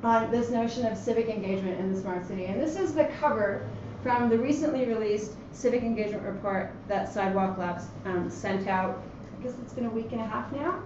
on 0.04 0.32
this 0.32 0.50
notion 0.50 0.86
of 0.86 0.98
civic 0.98 1.28
engagement 1.28 1.80
in 1.80 1.94
the 1.94 2.00
smart 2.00 2.26
city. 2.28 2.46
And 2.46 2.62
this 2.62 2.80
is 2.80 2.94
the 2.94 3.06
cover 3.20 3.68
from 4.04 4.30
the 4.30 4.38
recently 4.38 4.86
released 4.86 5.34
civic 5.52 5.84
engagement 5.84 6.24
report 6.24 6.72
that 6.88 7.12
Sidewalk 7.12 7.58
Labs 7.58 7.86
um, 8.06 8.30
sent 8.30 8.68
out. 8.68 9.04
I 9.40 9.44
guess 9.44 9.54
it's 9.62 9.74
been 9.74 9.86
a 9.86 9.90
week 9.90 10.12
and 10.12 10.22
a 10.22 10.26
half 10.26 10.52
now. 10.54 10.82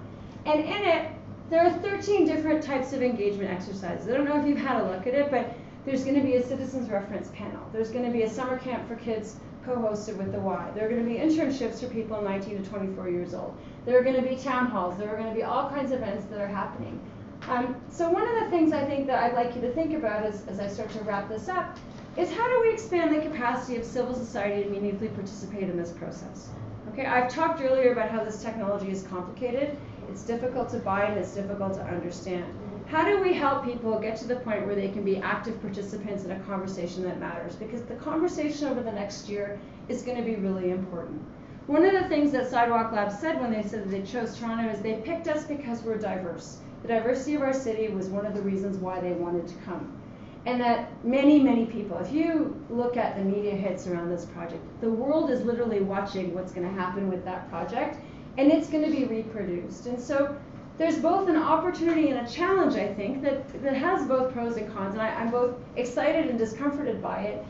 And 0.46 0.60
in 0.60 0.84
it, 0.84 1.12
there 1.54 1.68
are 1.68 1.72
13 1.72 2.26
different 2.26 2.64
types 2.64 2.94
of 2.94 3.04
engagement 3.04 3.52
exercises. 3.52 4.08
I 4.08 4.14
don't 4.14 4.26
know 4.26 4.42
if 4.42 4.48
you've 4.48 4.58
had 4.58 4.82
a 4.82 4.90
look 4.90 5.06
at 5.06 5.14
it, 5.14 5.30
but 5.30 5.54
there's 5.86 6.04
going 6.04 6.16
to 6.16 6.22
be 6.22 6.34
a 6.34 6.44
citizens 6.44 6.90
reference 6.90 7.30
panel. 7.30 7.62
There's 7.72 7.92
going 7.92 8.06
to 8.06 8.12
be 8.12 8.24
a 8.24 8.30
summer 8.30 8.58
camp 8.58 8.88
for 8.88 8.96
kids 8.96 9.36
co-hosted 9.64 10.18
with 10.18 10.32
the 10.32 10.40
Y. 10.40 10.72
There 10.74 10.88
are 10.88 10.90
going 10.90 11.04
to 11.04 11.08
be 11.08 11.20
internships 11.20 11.80
for 11.80 11.94
people 11.94 12.20
19 12.24 12.64
to 12.64 12.68
24 12.68 13.08
years 13.08 13.36
old. 13.36 13.56
There 13.86 14.00
are 14.00 14.04
going 14.04 14.16
to 14.16 14.28
be 14.28 14.36
town 14.36 14.66
halls. 14.66 14.98
There 14.98 15.08
are 15.14 15.16
going 15.16 15.30
to 15.30 15.36
be 15.36 15.44
all 15.44 15.70
kinds 15.70 15.92
of 15.92 16.02
events 16.02 16.26
that 16.32 16.42
are 16.42 16.48
happening. 16.48 17.00
Um, 17.48 17.76
so 17.88 18.10
one 18.10 18.28
of 18.28 18.44
the 18.44 18.50
things 18.50 18.74
I 18.74 18.84
think 18.86 19.06
that 19.06 19.22
I'd 19.22 19.36
like 19.36 19.54
you 19.54 19.62
to 19.62 19.72
think 19.74 19.94
about 19.94 20.26
as, 20.26 20.48
as 20.48 20.60
I 20.60 20.68
start 20.68 20.90
to 20.94 21.00
wrap 21.02 21.30
this 21.30 21.50
up 21.50 21.78
is 22.18 22.32
how 22.32 22.48
do 22.48 22.62
we 22.62 22.74
expand 22.74 23.16
the 23.16 23.22
capacity 23.22 23.78
of 23.78 23.86
civil 23.86 24.16
society 24.16 24.64
to 24.64 24.70
meaningfully 24.72 25.10
participate 25.10 25.70
in 25.70 25.78
this 25.78 25.92
process? 25.92 26.50
Okay, 26.94 27.06
I've 27.06 27.32
talked 27.32 27.62
earlier 27.62 27.92
about 27.92 28.10
how 28.10 28.24
this 28.24 28.42
technology 28.42 28.90
is 28.90 29.04
complicated, 29.04 29.78
it's 30.14 30.22
difficult 30.22 30.70
to 30.70 30.78
buy 30.78 31.06
and 31.06 31.18
it's 31.18 31.34
difficult 31.34 31.74
to 31.74 31.82
understand. 31.86 32.46
How 32.86 33.04
do 33.04 33.20
we 33.20 33.34
help 33.34 33.66
people 33.66 33.98
get 33.98 34.16
to 34.18 34.28
the 34.28 34.36
point 34.36 34.68
where 34.68 34.76
they 34.76 34.90
can 34.90 35.04
be 35.04 35.18
active 35.18 35.60
participants 35.60 36.24
in 36.24 36.32
a 36.32 36.40
conversation 36.42 37.02
that 37.04 37.20
matters? 37.20 37.56
Because 37.56 37.82
the 37.82 37.96
conversation 37.96 38.68
over 38.68 38.84
the 38.84 38.92
next 38.92 39.28
year 39.28 39.60
is 39.90 40.04
going 40.04 40.18
to 40.18 40.24
be 40.24 40.36
really 40.36 40.70
important. 40.70 41.20
One 41.66 41.84
of 41.84 41.94
the 41.94 42.08
things 42.10 42.32
that 42.34 42.48
Sidewalk 42.48 42.92
Labs 42.92 43.18
said 43.18 43.42
when 43.42 43.52
they 43.52 43.64
said 43.64 43.86
that 43.86 43.90
they 43.90 44.04
chose 44.04 44.38
Toronto 44.38 44.70
is 44.70 44.82
they 44.82 44.98
picked 44.98 45.28
us 45.28 45.46
because 45.46 45.82
we're 45.82 45.98
diverse. 45.98 46.60
The 46.84 46.90
diversity 46.90 47.34
of 47.34 47.42
our 47.42 47.54
city 47.54 47.88
was 47.88 48.08
one 48.08 48.28
of 48.28 48.36
the 48.36 48.42
reasons 48.42 48.78
why 48.78 49.00
they 49.00 49.14
wanted 49.14 49.48
to 49.48 49.56
come. 49.66 50.00
And 50.46 50.62
that 50.62 50.92
many, 51.04 51.40
many 51.40 51.66
people, 51.66 51.98
if 51.98 52.12
you 52.12 52.64
look 52.70 52.98
at 52.98 53.16
the 53.18 53.24
media 53.24 53.56
hits 53.56 53.88
around 53.88 54.12
this 54.12 54.26
project, 54.26 54.62
the 54.80 54.92
world 54.92 55.32
is 55.32 55.42
literally 55.42 55.80
watching 55.80 56.36
what's 56.36 56.52
going 56.52 56.68
to 56.68 56.80
happen 56.80 57.10
with 57.10 57.26
that 57.26 57.50
project 57.50 57.98
and 58.38 58.52
it's 58.52 58.70
going 58.70 58.84
to 58.84 58.92
be 58.92 59.06
reproduced. 59.06 59.86
And 59.86 60.00
so 60.00 60.36
there's 60.78 60.98
both 60.98 61.30
an 61.30 61.38
opportunity 61.38 62.10
and 62.10 62.26
a 62.26 62.32
challenge, 62.32 62.76
I 62.76 62.92
think, 62.94 63.22
that, 63.22 63.62
that 63.62 63.76
has 63.76 64.08
both 64.08 64.34
pros 64.34 64.58
and 64.58 64.74
cons. 64.74 64.94
And 64.94 65.02
I, 65.02 65.10
I'm 65.10 65.30
both 65.30 65.56
excited 65.76 66.28
and 66.28 66.40
discomforted 66.40 67.02
by 67.02 67.22
it 67.22 67.46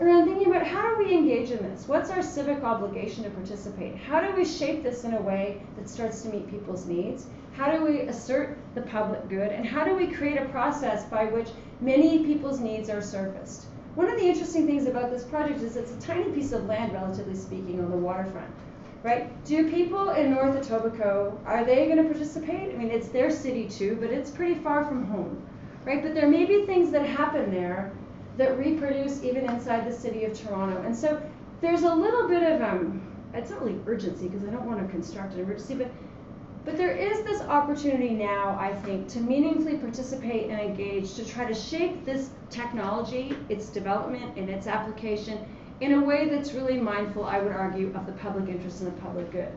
around 0.00 0.26
thinking 0.26 0.46
about 0.46 0.66
how 0.66 0.88
do 0.88 1.04
we 1.04 1.12
engage 1.12 1.50
in 1.50 1.58
this? 1.58 1.86
What's 1.86 2.10
our 2.10 2.22
civic 2.22 2.62
obligation 2.62 3.24
to 3.24 3.30
participate? 3.30 3.96
How 3.96 4.20
do 4.20 4.34
we 4.34 4.44
shape 4.44 4.82
this 4.82 5.04
in 5.04 5.14
a 5.14 5.20
way 5.20 5.60
that 5.76 5.90
starts 5.90 6.22
to 6.22 6.28
meet 6.30 6.48
people's 6.48 6.86
needs? 6.86 7.26
How 7.52 7.70
do 7.70 7.84
we 7.84 8.02
assert 8.02 8.56
the 8.74 8.82
public 8.82 9.28
good? 9.28 9.50
And 9.52 9.66
how 9.66 9.84
do 9.84 9.94
we 9.94 10.06
create 10.06 10.40
a 10.40 10.46
process 10.46 11.04
by 11.04 11.24
which 11.24 11.48
many 11.80 12.24
people's 12.24 12.60
needs 12.60 12.88
are 12.88 13.02
surfaced? 13.02 13.66
One 13.96 14.08
of 14.08 14.18
the 14.18 14.26
interesting 14.26 14.66
things 14.66 14.86
about 14.86 15.10
this 15.10 15.24
project 15.24 15.60
is 15.60 15.76
it's 15.76 15.92
a 15.92 16.00
tiny 16.00 16.30
piece 16.30 16.52
of 16.52 16.64
land, 16.64 16.92
relatively 16.92 17.34
speaking, 17.34 17.80
on 17.80 17.90
the 17.90 17.96
waterfront 17.96 18.48
right? 19.02 19.44
Do 19.44 19.70
people 19.70 20.10
in 20.10 20.30
North 20.30 20.54
Etobicoke, 20.56 21.38
are 21.46 21.64
they 21.64 21.86
going 21.86 21.96
to 21.96 22.04
participate? 22.04 22.74
I 22.74 22.76
mean, 22.76 22.90
it's 22.90 23.08
their 23.08 23.30
city 23.30 23.68
too, 23.68 23.96
but 24.00 24.10
it's 24.10 24.30
pretty 24.30 24.54
far 24.56 24.84
from 24.84 25.06
home, 25.06 25.42
right? 25.84 26.02
But 26.02 26.14
there 26.14 26.28
may 26.28 26.44
be 26.44 26.66
things 26.66 26.90
that 26.92 27.06
happen 27.06 27.50
there 27.50 27.92
that 28.36 28.58
reproduce 28.58 29.22
even 29.22 29.48
inside 29.48 29.86
the 29.86 29.92
city 29.92 30.24
of 30.24 30.38
Toronto. 30.38 30.82
And 30.82 30.94
so 30.94 31.22
there's 31.60 31.82
a 31.82 31.94
little 31.94 32.28
bit 32.28 32.42
of, 32.42 32.62
um, 32.62 33.02
it's 33.34 33.50
not 33.50 33.62
really 33.64 33.80
urgency 33.86 34.28
because 34.28 34.46
I 34.46 34.50
don't 34.50 34.66
want 34.66 34.84
to 34.84 34.88
construct 34.88 35.34
an 35.34 35.40
emergency, 35.40 35.74
but 35.74 35.90
but 36.62 36.76
there 36.76 36.94
is 36.94 37.22
this 37.22 37.40
opportunity 37.40 38.10
now, 38.10 38.56
I 38.60 38.74
think, 38.82 39.08
to 39.08 39.20
meaningfully 39.20 39.78
participate 39.78 40.50
and 40.50 40.60
engage 40.60 41.14
to 41.14 41.24
try 41.24 41.46
to 41.46 41.54
shape 41.54 42.04
this 42.04 42.30
technology, 42.50 43.34
its 43.48 43.70
development, 43.70 44.36
and 44.36 44.50
its 44.50 44.66
application 44.66 45.38
in 45.80 45.92
a 45.92 46.04
way 46.04 46.28
that's 46.28 46.52
really 46.52 46.78
mindful, 46.78 47.24
I 47.24 47.40
would 47.40 47.52
argue, 47.52 47.92
of 47.94 48.06
the 48.06 48.12
public 48.12 48.48
interest 48.48 48.80
and 48.80 48.94
the 48.94 49.00
public 49.00 49.30
good. 49.32 49.52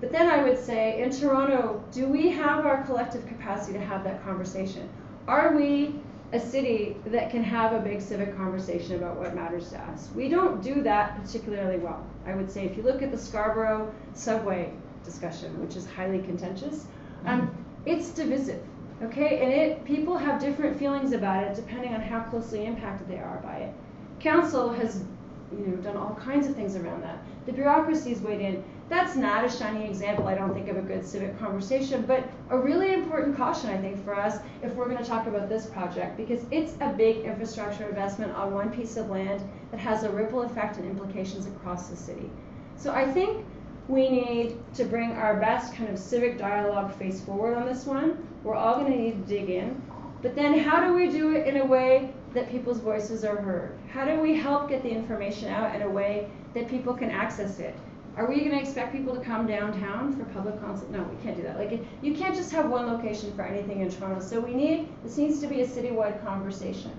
But 0.00 0.12
then 0.12 0.28
I 0.28 0.42
would 0.42 0.58
say, 0.58 1.02
in 1.02 1.10
Toronto, 1.10 1.82
do 1.90 2.06
we 2.06 2.28
have 2.28 2.66
our 2.66 2.84
collective 2.84 3.26
capacity 3.26 3.72
to 3.78 3.84
have 3.84 4.04
that 4.04 4.22
conversation? 4.22 4.88
Are 5.26 5.56
we 5.56 5.94
a 6.32 6.40
city 6.40 6.96
that 7.06 7.30
can 7.30 7.42
have 7.42 7.72
a 7.72 7.80
big 7.80 8.00
civic 8.00 8.36
conversation 8.36 8.96
about 8.96 9.16
what 9.16 9.34
matters 9.34 9.70
to 9.70 9.80
us? 9.80 10.10
We 10.14 10.28
don't 10.28 10.62
do 10.62 10.82
that 10.82 11.20
particularly 11.22 11.78
well. 11.78 12.04
I 12.26 12.34
would 12.34 12.50
say, 12.50 12.66
if 12.66 12.76
you 12.76 12.82
look 12.82 13.02
at 13.02 13.10
the 13.10 13.18
Scarborough 13.18 13.92
subway 14.12 14.72
discussion, 15.04 15.60
which 15.60 15.76
is 15.76 15.86
highly 15.86 16.18
contentious, 16.18 16.86
um, 17.24 17.50
it's 17.86 18.10
divisive. 18.10 18.62
Okay, 19.02 19.40
and 19.42 19.52
it 19.52 19.84
people 19.84 20.16
have 20.16 20.40
different 20.40 20.78
feelings 20.78 21.12
about 21.12 21.44
it 21.44 21.54
depending 21.54 21.94
on 21.94 22.00
how 22.00 22.20
closely 22.20 22.64
impacted 22.64 23.08
they 23.08 23.18
are 23.18 23.40
by 23.42 23.56
it. 23.58 23.74
Council 24.20 24.72
has 24.72 25.04
you 25.52 25.66
know, 25.66 25.76
done 25.76 25.96
all 25.96 26.14
kinds 26.14 26.46
of 26.46 26.54
things 26.54 26.76
around 26.76 27.02
that. 27.02 27.18
The 27.46 27.52
bureaucracy's 27.52 28.20
weighed 28.20 28.40
in. 28.40 28.64
That's 28.88 29.16
not 29.16 29.44
a 29.44 29.50
shining 29.50 29.82
example, 29.82 30.28
I 30.28 30.34
don't 30.34 30.54
think, 30.54 30.68
of 30.68 30.76
a 30.76 30.82
good 30.82 31.04
civic 31.04 31.38
conversation, 31.38 32.04
but 32.06 32.28
a 32.50 32.58
really 32.58 32.94
important 32.94 33.36
caution, 33.36 33.70
I 33.70 33.78
think, 33.78 34.04
for 34.04 34.14
us 34.14 34.38
if 34.62 34.74
we're 34.74 34.88
going 34.88 34.98
to 34.98 35.04
talk 35.04 35.26
about 35.26 35.48
this 35.48 35.66
project, 35.66 36.16
because 36.16 36.44
it's 36.50 36.74
a 36.80 36.92
big 36.92 37.24
infrastructure 37.24 37.88
investment 37.88 38.32
on 38.32 38.54
one 38.54 38.70
piece 38.70 38.96
of 38.96 39.10
land 39.10 39.42
that 39.70 39.80
has 39.80 40.04
a 40.04 40.10
ripple 40.10 40.42
effect 40.42 40.76
and 40.76 40.86
implications 40.86 41.46
across 41.46 41.88
the 41.88 41.96
city. 41.96 42.30
So 42.76 42.92
I 42.92 43.10
think 43.10 43.44
we 43.88 44.08
need 44.08 44.56
to 44.74 44.84
bring 44.84 45.12
our 45.12 45.38
best 45.40 45.74
kind 45.74 45.88
of 45.90 45.98
civic 45.98 46.38
dialogue 46.38 46.94
face 46.94 47.20
forward 47.20 47.56
on 47.56 47.66
this 47.66 47.86
one. 47.86 48.26
We're 48.42 48.54
all 48.54 48.80
going 48.80 48.92
to 48.92 48.98
need 48.98 49.26
to 49.26 49.34
dig 49.34 49.50
in. 49.50 49.80
But 50.22 50.34
then 50.34 50.58
how 50.58 50.86
do 50.86 50.94
we 50.94 51.08
do 51.08 51.34
it 51.36 51.46
in 51.46 51.58
a 51.58 51.64
way 51.64 52.12
that 52.36 52.50
people's 52.50 52.80
voices 52.80 53.24
are 53.24 53.36
heard? 53.36 53.76
How 53.90 54.04
do 54.04 54.20
we 54.20 54.36
help 54.36 54.68
get 54.68 54.82
the 54.82 54.90
information 54.90 55.48
out 55.48 55.74
in 55.74 55.82
a 55.82 55.88
way 55.88 56.28
that 56.52 56.68
people 56.68 56.92
can 56.92 57.10
access 57.10 57.58
it? 57.58 57.74
Are 58.16 58.28
we 58.28 58.40
going 58.40 58.50
to 58.50 58.60
expect 58.60 58.92
people 58.92 59.14
to 59.14 59.22
come 59.22 59.46
downtown 59.46 60.14
for 60.14 60.24
public 60.32 60.60
consult? 60.60 60.90
No, 60.90 61.02
we 61.02 61.22
can't 61.22 61.36
do 61.36 61.42
that. 61.42 61.58
Like, 61.58 61.82
you 62.02 62.14
can't 62.14 62.34
just 62.34 62.52
have 62.52 62.70
one 62.70 62.86
location 62.86 63.34
for 63.34 63.42
anything 63.42 63.80
in 63.80 63.90
Toronto. 63.90 64.20
So 64.20 64.38
we 64.38 64.54
need, 64.54 64.88
this 65.02 65.16
needs 65.16 65.40
to 65.40 65.46
be 65.46 65.62
a 65.62 65.66
citywide 65.66 66.22
conversation. 66.24 66.92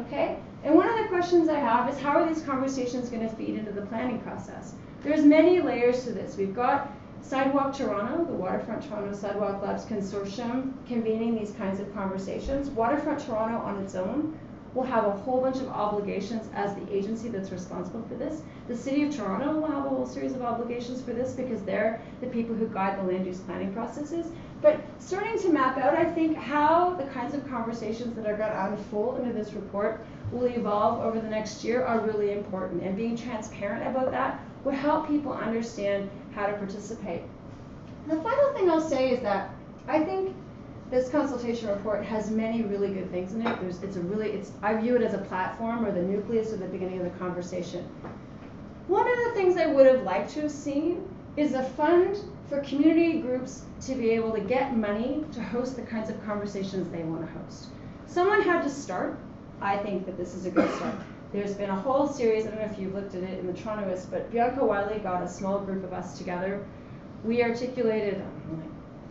Okay? 0.00 0.36
And 0.64 0.74
one 0.74 0.88
of 0.88 0.96
the 0.98 1.04
questions 1.04 1.48
I 1.48 1.58
have 1.58 1.88
is 1.88 1.98
how 2.00 2.20
are 2.20 2.28
these 2.28 2.42
conversations 2.42 3.08
going 3.08 3.28
to 3.28 3.34
feed 3.36 3.56
into 3.56 3.72
the 3.72 3.82
planning 3.82 4.20
process? 4.20 4.74
There's 5.02 5.24
many 5.24 5.60
layers 5.60 6.04
to 6.04 6.12
this. 6.12 6.36
We've 6.36 6.54
got 6.54 6.92
Sidewalk 7.20 7.76
Toronto, 7.76 8.24
the 8.24 8.32
Waterfront 8.32 8.88
Toronto 8.88 9.16
Sidewalk 9.16 9.62
Labs 9.62 9.84
Consortium, 9.84 10.72
convening 10.88 11.36
these 11.36 11.52
kinds 11.52 11.78
of 11.78 11.92
conversations. 11.94 12.68
Waterfront 12.70 13.20
Toronto 13.20 13.58
on 13.58 13.80
its 13.80 13.94
own 13.94 14.36
will 14.74 14.82
have 14.82 15.04
a 15.04 15.10
whole 15.10 15.40
bunch 15.40 15.56
of 15.56 15.68
obligations 15.68 16.48
as 16.54 16.74
the 16.74 16.94
agency 16.94 17.28
that's 17.28 17.50
responsible 17.50 18.02
for 18.08 18.14
this. 18.14 18.42
The 18.68 18.76
City 18.76 19.04
of 19.04 19.14
Toronto 19.14 19.52
will 19.52 19.70
have 19.70 19.84
a 19.84 19.88
whole 19.88 20.06
series 20.06 20.32
of 20.32 20.42
obligations 20.42 21.02
for 21.02 21.12
this 21.12 21.32
because 21.32 21.62
they're 21.62 22.00
the 22.20 22.26
people 22.28 22.54
who 22.54 22.66
guide 22.68 22.98
the 22.98 23.12
land 23.12 23.26
use 23.26 23.40
planning 23.40 23.72
processes. 23.72 24.26
But 24.62 24.80
starting 24.98 25.38
to 25.40 25.48
map 25.50 25.76
out, 25.76 25.94
I 25.94 26.04
think, 26.04 26.36
how 26.36 26.94
the 26.94 27.04
kinds 27.06 27.34
of 27.34 27.46
conversations 27.48 28.14
that 28.16 28.26
are 28.26 28.36
going 28.36 28.50
to 28.50 28.66
unfold 28.66 29.20
into 29.20 29.32
this 29.32 29.52
report 29.52 30.04
will 30.30 30.46
evolve 30.46 31.04
over 31.04 31.20
the 31.20 31.28
next 31.28 31.64
year 31.64 31.84
are 31.84 32.00
really 32.00 32.32
important. 32.32 32.82
And 32.82 32.96
being 32.96 33.16
transparent 33.16 33.86
about 33.86 34.12
that 34.12 34.40
will 34.64 34.72
help 34.72 35.08
people 35.08 35.32
understand 35.32 36.08
how 36.34 36.46
to 36.46 36.52
participate. 36.54 37.22
The 38.08 38.16
final 38.16 38.52
thing 38.54 38.70
I'll 38.70 38.80
say 38.80 39.10
is 39.10 39.20
that 39.22 39.50
I 39.88 40.02
think 40.04 40.34
this 40.92 41.08
consultation 41.08 41.70
report 41.70 42.04
has 42.04 42.30
many 42.30 42.60
really 42.60 42.92
good 42.92 43.10
things 43.10 43.32
in 43.32 43.40
it. 43.46 43.60
There's, 43.62 43.82
it's 43.82 43.96
a 43.96 44.00
really, 44.00 44.28
it's, 44.32 44.52
I 44.60 44.74
view 44.74 44.94
it 44.94 45.00
as 45.00 45.14
a 45.14 45.18
platform 45.18 45.86
or 45.86 45.90
the 45.90 46.02
nucleus 46.02 46.52
of 46.52 46.60
the 46.60 46.66
beginning 46.66 46.98
of 46.98 47.04
the 47.04 47.18
conversation. 47.18 47.88
One 48.88 49.10
of 49.10 49.16
the 49.24 49.30
things 49.32 49.56
I 49.56 49.68
would 49.68 49.86
have 49.86 50.02
liked 50.02 50.32
to 50.32 50.42
have 50.42 50.50
seen 50.50 51.08
is 51.38 51.54
a 51.54 51.62
fund 51.62 52.18
for 52.50 52.60
community 52.60 53.22
groups 53.22 53.62
to 53.86 53.94
be 53.94 54.10
able 54.10 54.32
to 54.32 54.40
get 54.40 54.76
money 54.76 55.24
to 55.32 55.42
host 55.42 55.76
the 55.76 55.82
kinds 55.82 56.10
of 56.10 56.22
conversations 56.26 56.90
they 56.90 57.04
want 57.04 57.26
to 57.26 57.38
host. 57.38 57.68
Someone 58.04 58.42
had 58.42 58.62
to 58.62 58.68
start. 58.68 59.18
I 59.62 59.78
think 59.78 60.04
that 60.04 60.18
this 60.18 60.34
is 60.34 60.44
a 60.44 60.50
good 60.50 60.70
start. 60.74 60.96
There's 61.32 61.54
been 61.54 61.70
a 61.70 61.80
whole 61.80 62.06
series, 62.06 62.44
I 62.44 62.50
don't 62.50 62.58
know 62.58 62.66
if 62.66 62.78
you've 62.78 62.94
looked 62.94 63.14
at 63.14 63.22
it 63.22 63.38
in 63.38 63.46
the 63.46 63.54
Torontoist, 63.54 64.10
but 64.10 64.30
Bianca 64.30 64.62
Wylie 64.62 64.98
got 64.98 65.22
a 65.22 65.28
small 65.28 65.58
group 65.60 65.84
of 65.84 65.94
us 65.94 66.18
together. 66.18 66.66
We 67.24 67.42
articulated 67.42 68.22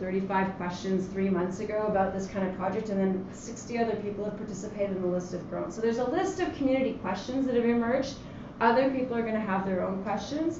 35 0.02 0.56
questions 0.56 1.06
three 1.06 1.30
months 1.30 1.60
ago 1.60 1.86
about 1.88 2.12
this 2.12 2.26
kind 2.26 2.48
of 2.48 2.56
project, 2.56 2.88
and 2.88 2.98
then 2.98 3.24
60 3.32 3.78
other 3.78 3.94
people 3.94 4.24
have 4.24 4.36
participated, 4.36 4.96
and 4.96 5.04
the 5.04 5.06
list 5.06 5.30
has 5.30 5.40
grown. 5.44 5.70
So 5.70 5.80
there's 5.80 5.98
a 5.98 6.10
list 6.10 6.40
of 6.40 6.52
community 6.56 6.94
questions 6.94 7.46
that 7.46 7.54
have 7.54 7.64
emerged. 7.64 8.14
Other 8.60 8.90
people 8.90 9.16
are 9.16 9.22
going 9.22 9.34
to 9.34 9.40
have 9.40 9.64
their 9.64 9.86
own 9.86 10.02
questions. 10.02 10.58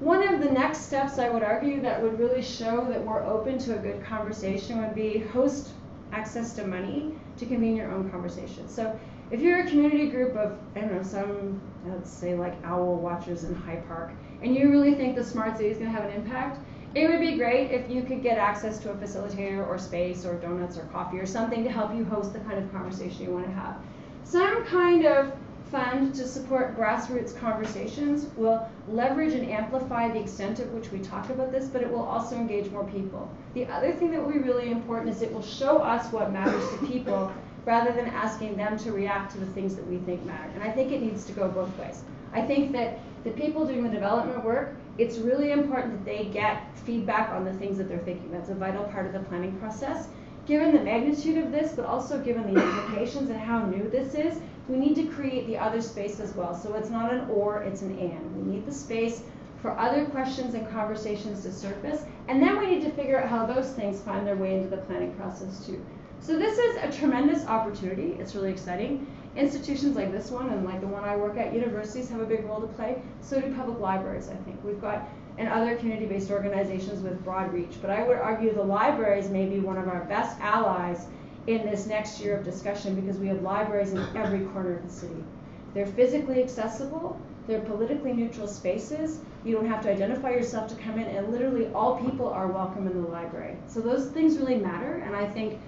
One 0.00 0.26
of 0.26 0.40
the 0.40 0.50
next 0.50 0.80
steps 0.80 1.20
I 1.20 1.28
would 1.28 1.44
argue 1.44 1.80
that 1.82 2.02
would 2.02 2.18
really 2.18 2.42
show 2.42 2.84
that 2.86 3.00
we're 3.04 3.22
open 3.22 3.56
to 3.60 3.76
a 3.76 3.78
good 3.78 4.02
conversation 4.04 4.82
would 4.82 4.96
be 4.96 5.18
host 5.18 5.68
access 6.10 6.52
to 6.54 6.66
money 6.66 7.14
to 7.36 7.46
convene 7.46 7.76
your 7.76 7.92
own 7.92 8.10
conversation. 8.10 8.68
So 8.68 8.98
if 9.30 9.40
you're 9.40 9.60
a 9.60 9.68
community 9.68 10.08
group 10.08 10.34
of, 10.34 10.58
I 10.74 10.80
don't 10.80 10.92
know, 10.92 11.02
some, 11.04 11.60
let's 11.86 12.10
say 12.10 12.34
like 12.34 12.54
owl 12.64 12.96
watchers 12.96 13.44
in 13.44 13.54
High 13.54 13.82
Park, 13.86 14.10
and 14.42 14.56
you 14.56 14.70
really 14.70 14.94
think 14.96 15.14
the 15.14 15.22
smart 15.22 15.56
city 15.56 15.68
is 15.68 15.78
going 15.78 15.92
to 15.92 15.96
have 15.96 16.10
an 16.10 16.16
impact, 16.16 16.58
it 16.94 17.08
would 17.08 17.20
be 17.20 17.36
great 17.36 17.70
if 17.70 17.88
you 17.88 18.02
could 18.02 18.22
get 18.22 18.36
access 18.36 18.78
to 18.78 18.90
a 18.90 18.94
facilitator 18.94 19.66
or 19.66 19.78
space 19.78 20.24
or 20.24 20.34
donuts 20.34 20.76
or 20.76 20.82
coffee 20.86 21.18
or 21.18 21.26
something 21.26 21.62
to 21.62 21.70
help 21.70 21.94
you 21.94 22.04
host 22.04 22.32
the 22.32 22.40
kind 22.40 22.58
of 22.58 22.70
conversation 22.72 23.24
you 23.24 23.30
want 23.30 23.46
to 23.46 23.52
have. 23.52 23.76
Some 24.24 24.64
kind 24.64 25.06
of 25.06 25.32
fund 25.70 26.12
to 26.16 26.26
support 26.26 26.76
grassroots 26.76 27.36
conversations 27.36 28.26
will 28.36 28.68
leverage 28.88 29.34
and 29.34 29.48
amplify 29.48 30.08
the 30.08 30.18
extent 30.20 30.58
of 30.58 30.72
which 30.72 30.90
we 30.90 30.98
talk 30.98 31.30
about 31.30 31.52
this, 31.52 31.68
but 31.68 31.80
it 31.80 31.90
will 31.90 32.02
also 32.02 32.34
engage 32.34 32.68
more 32.72 32.84
people. 32.84 33.30
The 33.54 33.66
other 33.66 33.92
thing 33.92 34.10
that 34.10 34.20
will 34.20 34.32
be 34.32 34.40
really 34.40 34.72
important 34.72 35.14
is 35.14 35.22
it 35.22 35.32
will 35.32 35.42
show 35.42 35.78
us 35.78 36.12
what 36.12 36.32
matters 36.32 36.68
to 36.70 36.86
people 36.86 37.32
rather 37.64 37.92
than 37.92 38.06
asking 38.06 38.56
them 38.56 38.76
to 38.78 38.90
react 38.90 39.30
to 39.32 39.38
the 39.38 39.46
things 39.46 39.76
that 39.76 39.86
we 39.86 39.98
think 39.98 40.24
matter. 40.24 40.50
And 40.54 40.62
I 40.62 40.72
think 40.72 40.90
it 40.90 41.02
needs 41.02 41.24
to 41.26 41.32
go 41.32 41.48
both 41.48 41.76
ways. 41.78 42.02
I 42.32 42.42
think 42.42 42.72
that 42.72 42.98
the 43.22 43.30
people 43.30 43.64
doing 43.64 43.84
the 43.84 43.90
development 43.90 44.44
work, 44.44 44.74
it's 44.98 45.18
really 45.18 45.52
important 45.52 45.92
that 45.92 46.04
they 46.04 46.26
get 46.26 46.76
feedback 46.78 47.30
on 47.30 47.44
the 47.44 47.52
things 47.54 47.78
that 47.78 47.88
they're 47.88 47.98
thinking. 47.98 48.30
That's 48.30 48.50
a 48.50 48.54
vital 48.54 48.84
part 48.84 49.06
of 49.06 49.12
the 49.12 49.20
planning 49.20 49.58
process. 49.58 50.08
Given 50.46 50.72
the 50.72 50.82
magnitude 50.82 51.38
of 51.42 51.52
this, 51.52 51.72
but 51.72 51.84
also 51.84 52.18
given 52.20 52.52
the 52.52 52.60
implications 52.64 53.30
and 53.30 53.38
how 53.38 53.64
new 53.64 53.88
this 53.88 54.14
is, 54.14 54.40
we 54.68 54.76
need 54.76 54.94
to 54.96 55.06
create 55.06 55.46
the 55.46 55.58
other 55.58 55.80
space 55.80 56.20
as 56.20 56.34
well. 56.34 56.54
So 56.54 56.74
it's 56.74 56.90
not 56.90 57.12
an 57.12 57.28
or, 57.30 57.62
it's 57.62 57.82
an 57.82 57.98
and. 57.98 58.36
We 58.36 58.52
need 58.52 58.66
the 58.66 58.72
space 58.72 59.22
for 59.60 59.76
other 59.78 60.06
questions 60.06 60.54
and 60.54 60.68
conversations 60.70 61.42
to 61.42 61.52
surface, 61.52 62.04
and 62.28 62.42
then 62.42 62.58
we 62.58 62.66
need 62.66 62.82
to 62.84 62.90
figure 62.92 63.20
out 63.20 63.28
how 63.28 63.44
those 63.46 63.72
things 63.72 64.00
find 64.00 64.26
their 64.26 64.36
way 64.36 64.54
into 64.54 64.68
the 64.68 64.78
planning 64.78 65.14
process 65.14 65.66
too. 65.66 65.84
So 66.20 66.38
this 66.38 66.58
is 66.58 66.76
a 66.76 66.98
tremendous 66.98 67.46
opportunity. 67.46 68.16
It's 68.18 68.34
really 68.34 68.50
exciting. 68.50 69.06
Institutions 69.36 69.96
like 69.96 70.12
this 70.12 70.30
one 70.30 70.50
and 70.50 70.64
like 70.64 70.80
the 70.80 70.86
one 70.86 71.04
I 71.04 71.16
work 71.16 71.36
at, 71.36 71.54
universities 71.54 72.08
have 72.10 72.20
a 72.20 72.26
big 72.26 72.44
role 72.44 72.60
to 72.60 72.66
play. 72.66 73.00
So 73.20 73.40
do 73.40 73.54
public 73.54 73.78
libraries, 73.78 74.28
I 74.28 74.34
think. 74.44 74.62
We've 74.64 74.80
got 74.80 75.08
and 75.38 75.48
other 75.48 75.74
community-based 75.76 76.30
organizations 76.30 77.02
with 77.02 77.24
broad 77.24 77.52
reach. 77.52 77.80
But 77.80 77.90
I 77.90 78.06
would 78.06 78.18
argue 78.18 78.52
the 78.52 78.62
libraries 78.62 79.30
may 79.30 79.46
be 79.46 79.58
one 79.58 79.78
of 79.78 79.88
our 79.88 80.04
best 80.04 80.38
allies 80.40 81.06
in 81.46 81.64
this 81.64 81.86
next 81.86 82.20
year 82.20 82.36
of 82.36 82.44
discussion 82.44 82.94
because 82.94 83.16
we 83.16 83.28
have 83.28 83.40
libraries 83.40 83.92
in 83.92 84.04
every 84.14 84.40
corner 84.46 84.76
of 84.76 84.82
the 84.82 84.92
city. 84.92 85.24
They're 85.72 85.86
physically 85.86 86.42
accessible, 86.42 87.18
they're 87.46 87.60
politically 87.60 88.12
neutral 88.12 88.46
spaces. 88.46 89.20
You 89.44 89.54
don't 89.54 89.66
have 89.66 89.82
to 89.84 89.90
identify 89.90 90.30
yourself 90.30 90.68
to 90.68 90.74
come 90.74 90.98
in, 90.98 91.06
and 91.06 91.32
literally 91.32 91.72
all 91.72 91.96
people 91.96 92.28
are 92.28 92.48
welcome 92.48 92.86
in 92.86 93.02
the 93.02 93.08
library. 93.08 93.56
So 93.66 93.80
those 93.80 94.08
things 94.08 94.36
really 94.36 94.56
matter, 94.56 94.96
and 94.96 95.16
I 95.16 95.26
think, 95.26 95.58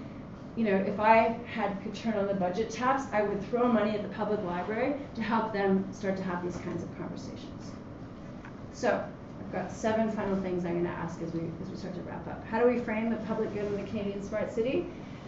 you 0.55 0.65
know, 0.65 0.75
if 0.75 0.99
I 0.99 1.39
had 1.51 1.81
could 1.81 1.95
turn 1.95 2.13
on 2.13 2.27
the 2.27 2.33
budget 2.33 2.69
taps, 2.69 3.03
I 3.11 3.23
would 3.23 3.43
throw 3.49 3.67
money 3.71 3.91
at 3.91 4.03
the 4.03 4.09
public 4.09 4.43
library 4.43 4.95
to 5.15 5.21
help 5.21 5.51
them 5.51 5.87
start 5.91 6.15
to 6.17 6.23
have 6.23 6.43
these 6.43 6.57
kinds 6.57 6.83
of 6.83 6.97
conversations. 6.97 7.71
So 8.71 9.03
I've 9.39 9.51
got 9.51 9.71
seven 9.71 10.11
final 10.11 10.39
things 10.41 10.65
I'm 10.65 10.73
going 10.73 10.85
to 10.85 10.91
ask 10.91 11.21
as 11.21 11.33
we 11.33 11.41
as 11.61 11.69
we 11.69 11.77
start 11.77 11.95
to 11.95 12.01
wrap 12.01 12.27
up. 12.27 12.45
How 12.45 12.59
do 12.59 12.67
we 12.67 12.79
frame 12.79 13.09
the 13.09 13.17
public 13.17 13.53
good 13.53 13.65
in 13.65 13.77
the 13.77 13.89
Canadian 13.89 14.21
smart 14.21 14.51
city? 14.51 14.85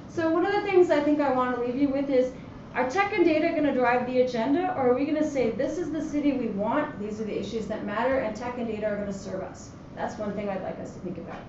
So 0.08 0.30
one 0.30 0.46
of 0.46 0.54
the 0.54 0.62
things 0.62 0.92
I 0.92 1.02
think 1.02 1.20
I 1.20 1.32
want 1.32 1.56
to 1.56 1.62
leave 1.62 1.76
you 1.76 1.90
with 1.90 2.10
is 2.10 2.32
are 2.76 2.90
tech 2.90 3.14
and 3.14 3.24
data 3.24 3.50
going 3.50 3.64
to 3.64 3.74
drive 3.74 4.06
the 4.06 4.22
agenda, 4.22 4.74
or 4.76 4.92
are 4.92 4.94
we 4.94 5.06
going 5.06 5.18
to 5.18 5.30
say 5.30 5.52
this 5.52 5.78
is 5.78 5.92
the 5.92 6.02
city 6.02 6.34
we 6.34 6.48
want, 6.48 7.00
these 7.00 7.22
are 7.22 7.24
the 7.24 7.40
issues 7.40 7.68
that 7.68 7.86
matter, 7.86 8.20
and 8.20 8.36
tech 8.36 8.58
and 8.58 8.68
data 8.68 8.86
are 8.86 8.96
going 8.96 9.08
to 9.08 9.18
serve 9.18 9.42
us? 9.42 9.70
That's 9.96 10.18
one 10.20 10.34
thing 10.34 10.50
I'd 10.50 10.62
like 10.62 10.78
us 10.80 10.92
to 10.92 11.00
think 11.00 11.18
about. 11.18 11.40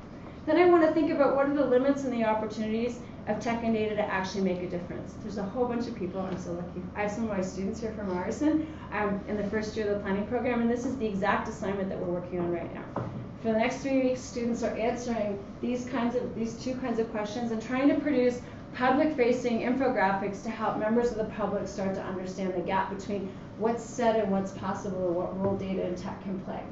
Then 0.47 0.57
I 0.57 0.66
want 0.66 0.87
to 0.87 0.93
think 0.93 1.11
about 1.11 1.35
what 1.35 1.47
are 1.49 1.55
the 1.55 1.66
limits 1.66 2.05
and 2.05 2.12
the 2.12 2.24
opportunities 2.24 3.01
of 3.27 3.41
tech 3.41 3.64
and 3.64 3.74
data 3.74 3.97
to 3.97 4.03
actually 4.03 4.43
make 4.43 4.62
a 4.62 4.68
difference. 4.68 5.14
There's 5.22 5.39
a 5.39 5.43
whole 5.43 5.66
bunch 5.66 5.89
of 5.89 5.97
people, 5.97 6.20
I'm 6.20 6.39
so 6.39 6.53
lucky. 6.53 6.83
I 6.95 7.03
have 7.03 7.11
some 7.11 7.24
of 7.24 7.31
my 7.31 7.43
students 7.43 7.81
here 7.81 7.93
from 7.93 8.11
Ryerson 8.11 8.66
um, 8.93 9.20
in 9.27 9.37
the 9.37 9.45
first 9.49 9.77
year 9.77 9.89
of 9.89 9.99
the 9.99 10.01
planning 10.01 10.27
program, 10.27 10.61
and 10.61 10.70
this 10.70 10.87
is 10.87 10.97
the 10.99 11.07
exact 11.07 11.49
assignment 11.49 11.89
that 11.89 11.99
we're 11.99 12.12
working 12.12 12.39
on 12.39 12.53
right 12.53 12.72
now. 12.72 13.11
For 13.43 13.53
the 13.53 13.59
next 13.59 13.79
three 13.79 14.03
weeks, 14.03 14.20
students 14.20 14.62
are 14.62 14.74
answering 14.77 15.39
these 15.61 15.87
kinds 15.87 16.14
of 16.16 16.35
these 16.35 16.55
two 16.55 16.74
kinds 16.77 16.99
of 16.99 17.11
questions 17.11 17.53
and 17.53 17.62
trying 17.62 17.89
to 17.89 17.95
produce 17.97 18.41
public-facing 18.74 19.61
infographics 19.61 20.43
to 20.43 20.51
help 20.51 20.79
members 20.79 21.11
of 21.11 21.16
the 21.16 21.24
public 21.24 21.66
start 21.66 21.95
to 21.95 22.03
understand 22.03 22.55
the 22.55 22.61
gap 22.61 22.95
between 22.97 23.33
what's 23.59 23.83
said 23.83 24.16
and 24.16 24.31
what's 24.31 24.53
possible 24.53 25.07
and 25.07 25.16
what 25.16 25.41
role 25.41 25.57
data 25.57 25.83
and 25.85 25.97
tech 25.97 26.22
can 26.22 26.39
play. 26.41 26.62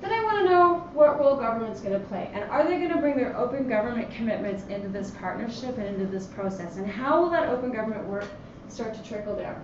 Then 0.00 0.12
I 0.12 0.22
want 0.24 0.38
to 0.38 0.44
know 0.44 0.74
what 0.92 1.18
role 1.18 1.36
government's 1.36 1.80
going 1.80 1.98
to 1.98 2.06
play 2.06 2.30
and 2.34 2.44
are 2.50 2.64
they 2.64 2.76
going 2.76 2.92
to 2.92 2.98
bring 2.98 3.16
their 3.16 3.36
open 3.36 3.68
government 3.68 4.10
commitments 4.10 4.64
into 4.68 4.88
this 4.88 5.10
partnership 5.12 5.78
and 5.78 5.86
into 5.86 6.06
this 6.06 6.26
process 6.26 6.76
and 6.76 6.86
how 6.86 7.22
will 7.22 7.30
that 7.30 7.48
open 7.48 7.72
government 7.72 8.06
work 8.06 8.26
start 8.68 8.94
to 8.94 9.02
trickle 9.02 9.36
down. 9.36 9.62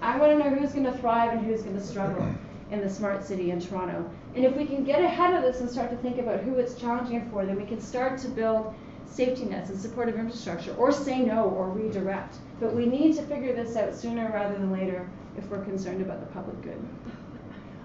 I 0.00 0.18
want 0.18 0.32
to 0.32 0.38
know 0.38 0.54
who's 0.54 0.72
going 0.72 0.84
to 0.84 0.96
thrive 0.98 1.32
and 1.32 1.44
who's 1.44 1.62
going 1.62 1.76
to 1.76 1.84
struggle 1.84 2.26
in 2.70 2.80
the 2.80 2.90
smart 2.90 3.24
city 3.24 3.50
in 3.50 3.60
Toronto. 3.60 4.08
And 4.34 4.44
if 4.44 4.56
we 4.56 4.66
can 4.66 4.84
get 4.84 5.02
ahead 5.02 5.34
of 5.34 5.42
this 5.42 5.60
and 5.60 5.70
start 5.70 5.90
to 5.90 5.96
think 5.96 6.18
about 6.18 6.40
who 6.40 6.54
it's 6.56 6.74
challenging 6.74 7.28
for, 7.30 7.46
then 7.46 7.56
we 7.56 7.64
can 7.64 7.80
start 7.80 8.18
to 8.20 8.28
build 8.28 8.74
safety 9.06 9.44
nets 9.44 9.70
and 9.70 9.80
supportive 9.80 10.16
infrastructure, 10.16 10.74
or 10.74 10.92
say 10.92 11.20
no 11.20 11.44
or 11.44 11.70
redirect. 11.70 12.36
But 12.60 12.74
we 12.74 12.86
need 12.86 13.16
to 13.16 13.22
figure 13.22 13.54
this 13.54 13.76
out 13.76 13.94
sooner 13.94 14.30
rather 14.32 14.58
than 14.58 14.72
later 14.72 15.08
if 15.38 15.48
we're 15.48 15.64
concerned 15.64 16.02
about 16.02 16.20
the 16.20 16.26
public 16.26 16.60
good. 16.62 16.82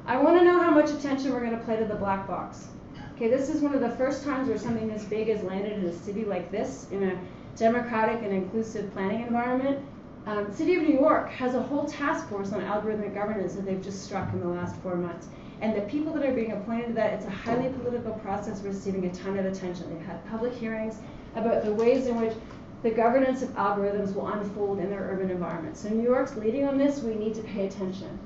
I 0.06 0.18
want 0.18 0.39
to 0.39 0.43
know 0.43 0.60
how 0.60 0.72
much 0.72 0.89
attention 0.89 1.32
we're 1.32 1.45
going 1.45 1.58
to 1.58 1.64
play 1.64 1.78
to 1.78 1.86
the 1.86 1.95
black 1.95 2.28
box. 2.28 2.68
Okay, 3.16 3.30
this 3.30 3.49
is 3.49 3.62
one 3.62 3.76
of 3.76 3.82
the 3.82 3.91
first 3.91 4.24
times 4.24 4.49
where 4.49 4.58
something 4.58 4.88
this 4.88 5.06
big 5.06 5.28
has 5.28 5.43
landed 5.43 5.74
in 5.74 5.86
a 5.86 5.93
city 5.93 6.26
like 6.26 6.52
this, 6.52 6.88
in 6.91 7.04
a 7.04 7.20
democratic 7.56 8.24
and 8.24 8.34
inclusive 8.34 8.91
planning 8.93 9.22
environment. 9.22 9.80
Um, 10.26 10.52
City 10.52 10.76
of 10.76 10.84
New 10.84 10.93
York 10.93 11.30
has 11.30 11.54
a 11.54 11.62
whole 11.62 11.86
task 11.86 12.28
force 12.30 12.52
on 12.52 12.62
algorithmic 12.62 13.14
governance 13.14 13.54
that 13.54 13.66
they've 13.66 13.82
just 13.82 14.04
struck 14.04 14.34
in 14.34 14.39
the 14.39 14.47
last 14.47 14.76
four 14.78 14.95
months. 14.95 15.28
And 15.62 15.76
the 15.76 15.82
people 15.82 16.14
that 16.14 16.26
are 16.26 16.34
being 16.34 16.52
appointed 16.52 16.88
to 16.88 16.93
that, 16.93 17.14
it's 17.14 17.26
a 17.26 17.30
highly 17.30 17.70
political 17.70 18.14
process 18.14 18.62
receiving 18.62 19.06
a 19.06 19.14
ton 19.14 19.38
of 19.38 19.45
attention. 19.45 19.93
They've 19.93 20.08
had 20.08 20.28
public 20.30 20.54
hearings 20.54 20.97
about 21.36 21.64
the 21.64 21.74
ways 21.74 22.08
in 22.08 22.20
which 22.20 22.34
the 22.82 22.89
governance 22.89 23.43
of 23.43 23.49
algorithms 23.49 24.16
will 24.16 24.28
unfold 24.28 24.80
in 24.80 24.89
their 24.89 25.02
urban 25.12 25.30
environment. 25.30 25.78
So 25.78 25.89
New 25.89 26.04
York's 26.04 26.36
leading 26.36 26.68
on 26.68 26.80
this, 26.80 27.02
we 27.02 27.14
need 27.14 27.36
to 27.36 27.43
pay 27.43 27.68
attention. 27.68 28.18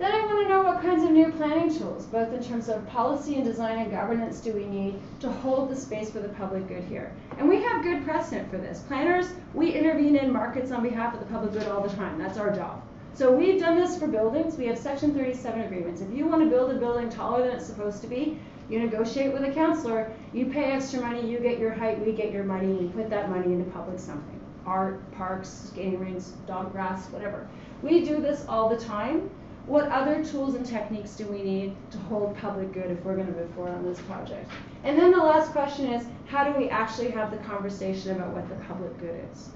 Then 0.00 0.12
I 0.12 0.24
want 0.24 0.40
to 0.40 0.48
know 0.48 0.62
what 0.62 0.80
kinds 0.80 1.04
of 1.04 1.10
new 1.10 1.30
planning 1.32 1.76
tools, 1.76 2.06
both 2.06 2.32
in 2.32 2.42
terms 2.42 2.70
of 2.70 2.88
policy 2.88 3.34
and 3.34 3.44
design 3.44 3.76
and 3.76 3.90
governance, 3.90 4.40
do 4.40 4.50
we 4.54 4.64
need 4.64 4.98
to 5.20 5.30
hold 5.30 5.68
the 5.68 5.76
space 5.76 6.10
for 6.10 6.20
the 6.20 6.30
public 6.30 6.66
good 6.68 6.84
here. 6.84 7.12
And 7.36 7.46
we 7.46 7.60
have 7.60 7.82
good 7.82 8.02
precedent 8.02 8.50
for 8.50 8.56
this. 8.56 8.80
Planners, 8.88 9.26
we 9.52 9.72
intervene 9.72 10.16
in 10.16 10.32
markets 10.32 10.70
on 10.70 10.82
behalf 10.82 11.12
of 11.12 11.20
the 11.20 11.26
public 11.26 11.52
good 11.52 11.68
all 11.68 11.86
the 11.86 11.94
time. 11.94 12.16
That's 12.16 12.38
our 12.38 12.50
job. 12.50 12.80
So 13.12 13.30
we've 13.30 13.60
done 13.60 13.76
this 13.76 13.98
for 13.98 14.06
buildings. 14.06 14.56
We 14.56 14.68
have 14.68 14.78
Section 14.78 15.12
37 15.12 15.60
agreements. 15.60 16.00
If 16.00 16.10
you 16.14 16.26
want 16.26 16.44
to 16.44 16.48
build 16.48 16.70
a 16.70 16.78
building 16.78 17.10
taller 17.10 17.46
than 17.46 17.56
it's 17.56 17.66
supposed 17.66 18.00
to 18.00 18.06
be, 18.06 18.38
you 18.70 18.80
negotiate 18.80 19.34
with 19.34 19.44
a 19.44 19.52
counselor, 19.52 20.10
you 20.32 20.46
pay 20.46 20.72
extra 20.72 21.02
money, 21.02 21.30
you 21.30 21.40
get 21.40 21.58
your 21.58 21.74
height, 21.74 22.02
we 22.02 22.12
get 22.12 22.32
your 22.32 22.44
money, 22.44 22.72
we 22.72 22.88
put 22.88 23.10
that 23.10 23.28
money 23.28 23.52
into 23.52 23.70
public 23.70 23.98
something. 23.98 24.40
Art, 24.64 24.98
parks, 25.12 25.68
skating 25.68 26.00
rinks, 26.00 26.32
dog 26.46 26.72
grass, 26.72 27.04
whatever. 27.10 27.46
We 27.82 28.02
do 28.02 28.22
this 28.22 28.46
all 28.48 28.70
the 28.70 28.78
time. 28.78 29.28
What 29.66 29.88
other 29.88 30.24
tools 30.24 30.54
and 30.54 30.64
techniques 30.64 31.14
do 31.14 31.26
we 31.26 31.42
need 31.42 31.76
to 31.92 31.98
hold 31.98 32.36
public 32.36 32.72
good 32.72 32.90
if 32.90 33.04
we're 33.04 33.14
going 33.14 33.26
to 33.26 33.32
move 33.32 33.50
forward 33.54 33.74
on 33.74 33.84
this 33.84 34.00
project? 34.00 34.50
And 34.84 34.98
then 34.98 35.12
the 35.12 35.18
last 35.18 35.52
question 35.52 35.86
is, 35.92 36.06
how 36.26 36.44
do 36.44 36.58
we 36.58 36.68
actually 36.68 37.10
have 37.10 37.30
the 37.30 37.36
conversation 37.38 38.16
about 38.16 38.34
what 38.34 38.48
the 38.48 38.54
public 38.66 38.98
good 38.98 39.24
is? 39.32 39.50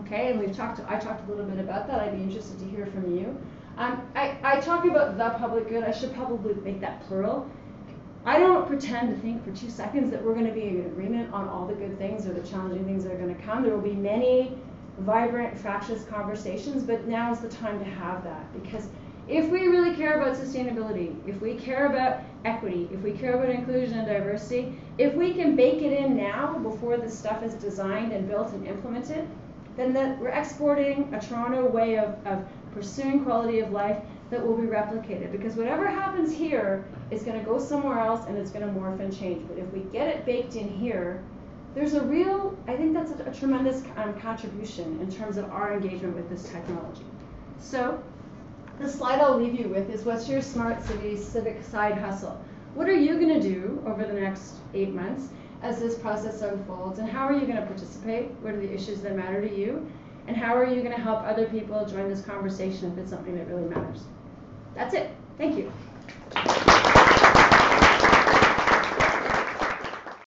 Okay, 0.00 0.30
and 0.30 0.40
we've 0.40 0.56
talked. 0.56 0.80
I 0.88 0.98
talked 0.98 1.28
a 1.28 1.30
little 1.30 1.44
bit 1.44 1.58
about 1.58 1.86
that. 1.88 2.00
I'd 2.00 2.16
be 2.16 2.22
interested 2.22 2.58
to 2.58 2.64
hear 2.64 2.86
from 2.86 3.16
you. 3.16 3.36
Um, 3.76 4.02
I, 4.14 4.36
I 4.42 4.60
talk 4.60 4.84
about 4.84 5.18
the 5.18 5.30
public 5.38 5.68
good. 5.68 5.84
I 5.84 5.90
should 5.90 6.14
probably 6.14 6.54
make 6.54 6.80
that 6.80 7.06
plural. 7.06 7.48
I 8.24 8.38
don't 8.38 8.66
pretend 8.66 9.14
to 9.14 9.20
think 9.20 9.44
for 9.44 9.50
two 9.52 9.70
seconds 9.70 10.10
that 10.10 10.22
we're 10.22 10.34
going 10.34 10.46
to 10.46 10.52
be 10.52 10.68
in 10.68 10.80
agreement 10.86 11.32
on 11.32 11.48
all 11.48 11.66
the 11.66 11.74
good 11.74 11.96
things 11.98 12.26
or 12.26 12.34
the 12.34 12.46
challenging 12.46 12.84
things 12.84 13.04
that 13.04 13.12
are 13.12 13.18
going 13.18 13.34
to 13.34 13.42
come. 13.42 13.62
There 13.62 13.74
will 13.74 13.82
be 13.82 13.94
many 13.94 14.58
vibrant, 14.98 15.58
fractious 15.58 16.04
conversations, 16.04 16.82
but 16.82 17.06
now 17.06 17.32
is 17.32 17.40
the 17.40 17.48
time 17.48 17.78
to 17.78 17.84
have 17.84 18.22
that 18.24 18.52
because 18.62 18.88
if 19.30 19.48
we 19.48 19.68
really 19.68 19.94
care 19.94 20.20
about 20.20 20.36
sustainability, 20.36 21.14
if 21.26 21.40
we 21.40 21.54
care 21.54 21.86
about 21.86 22.20
equity, 22.44 22.88
if 22.92 23.00
we 23.00 23.12
care 23.12 23.34
about 23.34 23.48
inclusion 23.48 23.98
and 23.98 24.06
diversity, 24.08 24.76
if 24.98 25.14
we 25.14 25.32
can 25.32 25.54
bake 25.54 25.82
it 25.82 25.92
in 25.92 26.16
now 26.16 26.58
before 26.58 26.96
this 26.96 27.16
stuff 27.16 27.42
is 27.44 27.54
designed 27.54 28.12
and 28.12 28.28
built 28.28 28.52
and 28.52 28.66
implemented, 28.66 29.28
then 29.76 29.92
that 29.92 30.18
we're 30.18 30.28
exporting 30.28 31.12
a 31.14 31.20
Toronto 31.20 31.66
way 31.68 31.96
of, 31.96 32.14
of 32.26 32.44
pursuing 32.74 33.24
quality 33.24 33.60
of 33.60 33.70
life 33.70 33.98
that 34.30 34.44
will 34.44 34.56
be 34.56 34.66
replicated. 34.66 35.30
Because 35.30 35.54
whatever 35.54 35.86
happens 35.86 36.32
here 36.32 36.84
is 37.12 37.22
going 37.22 37.38
to 37.38 37.44
go 37.44 37.58
somewhere 37.58 38.00
else 38.00 38.26
and 38.26 38.36
it's 38.36 38.50
going 38.50 38.66
to 38.66 38.80
morph 38.80 39.00
and 39.00 39.16
change. 39.16 39.46
But 39.46 39.58
if 39.58 39.72
we 39.72 39.80
get 39.92 40.08
it 40.08 40.26
baked 40.26 40.56
in 40.56 40.68
here, 40.68 41.22
there's 41.74 41.94
a 41.94 42.02
real, 42.02 42.58
I 42.66 42.76
think 42.76 42.94
that's 42.94 43.12
a, 43.12 43.30
a 43.30 43.32
tremendous 43.32 43.84
um, 43.96 44.18
contribution 44.20 44.98
in 45.00 45.10
terms 45.10 45.36
of 45.36 45.48
our 45.50 45.72
engagement 45.72 46.16
with 46.16 46.28
this 46.28 46.50
technology. 46.50 47.04
So 47.60 48.02
the 48.80 48.88
slide 48.88 49.20
I'll 49.20 49.36
leave 49.36 49.54
you 49.54 49.68
with 49.68 49.90
is 49.90 50.04
what's 50.04 50.28
your 50.28 50.40
smart 50.40 50.82
city 50.82 51.16
civic 51.16 51.62
side 51.62 51.98
hustle? 51.98 52.42
What 52.74 52.88
are 52.88 52.94
you 52.94 53.20
going 53.20 53.40
to 53.40 53.40
do 53.40 53.82
over 53.86 54.06
the 54.06 54.14
next 54.14 54.54
eight 54.72 54.94
months 54.94 55.28
as 55.62 55.78
this 55.78 55.98
process 55.98 56.40
unfolds? 56.40 56.98
And 56.98 57.08
how 57.08 57.26
are 57.26 57.34
you 57.34 57.42
going 57.42 57.56
to 57.56 57.66
participate? 57.66 58.30
What 58.40 58.54
are 58.54 58.60
the 58.60 58.72
issues 58.72 59.02
that 59.02 59.14
matter 59.14 59.46
to 59.46 59.54
you? 59.54 59.86
And 60.26 60.36
how 60.36 60.56
are 60.56 60.64
you 60.64 60.82
going 60.82 60.94
to 60.94 61.02
help 61.02 61.22
other 61.24 61.46
people 61.46 61.84
join 61.84 62.08
this 62.08 62.22
conversation 62.22 62.90
if 62.92 62.98
it's 62.98 63.10
something 63.10 63.36
that 63.36 63.48
really 63.48 63.68
matters? 63.68 64.04
That's 64.74 64.94
it. 64.94 65.10
Thank 65.36 65.58
you. 65.58 66.79